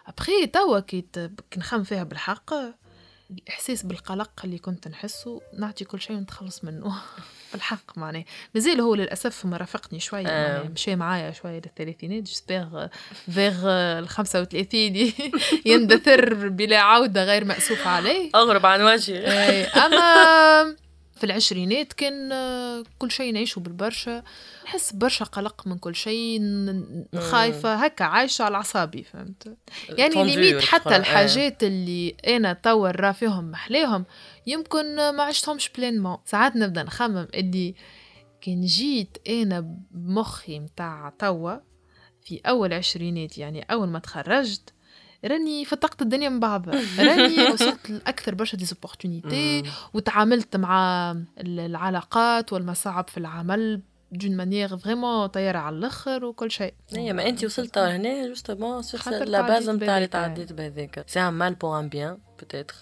ابخي 0.09 0.47
توا 0.47 0.79
كي 0.79 1.05
نخمم 1.57 1.83
فيها 1.83 2.03
بالحق 2.03 2.53
الإحساس 3.31 3.83
بالقلق 3.83 4.31
اللي 4.43 4.57
كنت 4.57 4.87
نحسه 4.87 5.41
نعطي 5.57 5.85
كل 5.85 6.01
شيء 6.01 6.15
ونتخلص 6.15 6.63
منه. 6.63 6.95
بالحق 7.53 7.97
معناه 7.97 8.25
مازال 8.55 8.81
هو 8.81 8.95
للأسف 8.95 9.45
مرافقني 9.45 9.99
شوية 9.99 10.27
آه. 10.27 10.57
معناه 10.57 10.69
مشى 10.69 10.95
معايا 10.95 11.31
شوية 11.31 11.55
للثلاثينات 11.65 12.23
جسبيغ 12.23 12.87
فيغ 13.31 13.67
الخمسة 13.99 14.41
وثلاثين 14.41 15.13
يندثر 15.65 16.49
بلا 16.49 16.79
عودة 16.79 17.23
غير 17.23 17.45
مأسوف 17.45 17.87
عليه. 17.87 18.29
أغرب 18.35 18.65
عن 18.65 18.81
وجهي. 18.81 19.25
أما 19.65 20.75
في 21.19 21.25
العشرينات 21.25 21.93
كان 21.93 22.31
آه، 22.31 22.83
كل 22.99 23.11
شيء 23.11 23.33
نعيشه 23.33 23.59
بالبرشا. 23.59 24.23
نحس 24.65 24.91
برشا 24.91 25.25
قلق 25.25 25.67
من 25.67 25.77
كل 25.77 25.95
شيء 25.95 26.41
خايفة 27.15 27.75
هكا 27.75 28.05
عايشة 28.05 28.43
على 28.43 28.55
أعصابي 28.55 29.03
فهمت؟ 29.03 29.57
يعني 29.89 30.13
تونجي 30.13 30.35
limite 30.35 30.63
حتى 30.63 30.83
تخرج. 30.83 30.95
الحاجات 30.95 31.63
اللي 31.63 32.15
أنا 32.27 32.53
توا 32.53 32.87
نرى 32.89 33.13
فيهم 33.13 33.51
محلاهم 33.51 34.05
يمكن 34.47 34.99
آه، 34.99 35.11
ما 35.11 35.23
عشتهمش 35.23 35.69
pleinement 35.69 36.17
ساعات 36.25 36.55
نبدأ 36.55 36.83
نخمم 36.83 37.27
اللي 37.33 37.75
كان 38.41 38.61
جيت 38.61 39.17
أنا 39.29 39.75
بمخي 39.91 40.59
متاع 40.59 41.13
توا 41.19 41.53
في 42.23 42.41
أول 42.45 42.73
عشرينات 42.73 43.37
يعني 43.37 43.61
أول 43.71 43.87
ما 43.87 43.99
تخرجت 43.99 44.73
راني 45.25 45.65
فتقت 45.65 46.01
الدنيا 46.01 46.29
من 46.29 46.39
بعضها 46.39 46.73
راني 47.09 47.43
وصلت 47.51 47.89
لأكثر 47.89 48.35
برشا 48.35 48.57
des 48.57 48.78
opportunités 48.78 49.63
وتعاملت 49.93 50.55
مع 50.55 51.11
ال- 51.11 51.59
العلاقات 51.59 52.53
والمصاعب 52.53 53.07
في 53.09 53.17
العمل 53.17 53.81
d'une 54.11 54.37
manière 54.37 54.77
vraiment 54.77 55.27
طيارة 55.27 55.57
على 55.57 55.75
الآخر 55.75 56.25
وكل 56.25 56.51
شيء. 56.51 56.73
إيه 56.95 57.13
ما 57.13 57.27
انت 57.29 57.43
وصلت 57.45 57.77
هنا 57.77 58.27
justement 58.27 58.81
sur 58.81 59.23
la 59.23 59.41
base 59.41 59.69
نتاع 59.69 59.97
اللي. 59.97 60.07
تعديت 60.07 60.53
بهذاك 60.53 61.03
c'est 61.07 61.19
un 61.21 61.33
mal 61.33 61.55
pour 61.55 61.79
un 61.79 61.89
bien 61.89 62.17
peut-être 62.39 62.75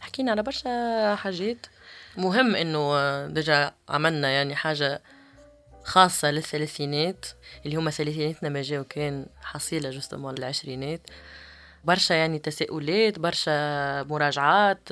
حكينا 0.00 0.30
على 0.30 0.42
برشا 0.42 1.14
حاجات. 1.14 1.66
مهم 2.16 2.56
إنه 2.56 3.26
déjà 3.26 3.72
عملنا 3.88 4.28
يعني 4.28 4.56
حاجة 4.56 5.02
خاصة 5.84 6.30
للثلاثينات 6.30 7.26
اللي 7.66 7.76
هما 7.76 7.90
ثلاثيناتنا 7.90 8.48
ما 8.48 8.62
جاو 8.62 8.84
كان 8.84 9.26
حصيلة 9.42 9.90
justement 9.90 10.34
للعشرينات. 10.34 11.00
برشا 11.84 12.14
يعني 12.14 12.38
تساؤلات 12.38 13.18
برشا 13.18 14.02
مراجعات 14.02 14.88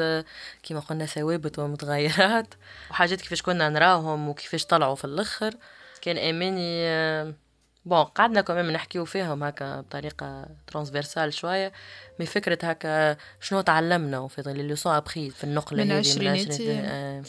كما 0.62 0.80
قلنا 0.80 1.07
ثوابت 1.07 1.59
ومتغيرات 1.59 2.55
وحاجات 2.91 3.20
كيفاش 3.20 3.43
كنا 3.43 3.68
نراهم 3.68 4.28
وكيفاش 4.28 4.64
طلعوا 4.66 4.95
في 4.95 5.05
الأخر 5.05 5.55
كان 6.03 6.18
آماني 6.18 6.87
bon 7.86 8.04
قعدنا 8.05 8.41
كمان 8.41 8.72
نحكيو 8.72 9.05
فيهم 9.05 9.45
هكا 9.45 9.80
بطريقة 9.80 10.47
transversale 10.66 11.32
شوية 11.32 11.72
mais 12.20 12.26
فكرة 12.26 12.59
هكا 12.62 13.16
شنو 13.41 13.61
تعلمنا 13.61 14.28
في 14.28 14.43
ظل 14.43 14.61
اللي 14.61 14.76
سون 14.76 14.93
ابخي 14.93 15.30
في 15.30 15.45
النقلة 15.45 15.84
من. 15.84 15.91
العشرينات. 15.93 16.61
آه، 16.61 17.22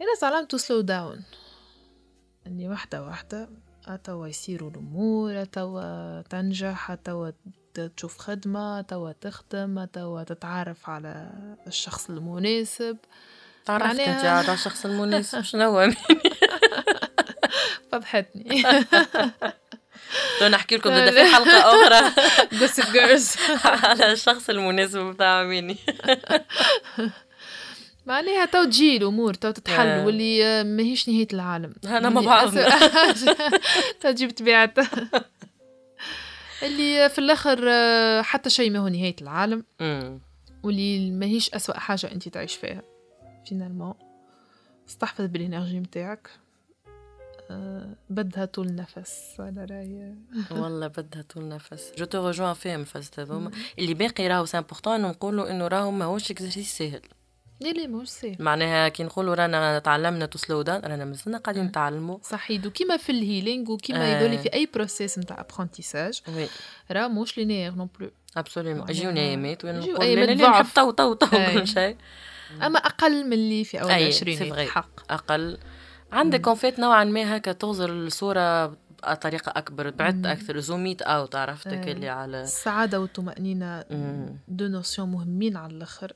أنا 0.00 0.14
تعلمت 0.20 0.56
slow 0.56 0.80
down 0.80 1.22
اني 2.46 2.68
واحدة 2.68 3.02
واحدة 3.02 3.48
توا 4.04 4.26
يصيروا 4.26 4.70
الأمور 4.70 5.44
توا 5.44 6.22
تنجح 6.22 6.94
توا 6.94 7.30
تشوف 7.74 8.18
خدمة 8.18 8.80
توا 8.82 9.12
تخدم 9.20 9.84
توا 9.84 10.22
تتعرف 10.22 10.88
على 10.90 11.30
الشخص 11.66 12.10
المناسب. 12.10 12.96
تعرفت 13.64 13.86
معناها- 13.86 14.16
أنت 14.16 14.24
على 14.24 14.52
الشخص 14.54 14.84
المناسب 14.86 15.40
شنو 15.50 15.62
هو؟ 15.78 15.90
فضحتني. 17.92 18.62
نحكي 20.50 20.76
لكم 20.76 20.90
في 21.10 21.24
حلقة 21.34 21.58
أخرى. 21.72 22.12
جوسب 22.52 22.92
جيرلز 22.92 23.36
على 23.64 24.12
الشخص 24.12 24.50
المناسب 24.50 24.98
بتاع 25.00 25.42
ميني. 25.42 25.76
معناها 28.06 28.44
تو 28.44 28.64
تجي 28.64 28.96
الأمور 28.96 29.34
تو 29.34 29.50
تتحل 29.50 29.86
آه. 29.86 30.04
واللي 30.06 30.64
ماهيش 30.64 31.08
نهاية 31.08 31.28
العالم. 31.32 31.74
مع 31.84 31.98
اللي 31.98 32.20
بعضنا. 32.26 32.70
أس- 32.70 33.24
تو 34.00 34.10
تجيب 34.10 34.30
طبيعتها 34.30 34.90
اللي 36.62 37.08
في 37.08 37.18
الآخر 37.18 37.64
آه، 37.70 38.22
حتى 38.22 38.50
شيء 38.50 38.70
ما 38.70 38.78
هو 38.78 38.88
نهاية 38.88 39.16
العالم. 39.22 39.64
واللي 40.62 41.10
ماهيش 41.10 41.50
أسوأ 41.54 41.78
حاجة 41.78 42.12
أنت 42.12 42.28
تعيش 42.28 42.54
فيها. 42.56 42.82
finalement 43.46 43.94
استحفظ 44.88 45.24
بال 45.24 45.38
energy 45.38 45.80
متاعك. 45.80 46.30
أه 47.50 47.94
بدها 48.10 48.44
طول 48.44 48.74
نفس. 48.74 49.34
على 49.38 49.64
رأي 49.64 50.14
والله 50.62 50.86
بدها 50.86 51.22
طول 51.22 51.48
نفس. 51.48 51.92
je 51.98 52.04
te 52.04 52.28
rejoins 52.28 52.54
فيهم 52.54 52.84
هذوما 53.18 53.50
اللي 53.78 53.94
باقي 53.94 54.28
راهو 54.28 54.44
c'est 54.46 54.58
important 54.58 55.02
نقولوا 55.02 55.50
إنه 55.50 55.68
راهو 55.68 55.90
ماهوش 55.90 56.30
exercice 56.30 56.78
سهل. 56.78 57.00
لا 57.60 57.68
لا 57.68 57.86
مش 57.86 58.08
سهل 58.08 58.36
معناها 58.38 58.88
كي 58.88 59.02
نقولوا 59.02 59.34
رانا 59.34 59.78
تعلمنا 59.78 60.26
to 60.26 60.38
slow 60.38 60.62
down 60.62 60.80
رانا 60.80 61.04
مازلنا 61.04 61.38
قاعدين 61.38 61.64
نتعلموا. 61.64 62.18
صحيح 62.22 62.66
وكيما 62.66 62.96
في 62.96 63.12
ال 63.12 63.19
healing 63.19 63.70
وكيما 63.72 64.04
آه. 64.04 64.16
يدولي 64.16 64.38
في 64.38 64.54
أي 64.54 64.68
process 64.74 65.18
متاع 65.18 65.40
apprentissage 65.40 66.22
oui. 66.28 66.48
راه 66.90 67.08
مش 67.08 67.38
linéaire 67.38 67.74
non 67.74 67.88
plus 68.00 68.10
absolument 68.36 68.90
يجيونا 68.90 69.20
ايامات 69.20 69.64
وين 69.64 69.78
نقول 69.78 70.36
نحب. 70.36 70.66
tout 70.74 70.90
tout 70.90 71.14
tout. 71.14 71.26
كل 71.54 71.68
شيء. 71.68 71.96
أما 72.62 72.78
أقل 72.78 73.26
من 73.26 73.32
اللي 73.32 73.64
في 73.64 73.78
c'est 73.80 74.54
vrai. 74.54 74.70
حق. 74.70 75.12
أقل. 75.12 75.58
عندك 76.12 76.40
qu'en 76.40 76.61
fait 76.61 76.78
نوعا 76.78 77.04
ما 77.04 77.36
هكا 77.36 77.52
تغزر 77.52 77.90
الصورة 77.90 78.66
بطريقة 78.66 79.52
أكبر 79.56 79.90
بعدت 79.90 80.26
أكثر. 80.26 80.58
zoomit 80.58 81.02
out 81.02 81.36
عرفتك. 81.36 81.88
اللي 81.88 82.08
على 82.08 82.42
السعادة 82.42 83.00
والطمأنينة. 83.00 83.84
deux 84.48 84.66
notions 84.66 85.08
مهمين 85.08 85.56
على 85.56 85.72
الآخر. 85.72 86.12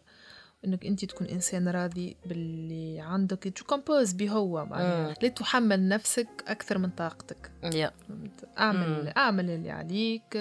إنك 0.64 0.86
أنت 0.86 1.04
تكون 1.04 1.26
إنسان 1.26 1.68
راضي 1.68 2.16
باللي 2.26 3.00
عندك. 3.00 3.52
tu 3.56 3.64
composes 3.64 4.12
بهو 4.12 4.64
معناها. 4.66 5.14
لا 5.22 5.28
تحمل 5.28 5.88
نفسك 5.88 6.28
أكثر 6.46 6.78
من 6.78 6.90
طاقتك. 6.90 7.50
فهمت؟ 7.62 8.44
اعمل 8.58 8.88
مم. 9.04 9.12
أعمل 9.16 9.50
اللي 9.50 9.70
عليك. 9.70 10.36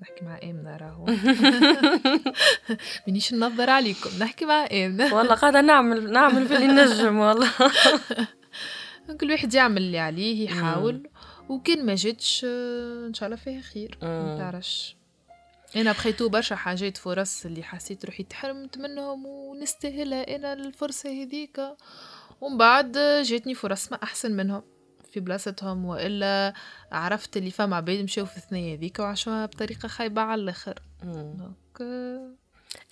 نحكي 0.00 0.24
مع 0.24 0.38
امنه 0.42 0.76
راهو 0.76 1.06
منيش 3.08 3.34
ننظر 3.34 3.70
عليكم. 3.70 4.10
نحكي 4.20 4.44
مع 4.44 4.66
امنه 4.72 5.14
والله 5.14 5.34
قاعدة 5.34 5.60
نعمل 5.60 6.12
نعمل 6.12 6.48
في 6.48 6.56
اللي 6.56 6.66
نجم 6.66 7.18
والله. 7.18 7.50
كل 9.20 9.30
واحد 9.30 9.54
يعمل 9.54 9.82
اللي 9.82 9.98
عليه 9.98 10.44
يحاول. 10.44 11.08
وكان 11.48 11.86
ما 11.86 11.94
جاتش 11.94 12.44
إن 13.08 13.14
شاء 13.14 13.26
الله 13.26 13.36
فيها 13.36 13.60
خير. 13.60 13.98
ما. 14.02 14.36
تعرفش. 14.38 14.96
أنا 15.76 15.92
بخيتو 15.92 16.28
برشا 16.28 16.56
حاجات 16.56 16.96
فرص 16.96 17.46
اللي 17.46 17.62
حسيت 17.62 18.04
روحي 18.04 18.22
تحرمت 18.22 18.78
منهم 18.78 19.26
ونستاهلها 19.26 20.36
أنا 20.36 20.52
الفرصة 20.52 21.10
هذيك 21.10 21.60
ومن 22.40 22.58
بعد 22.58 22.98
جاتني 23.22 23.54
فرص 23.54 23.92
ما 23.92 24.02
أحسن 24.02 24.32
منهم 24.32 24.62
في 25.12 25.20
بلاصتهم 25.20 25.84
وإلا 25.84 26.54
عرفت 26.92 27.36
اللي 27.36 27.50
فما 27.50 27.76
عباد 27.76 27.98
مشاو 27.98 28.26
في 28.26 28.36
الثنية 28.36 28.74
هذيك 28.74 28.98
وعاشوها 28.98 29.46
بطريقة 29.46 29.88
خايبة 29.88 30.22
على 30.22 30.42
الآخر. 30.42 30.82
donc 31.02 31.80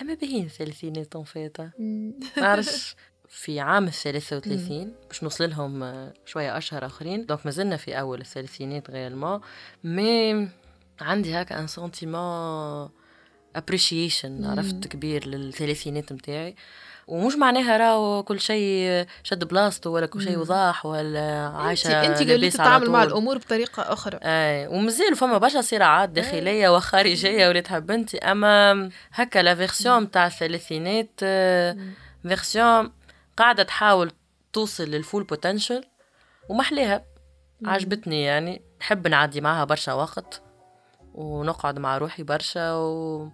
أما 0.00 0.12
الثلاثينات 0.22 1.16
فيتة 1.16 1.70
مم. 1.78 2.14
نعرفش. 2.36 2.96
في 3.28 3.60
عام 3.60 3.84
الثلاثة 3.84 4.36
وثلاثين 4.36 4.94
باش 5.08 5.22
نوصل 5.22 5.50
لهم 5.50 6.12
شوية 6.24 6.56
أشهر 6.56 6.86
آخرين. 6.86 7.26
donc 7.26 7.46
مازلنا 7.46 7.76
في 7.76 8.00
أول 8.00 8.20
الثلاثينات 8.20 8.90
réellement 8.90 9.40
mais 9.84 10.48
عندي 11.00 11.42
هكا 11.42 11.58
un 11.58 11.66
sentiment 11.66 12.88
appréciation 13.56 14.44
عرفت 14.44 14.86
كبير 14.86 15.26
للثلاثينات 15.26 16.12
متاعي. 16.12 16.56
ومش 17.06 17.34
معناها 17.34 17.76
راهو 17.76 18.22
كل 18.22 18.40
شيء 18.40 19.06
شد 19.22 19.44
بلاصته 19.44 19.90
ولا 19.90 20.06
كل 20.06 20.22
شيء 20.22 20.38
وضاح 20.38 20.86
ولا 20.86 21.52
عايشة 21.54 22.06
أنت 22.06 22.30
على 22.30 22.50
تتعامل 22.50 22.90
مع. 22.90 23.02
الأمور 23.02 23.38
بطريقة 23.38 23.82
أخرى. 23.82 24.18
أي 24.22 24.66
ومازال 24.66 25.16
فما 25.16 25.38
برشا 25.38 25.60
صراعات 25.60 26.08
داخلية 26.08 26.76
وخارجية 26.76 27.48
ولاد 27.48 27.66
حبنتي 27.66 28.18
أما 28.18 28.90
هكا 29.12 29.38
la 29.38 29.54
version 29.54 30.02
نتاع 30.02 30.26
الثلاثينات 30.26 31.10
آه، 31.22 31.76
version 32.22 32.92
قاعدة 33.36 33.62
تحاول 33.62 34.10
توصل 34.52 34.84
لل 34.84 34.97
full 34.97 35.24
potential 35.24 35.84
ومحليها 36.48 37.04
عجبتني 37.64 38.22
يعني. 38.22 38.62
نحب 38.80 39.08
نعدي 39.08 39.40
معاها 39.40 39.64
برشا 39.64 39.92
وقت. 39.92 40.45
ونقعد 41.16 41.78
مع 41.78 41.98
روحي 41.98 42.22
برشا 42.22 42.72
و... 42.74 43.28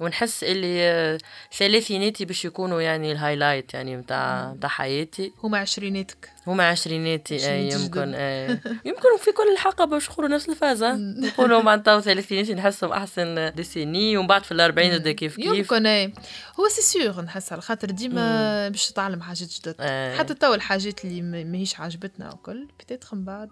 ونحس 0.00 0.44
اللي 0.44 1.18
ثلاثيناتي 1.58 2.24
باش 2.24 2.44
يكونوا 2.44 2.80
يعني 2.80 3.12
ال 3.12 3.18
highlight 3.18 3.74
يعني 3.74 3.96
متاع 3.96 4.52
متاع 4.52 4.68
حياتي. 4.70 5.32
هما 5.42 5.58
عشريناتك. 5.58 6.30
هما 6.46 6.68
عشريناتي 6.68 7.50
اي 7.50 7.68
يمكن. 7.68 8.14
اي 8.14 8.48
يمكن 8.88 9.16
في 9.20 9.32
كل 9.32 9.52
الحلقة 9.52 9.84
باش 9.84 10.10
نقولوا 10.10 10.30
نفس 10.30 10.48
الفازة 10.48 10.92
نقولوا 10.96 11.62
معناتها 11.68 12.00
ثلاثيناتي 12.00 12.54
نحسهم 12.54 12.92
أحسن 12.92 13.52
décennie 13.54 14.16
ومن 14.16 14.26
بعد 14.26 14.44
في 14.44 14.52
الأربعين 14.52 14.94
نبدا 14.94 15.12
كيف 15.12 15.36
كيف. 15.36 15.46
يمكن 15.46 15.86
اي 15.86 16.12
هو 16.60 16.68
سي 16.68 16.82
سيغ 16.82 17.20
نحس 17.20 17.52
على 17.52 17.62
خاطر 17.62 17.90
ديما 17.90 18.68
باش 18.68 18.86
تتعلم 18.90 19.22
حاجات 19.22 19.48
جدد. 19.48 19.76
إيه. 19.80 20.16
حتى 20.18 20.34
تو 20.34 20.54
الحاجات 20.54 21.04
اللي 21.04 21.22
ما- 21.22 21.44
ماهيش 21.44 21.80
عاجبتنا 21.80 22.32
وكل 22.32 22.68
peut-être 22.80 23.14
من 23.14 23.24
بعد 23.24 23.50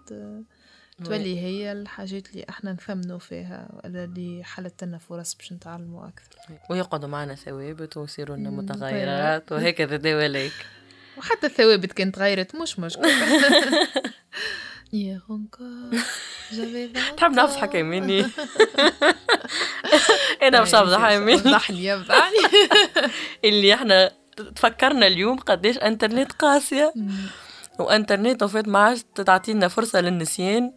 تولي 1.05 1.39
هي 1.39 1.71
الحاجات 1.71 2.29
اللي 2.29 2.45
إحنا 2.49 2.73
نثمنوا 2.73 3.19
فيها 3.19 3.69
ولا 3.73 4.03
اللي 4.03 4.43
حلت 4.43 4.83
لنا 4.83 4.97
فرص 4.97 5.35
باش 5.35 5.53
نتعلموا 5.53 6.07
أكثر. 6.07 6.59
ويقعدوا 6.69 7.09
معنا 7.09 7.35
ثوابت 7.35 7.97
ويصيروا 7.97 8.37
لنا 8.37 8.49
متغيرات 8.49 9.51
وهكذا 9.51 9.97
دواليك 9.97 10.53
وحتى 11.17 11.47
الثوابت 11.47 11.91
كانت 11.91 12.15
تغيرت 12.15 12.55
مش 12.55 12.79
مشكل. 12.79 13.09
j'avais 16.51 16.87
20 16.97 17.15
تحب 17.17 17.31
نفضحك 17.31 17.75
يا 17.75 17.83
مني 17.83 18.25
إنا 20.43 20.61
مش 20.61 20.75
افضح 20.75 21.09
يا 21.09 21.19
مني 21.19 21.41
اللي 23.45 23.73
إحنا 23.73 24.11
تفكرنا 24.55 25.07
اليوم 25.07 25.37
قديش 25.37 25.77
إنترنت 25.77 26.31
قاسية. 26.31 26.93
وإنترنت 27.79 28.43
وفات 28.43 28.67
ما 28.67 28.79
عادش 28.79 29.03
تعطينا 29.15 29.67
فرصة 29.67 30.01
للنسيان. 30.01 30.71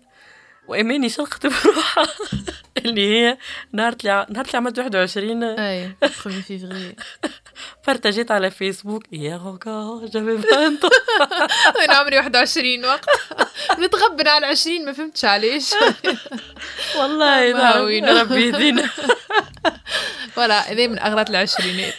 واماني 0.70 1.08
شلقت 1.08 1.46
بروحها. 1.46 2.06
اللي 2.84 3.14
هي 3.14 3.38
نهار 3.72 3.92
اللي 3.92 4.26
نهار 4.30 4.44
اللي 4.44 4.56
عملت 4.56 4.78
21 4.78 5.42
أي 5.44 5.90
1 6.02 6.12
فيفري 6.30 6.96
بارتاجيت 7.86 8.30
على 8.30 8.50
فيسبوك. 8.50 9.02
يا 9.12 9.36
غوكا 9.36 10.00
جافي 10.12 10.46
20 10.52 10.78
أنا 11.84 11.94
عمري 11.94 12.16
21 12.16 12.84
وقت. 12.84 13.04
نتغبن 13.80 14.28
على 14.28 14.46
20 14.46 14.84
ما 14.84 14.92
فهمتش 14.92 15.24
علاش 15.24 15.70
والله 16.98 17.52
ما 17.52 17.62
نعم 17.62 17.84
وين. 17.84 18.08
ربي 18.08 18.46
يهدينا. 18.46 18.90
فوالا 20.34 20.72
هذا 20.72 20.86
من 20.86 20.98
أغراض 20.98 21.28
العشرينات. 21.30 21.94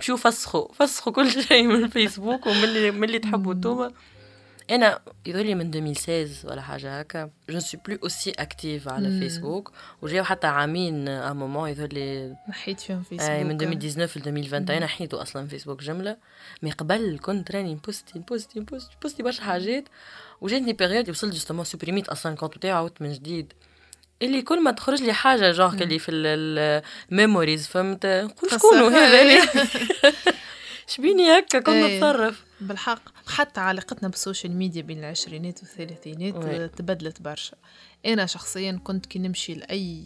شو 0.00 0.16
فسخوا؟ 0.16 0.68
فسخوا 0.74 1.12
كل 1.12 1.30
شيء 1.42 1.62
من 1.62 1.84
الفيسبوك 1.84 2.46
ومن 2.46 2.64
اللي 2.64 2.90
من 2.90 3.04
اللي 3.04 3.18
تحبوا 3.18 3.52
انتوما. 3.52 3.92
أنا 4.72 5.00
يظهر 5.26 5.42
لي 5.44 5.54
من 5.54 5.74
2016 5.74 6.48
ولا 6.50 6.62
حاجة 6.62 7.00
هكا 7.00 7.30
je 7.50 7.58
suis 7.58 7.80
plus 7.86 7.98
aussi 8.02 8.30
active 8.30 8.88
على 8.88 9.08
مم. 9.08 9.20
فيسبوك 9.20 9.72
و 10.02 10.09
جاو 10.09 10.24
حتى 10.24 10.46
عامين 10.46 11.08
un 11.08 11.32
moment 11.32 11.68
يظهر 11.70 11.88
لي 11.88 12.36
نحيت 12.48 12.80
فيهم 12.80 13.02
فيسبوك 13.02 13.30
اي 13.30 13.44
من 13.44 13.50
2019 13.62 14.20
ل 14.20 14.28
2021 14.28 14.80
نحيتو 14.82 15.16
أصلا 15.16 15.48
فيسبوك 15.48 15.82
جملة. 15.82 16.16
mais 16.62 16.70
قبل 16.70 17.18
كنت 17.22 17.50
راني 17.52 17.74
نبوستي 17.74 18.18
نبوستي 18.18 18.60
نبوستي 18.60 18.94
نبوستي 18.96 19.22
برشا 19.22 19.42
حاجات. 19.42 19.84
وجاتني 20.40 20.72
période 20.72 21.10
وصلت 21.10 21.32
justement 21.32 21.64
supprimit 21.64 22.08
أصلا 22.08 22.32
ال 22.32 22.35
compte 22.35 22.56
بتاعي 22.56 22.72
عاودت 22.74 23.02
من 23.02 23.12
جديد. 23.12 23.52
اللي 24.22 24.42
كل 24.42 24.62
ما 24.62 24.70
تخرج 24.70 25.02
لي 25.02 25.12
حاجة 25.12 25.52
جونغ 25.52 25.82
اللي 25.82 25.98
في 25.98 26.10
ال 27.10 27.16
memories 27.16 27.66
فهمت؟ 27.66 28.06
نقول 28.06 28.50
شكونو 28.50 28.86
هذا. 28.88 29.42
شبيني 30.92 31.38
هكا 31.38 31.58
كنت 31.58 31.68
إيه. 31.68 31.96
نتصرف. 31.98 32.44
بالحق. 32.60 33.02
حتى 33.26 33.60
علاقتنا 33.60 34.08
بال 34.08 34.19
social 34.19 34.52
media 34.56 34.82
بين 34.82 34.98
العشرينات 34.98 35.58
والثلاثينات 35.62 36.34
oui. 36.34 36.64
آه، 36.64 36.66
تبدلت 36.66 37.22
برشا. 37.22 37.56
أنا 38.06 38.26
شخصيا 38.26 38.80
كنت 38.84 39.06
كي 39.06 39.18
نمشي 39.18 39.54
لأي 39.54 40.04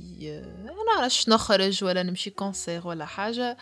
أنا 0.65 1.03
عرفش 1.03 1.29
نخرج 1.29 1.85
ولا 1.85 2.03
نمشي 2.03 2.31
concert 2.31 2.87
ولا 2.87 3.05
حاجة 3.05 3.57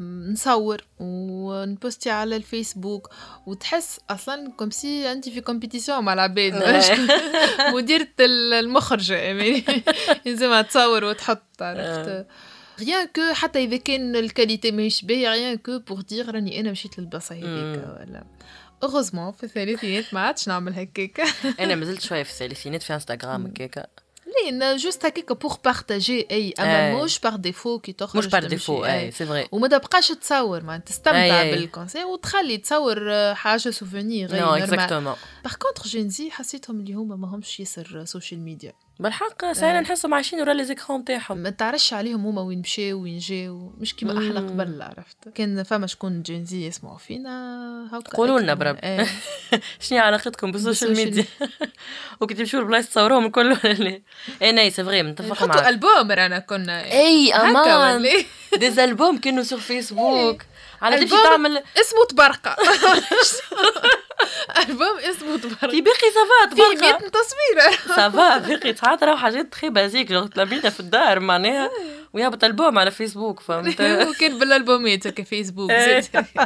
نصور 0.00 0.84
و 1.00 1.16
نposti 1.16 2.10
على 2.10 2.36
الفيسبوك. 2.36 3.08
وتحس 3.46 4.00
أصلا 4.10 4.52
comme 4.56 4.70
si 4.70 5.12
انت 5.12 5.28
في 5.28 5.40
compétition 5.40 6.04
مع 6.04 6.12
العباد. 6.12 6.54
مديرة 7.74 8.08
ال- 8.20 8.52
المخرجة 8.54 9.14
يعني. 9.14 9.64
لازم 10.26 10.60
تصور 10.60 11.04
وتحط 11.04 11.42
عرفت. 11.62 12.26
rien 12.80 13.06
que 13.06 13.32
حتى 13.32 13.64
إذا 13.64 13.76
كان 13.76 14.16
ال 14.16 14.23
qualité 14.23 14.70
ماهيش 14.70 15.04
باهية 15.04 15.30
rien 15.30 15.56
que 15.56 15.78
pour 15.78 16.00
dire 16.00 16.34
راني 16.34 16.60
أنا 16.60 16.70
مشيت 16.70 16.98
للبلاصة 16.98 17.34
هذيك. 17.34 17.44
ولا 17.44 18.24
heureusement 18.82 19.32
في 19.32 19.44
الثلاثينات 19.44 20.14
ما 20.14 20.20
عادش 20.20 20.48
نعمل 20.48 20.74
هكاك 20.74 21.20
أنا 21.60 21.74
مازلت 21.74 22.00
شوية 22.00 22.22
في 22.22 22.30
الثلاثينات 22.30 22.82
في 22.82 22.94
انستغرام 22.94 23.46
هكاكا 23.46 23.86
لين 24.42 24.76
juste 24.76 25.06
هكاك 25.06 25.32
pour 25.32 25.58
partager 25.64 26.26
أي. 26.30 26.54
أما 26.58 27.04
مش 27.04 27.18
par 27.18 27.36
défaut 27.36 27.78
كي 27.78 27.92
تخرج 27.92 28.24
مش 28.24 28.26
par 28.26 28.44
défaut. 28.44 28.84
أي 28.84 29.10
c'est 29.10 29.26
vrai 29.26 29.48
وما 29.52 29.68
تبقاش 29.68 30.08
تصور 30.08 30.62
ما 30.62 30.78
تستمتع. 30.78 31.50
بال 31.50 31.62
concert 31.62 32.06
وتخلي 32.06 32.56
تصور 32.58 33.12
آه، 33.12 33.34
حاجة 33.34 33.70
souvenir 33.70 34.36
non 34.36 34.54
exactement 34.54 35.14
par 35.44 35.54
contre 35.54 35.82
Gen 35.82 36.18
Z 36.18 36.30
حسيتهم 36.30 36.80
اللي 36.80 36.94
هما 36.94 37.16
ما 37.16 37.28
همش 37.34 37.60
ياسر 37.60 38.04
social 38.04 38.40
media 38.40 38.72
بالحق 38.98 39.52
ساعه 39.52 39.80
نحسهم 39.80 40.14
عايشين 40.14 40.40
ورا 40.40 40.52
les 40.52 40.64
écrans 40.64 41.04
تاعهم. 41.04 41.38
ما 41.38 41.50
تعرفش 41.50 41.92
عليهم 41.92 42.26
هما 42.26 42.42
وين 42.42 42.58
مشاو 42.58 43.02
وين 43.02 43.18
جاو 43.18 43.72
مش 43.78 43.94
كيما 43.94 44.12
إحنا. 44.12 44.40
قبل 44.40 44.82
عرفت؟ 44.82 45.28
كان 45.34 45.62
فما 45.62 45.86
شكون 45.86 46.22
Gen 46.22 46.55
Z 46.55 46.66
يسمعوا 46.66 46.98
فينا 46.98 47.88
هاكا 47.92 48.16
قولوا 48.16 48.40
لنا. 48.40 48.54
برب. 48.54 48.76
إيه. 48.76 49.06
شنو 49.80 49.98
علاقتكم 49.98 50.52
بال 50.52 50.63
social 50.63 50.96
media؟ 50.96 51.24
وكي 52.20 52.34
تمشوا 52.34 52.60
لبلايص 52.60 52.88
تصوروهم 52.90 53.26
الكل 53.26 53.46
ولا 53.64 53.72
لا 53.72 54.00
اي 54.42 54.52
ناي 54.52 54.70
c'est 54.70 54.84
vrai 54.84 55.02
متفق 55.02 55.44
معك 55.44 55.66
البوم 55.68 56.12
رانا 56.12 56.38
كنا. 56.38 56.84
إي 56.92 57.34
أمان. 57.34 58.00
ولا 58.00 58.24
des 58.56 58.84
albums 58.84 59.18
كانوا 59.18 59.42
sur 59.42 59.58
فيسبوك 59.60 60.42
على 60.82 60.96
تمشي 61.00 61.22
تعمل 61.22 61.62
اسمه 61.80 62.04
تبرقة 62.08 62.56
ألبوم 64.58 64.98
اسمه 64.98 65.38
كي 65.38 65.48
تبرقة 65.48 65.80
باقي 65.80 66.10
ça 66.14 66.34
va 66.34 66.54
فيه 66.54 66.76
تبقى 66.76 67.00
100 67.00 67.08
تصوير. 67.10 67.78
ça 67.96 68.17
va 68.17 68.38
باقي. 68.38 68.74
ساعات 68.76 69.04
راهو 69.04 69.16
حاجات 69.16 69.52
très 69.52 69.68
basiques 69.68 70.08
تلامينا 70.08 70.70
في 70.70 70.80
الدار 70.80 71.20
معناها. 71.20 71.70
ويهبط 72.12 72.44
البوم 72.44 72.78
على 72.78 72.90
فيسبوك 72.90 73.40
فهمت؟ 73.40 73.80
وكان 74.08 74.38
بالالبومات 74.38 75.06
هكا 75.06 75.22
فيسبوك 75.22 75.70
إيه. 75.70 76.02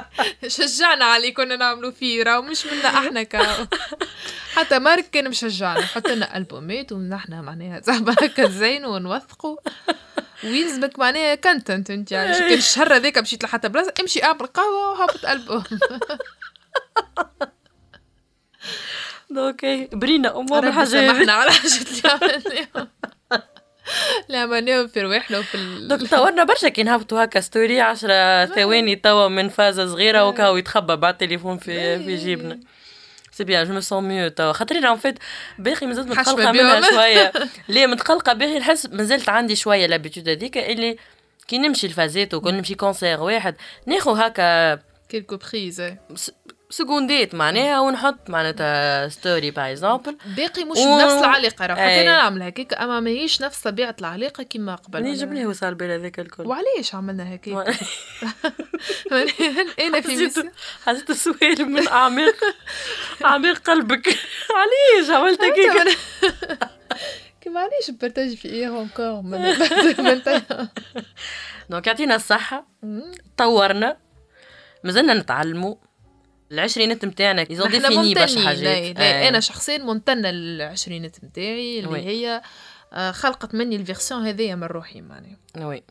شجعنا 0.46 1.16
اللي 1.16 1.32
كنا 1.32 1.56
نعملوا 1.56 1.90
فيه 1.90 2.22
راهو 2.22 2.42
مش 2.42 2.66
منا 2.66 2.88
إحنا 2.88 3.22
كا 3.22 3.66
حتى 4.56 4.78
مارك 4.78 5.10
كان 5.10 5.28
مشجعنا. 5.28 5.80
حط 5.86 6.08
لنا 6.08 6.36
ألبومات 6.36 6.92
ونحنا 6.92 7.42
معناها 7.42 7.80
زعما 7.80 8.12
هكا 8.12 8.48
زينوا 8.48 8.94
ونوثقوا. 8.94 9.56
ويلزمك 10.44 10.98
معناها 10.98 11.34
content 11.34 11.90
انت 11.90 12.12
يعني 12.12 12.38
كان 12.38 12.52
الشهر 12.52 12.96
هذاك 12.96 13.18
مشيت 13.18 13.44
لحتى 13.44 13.68
بلاصة 13.68 13.94
امشي 14.00 14.22
اعمل 14.24 14.46
قهوة 14.46 14.90
وهبط 14.90 15.24
ألبوم. 15.24 15.64
OK. 19.36 19.88
برينا 19.92 20.36
امور 20.38 20.58
ربي 20.58 20.68
الحاجات 20.68 20.88
سامحنا 20.88 21.32
على 21.32 21.50
حاجات 21.50 22.46
اللي 22.46 22.66
اللي 24.26 24.38
عملناهم 24.38 24.86
في 24.88 25.00
رواحنا 25.00 25.38
وفي 25.38 25.56
دوك 25.88 26.00
ال... 26.00 26.06
تصورنا 26.06 26.44
برشا 26.44 26.68
كي 26.68 26.82
نهبطوا 26.82 27.24
هكا 27.24 27.40
story 27.40 27.80
عشرة 27.80 28.44
ثواني 28.56 28.96
توا 28.96 29.28
من 29.28 29.48
فازة 29.48 29.86
صغيرة 29.86 30.28
وكاو 30.28 30.56
يتخبى 30.56 30.96
بعد 30.96 31.12
التليفون 31.14 31.58
في 31.58 31.98
في 31.98 32.16
جيبنا. 32.16 32.60
c'est 33.32 33.44
bien 33.44 33.66
je 33.66 33.74
me 33.74 33.80
sens 33.80 34.08
mieux 34.08 34.28
توا. 34.28 34.52
خاطر 34.52 34.78
أنا 34.78 34.96
فيت 34.96 35.18
باقي 35.58 35.86
مازلت 35.86 36.08
بيهم. 36.52 36.56
منها 36.56 36.80
شوية. 36.94 37.32
ليه 37.68 37.86
متقلقة؟ 37.86 38.32
باقي 38.32 38.58
نحس 38.58 38.86
مازلت 38.86 39.28
عندي 39.28 39.56
شوية 39.56 39.86
l'habitude 39.86 40.28
هذيك 40.28 40.58
اللي 40.58 40.96
كي 41.48 41.58
نمشي 41.58 41.86
الفازات 41.86 42.34
وكل 42.34 42.54
نمشي 42.54 42.74
concert 42.74 43.20
واحد 43.20 43.54
ناخو 43.86 44.12
هكا 44.12 44.78
quelques 45.08 45.36
prises 45.36 45.82
سكوندات 46.70 47.34
معناها 47.34 47.80
ونحط 47.80 48.30
معناتها 48.30 49.08
story 49.08 49.50
par 49.50 49.70
exemple 49.70 50.16
باقي 50.36 50.64
مش 50.64 50.76
و- 50.78 50.98
بنفس 50.98 51.12
العلاقة 51.24 51.66
راه 51.66 51.74
حتى. 51.74 51.82
أنا 52.02 52.16
نعمل 52.16 52.42
هكاك 52.42 52.74
أما 52.74 53.00
ماهيش 53.00 53.42
نفس 53.42 53.62
طبيعة 53.62 53.96
العلاقة 54.00 54.42
كما 54.42 54.74
قبل. 54.74 55.02
نجم 55.02 55.32
ليه 55.34 55.46
وصل 55.46 55.74
بين 55.74 55.90
هذاك 55.90 56.18
الكل. 56.20 56.46
وعلاش 56.46 56.94
عملنا 56.94 57.34
هكاك؟ 57.34 57.54
أنا 59.80 60.00
في 60.00 60.12
حسيت 60.28 60.52
حسيت 60.86 61.12
سؤال 61.12 61.70
من 61.70 61.88
اعماق 61.88 62.34
أعماق 63.24 63.58
قلبك. 63.58 64.08
علاش 64.58 65.10
عملت 65.10 65.40
هكاك؟ 65.44 65.98
كيما 67.40 67.60
علاش 67.60 67.90
partager 67.90 68.36
في 68.36 68.48
إيه 68.48 68.68
encore 68.68 69.20
donc 71.70 71.86
يعطينا 71.86 72.14
الصحة. 72.16 72.66
طورنا 73.36 73.96
مازلنا 74.84 75.14
نتعلموا. 75.14 75.74
العشرينات 76.52 77.04
نتاعنا 77.04 77.52
ils 77.52 77.59
ont 77.59 77.66
إحنا 77.66 77.78
défini 77.88 78.14
برشا 78.14 78.40
حاجات 78.46 78.62
لا, 78.62 78.92
لا 78.92 79.24
آه. 79.24 79.28
أنا 79.28 79.40
شخصيا 79.40 79.78
ممتنة 79.78 80.30
للعشرينات 80.30 81.24
نتاعي 81.24 81.78
اللي 81.78 81.90
oui. 81.90 82.00
هي 82.00 82.42
آه، 82.92 83.10
خلقت 83.10 83.54
مني 83.54 83.76
ال 83.76 83.82
version 83.82 84.26
هذيا 84.26 84.54
من 84.54 84.64
روحي 84.64 85.00
معناها 85.00 85.36
oui 85.56 85.82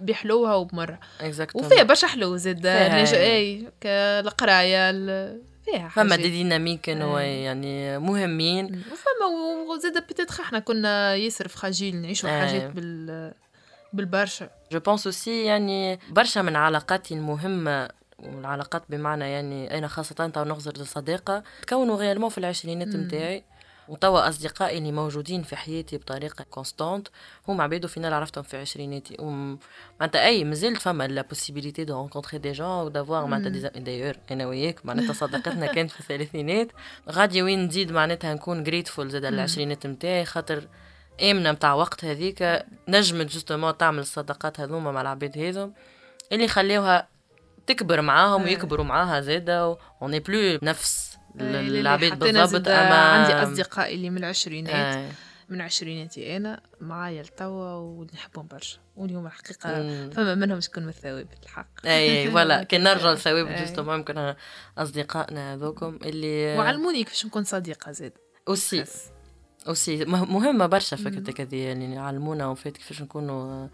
بحلوها 0.00 0.54
وبمرة 0.54 1.00
exactement 1.20 1.66
وفيها 1.66 1.82
برشا 1.82 2.06
حلو 2.06 2.36
زاد. 2.36 2.66
نج- 2.66 3.14
إي 3.14 3.68
كالقراية 3.80 4.90
ال- 4.90 5.42
فيها 5.64 5.88
فما. 5.88 6.16
دي 6.16 6.28
dynamique 6.28 6.88
آه. 6.88 7.20
يعني 7.20 7.98
مهمين 7.98 8.64
وفما 8.64 9.26
وزاد 9.74 10.06
peut-être 10.06 10.40
إحنا 10.40 10.58
كنا 10.58 11.14
ياسر 11.14 11.48
fragiles 11.48 11.96
نعيشوا. 11.96 12.30
حاجات 12.30 12.70
بال 12.70 13.32
بالبرشا 13.92 14.50
je 14.72 14.80
pense 14.80 15.06
aussi 15.06 15.44
يعني 15.44 15.98
برشا 16.10 16.40
من 16.40 16.56
علاقاتي 16.56 17.14
المهمة 17.14 17.88
والعلاقات 18.22 18.82
بمعنى 18.88 19.30
يعني 19.30 19.78
أنا 19.78 19.88
خاصة 19.88 20.28
تو 20.28 20.44
نغزر 20.44 20.72
الصداقة 20.76 21.42
تكونوا 21.62 21.96
réellement 21.96 22.30
في 22.30 22.38
العشرينات. 22.38 22.88
نتاعي 22.88 23.44
وتوا 23.88 24.28
أصدقائي 24.28 24.78
اللي 24.78 24.92
موجودين 24.92 25.42
في 25.42 25.56
حياتي 25.56 25.96
بطريقة 25.96 26.44
constante 26.50 27.08
هم 27.48 27.60
عباد 27.60 27.88
au 27.88 27.95
final 27.95 28.12
عرفتهم 28.12 28.44
في 28.44 28.56
عشريناتي. 28.56 29.16
معناتها 30.00 30.26
أي 30.26 30.44
مازلت 30.44 30.80
فما 30.80 31.06
la 31.06 31.22
possibilité 31.22 31.84
de 31.84 31.94
rencontrer 31.94 32.38
des 32.38 32.52
gens 32.52 32.66
و 32.66 32.74
d'avoir 32.74 33.26
معناتها 33.26 33.50
des 33.50 33.80
d'ailleurs 33.80 34.14
أنا 34.30 34.46
وياك 34.46 34.86
معناتها 34.86 35.12
صداقتنا 35.12 35.66
كانت 35.66 35.90
في 35.90 36.00
الثلاثينات. 36.00 36.68
غادي 37.10 37.42
وين 37.42 37.66
نزيد 37.66 37.92
معناتها 37.92 38.34
نكون 38.34 38.62
grateful 38.62 39.10
زاد 39.10 39.24
العشرينات 39.24 39.86
نتاعي 39.86 40.24
خاطر 40.24 40.68
آمنة 41.22 41.52
متاع 41.52 41.74
وقت 41.74 42.04
هذيك 42.04 42.64
نجمت 42.88 43.26
justement 43.32 43.76
تعمل 43.76 43.98
الصداقات 43.98 44.60
هذوما 44.60 44.92
مع 44.92 45.00
العباد 45.00 45.38
هذم 45.38 45.72
اللي 46.32 46.48
خليوها 46.48 47.11
تكبر 47.66 48.00
معاهم 48.00 48.42
ويكبروا 48.42 48.84
معاها 48.84 49.20
زاده 49.20 49.78
وني 50.00 50.20
plus 50.20 50.58
نفس 50.62 51.18
العباد 51.40 52.18
بالضبط. 52.18 52.68
اما 52.68 52.94
عندي 52.94 53.32
أصدقائي 53.32 53.94
اللي 53.94 54.10
من 54.10 54.18
العشرينات 54.18 54.96
آه. 54.96 55.08
من 55.48 55.60
عشريناتي 55.60 56.36
أنا 56.36 56.60
معايا 56.80 57.22
لتوا 57.22 57.72
واللي 57.74 58.12
نحبهم 58.14 58.46
برشا 58.46 58.78
واللي 58.96 59.16
هما 59.16 59.28
الحقيقة 59.28 59.70
فما 60.10 60.34
منهم 60.34 60.60
شكون 60.60 60.82
من 60.82 60.88
الثوابت 60.88 61.42
الحق 61.42 61.86
اي 61.86 62.30
voilà. 62.30 62.62
كي 62.70 62.78
نرجع 62.78 63.10
للثوابت 63.10 63.58
justement 63.58 63.94
يمكن 63.94 64.34
أصدقائنا 64.78 65.54
هذوكم 65.54 65.98
اللي 66.04 66.58
وعلموني 66.58 67.04
كيفاش 67.04 67.26
نكون 67.26 67.44
صديقة 67.44 67.92
زاد 67.92 68.12
aussi. 68.48 68.84
aussi. 69.68 70.04
مهمة 70.04 70.66
برشا 70.66 70.96
فكرتك 70.96 71.40
هذه 71.40 71.56
يعني 71.56 71.94
يعلمونا 71.94 72.46
en 72.46 72.56
fait 72.56 72.76
كيفاش 72.76 73.02
نكونوا 73.02 73.68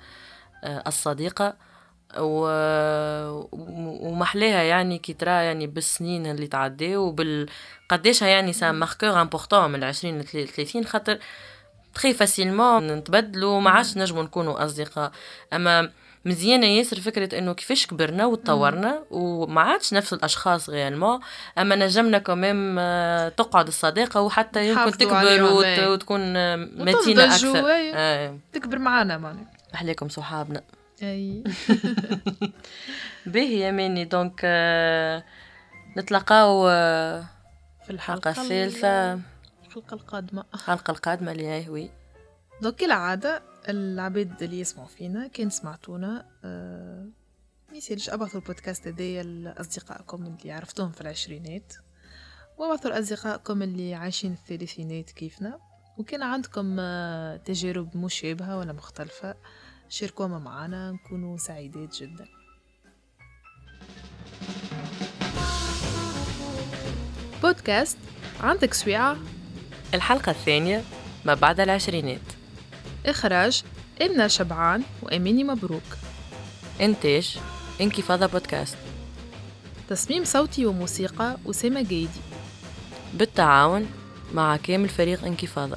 آه، 0.64 0.82
الصديقة. 0.86 1.56
و... 2.16 2.48
ومحلاها 4.08 4.62
يعني 4.62 4.98
كي 4.98 5.12
ترى 5.12 5.30
يعني 5.30 5.66
بالسنين 5.66 6.26
اللي 6.26 6.46
تعداو 6.46 7.02
وبال 7.02 7.46
يعني 8.22 8.52
c'est 8.52 8.72
marqueur 8.72 9.20
important 9.20 9.70
من 9.70 9.84
20 9.84 10.18
ل 10.18 10.24
30 10.24 10.84
خاطر 10.84 11.18
très 11.94 12.14
facilement 12.14 12.86
نتبدلوا 12.86 13.60
ما 13.60 13.70
عادش 13.70 13.96
نجموا 13.96 14.22
نكونوا 14.22 14.64
أصدقاء. 14.64 15.12
أما 15.52 15.90
مزيانة 16.24 16.66
ياسر 16.66 17.00
فكرة 17.00 17.38
إنه 17.38 17.52
كيفاش 17.52 17.86
كبرنا 17.86 18.26
وتطورنا 18.26 19.02
وما 19.10 19.60
عادش 19.60 19.94
نفس 19.94 20.12
الأشخاص 20.12 20.70
réellement 20.70 21.20
أما 21.58 21.76
نجمنا 21.76 22.18
quand 22.18 22.50
même 22.50 22.76
آه، 22.78 23.28
تقعد 23.28 23.66
الصداقة 23.66 24.20
وحتى 24.20 24.68
يمكن 24.68 24.90
تكبر 24.90 25.42
وت... 25.42 25.78
وتكون 25.78 26.36
آه، 26.36 26.56
متينة 26.56 27.24
أكثر. 27.24 27.64
آه. 27.94 28.38
تكبر 28.52 28.78
معانا 28.78 29.18
معناها 29.18 29.46
احلاكم 29.74 30.08
صحابنا. 30.08 30.62
اي 31.02 31.44
باهي 33.26 33.60
يا 33.60 33.70
ماني. 33.70 34.04
donc 34.04 34.40
آه 34.44 35.24
نتلاقاو 35.96 36.68
آه 36.68 37.24
في 37.84 37.90
الحلقة 37.90 38.30
الثالثة 38.30 39.12
الحلقة 39.66 39.94
القادمة. 39.94 40.44
الحلقة 40.54 40.90
القادمة 40.90 41.32
اللي 41.32 41.46
هي 41.46 41.68
oui. 41.68 41.90
donc 42.62 42.74
كالعادة 42.76 43.42
العباد 43.68 44.42
اللي 44.42 44.60
يسمعوا 44.60 44.88
فينا 44.88 45.26
كان 45.26 45.50
سمعتونا 45.50 46.26
آه 46.44 47.06
ميسالش 47.72 48.10
أبعثوا 48.10 48.40
البودكاست 48.40 48.88
هذايا 48.88 49.22
لأصدقائكم 49.22 50.26
اللي 50.26 50.52
عرفتوهم 50.52 50.90
في 50.90 51.00
العشرينات 51.00 51.72
وأبعثوا 52.58 52.90
لأصدقائكم 52.90 53.62
اللي 53.62 53.94
عايشين 53.94 54.32
الثلاثينات 54.32 55.10
كيفنا. 55.10 55.58
وكان 55.98 56.22
عندكم 56.22 56.76
تجارب 57.36 57.96
مشابهة 57.96 58.58
ولا 58.58 58.72
مختلفة 58.72 59.34
شاركوها 59.90 60.38
معنا 60.38 60.92
نكونوا 60.92 61.36
سعيدات 61.36 61.96
جدا. 61.96 62.28
بودكاست 67.42 67.98
عندك 68.40 68.74
سويعة. 68.74 69.16
الحلقة 69.94 70.30
الثانية 70.30 70.82
ما 71.24 71.34
بعد 71.34 71.60
العشرينات. 71.60 72.20
إخراج 73.06 73.62
إمنا 74.02 74.28
شبعان 74.28 74.82
وأميني 75.02 75.44
مبروك. 75.44 75.96
إنتاج 76.80 77.38
إنكفاضة 77.80 78.26
بودكاست. 78.26 78.76
تصميم 79.88 80.24
صوتي 80.24 80.66
وموسيقى 80.66 81.36
أسامة 81.46 81.82
جيدي. 81.82 82.20
بالتعاون 83.14 83.86
مع 84.34 84.56
كامل 84.56 84.88
فريق 84.88 85.24
إنكفاضة. 85.24 85.76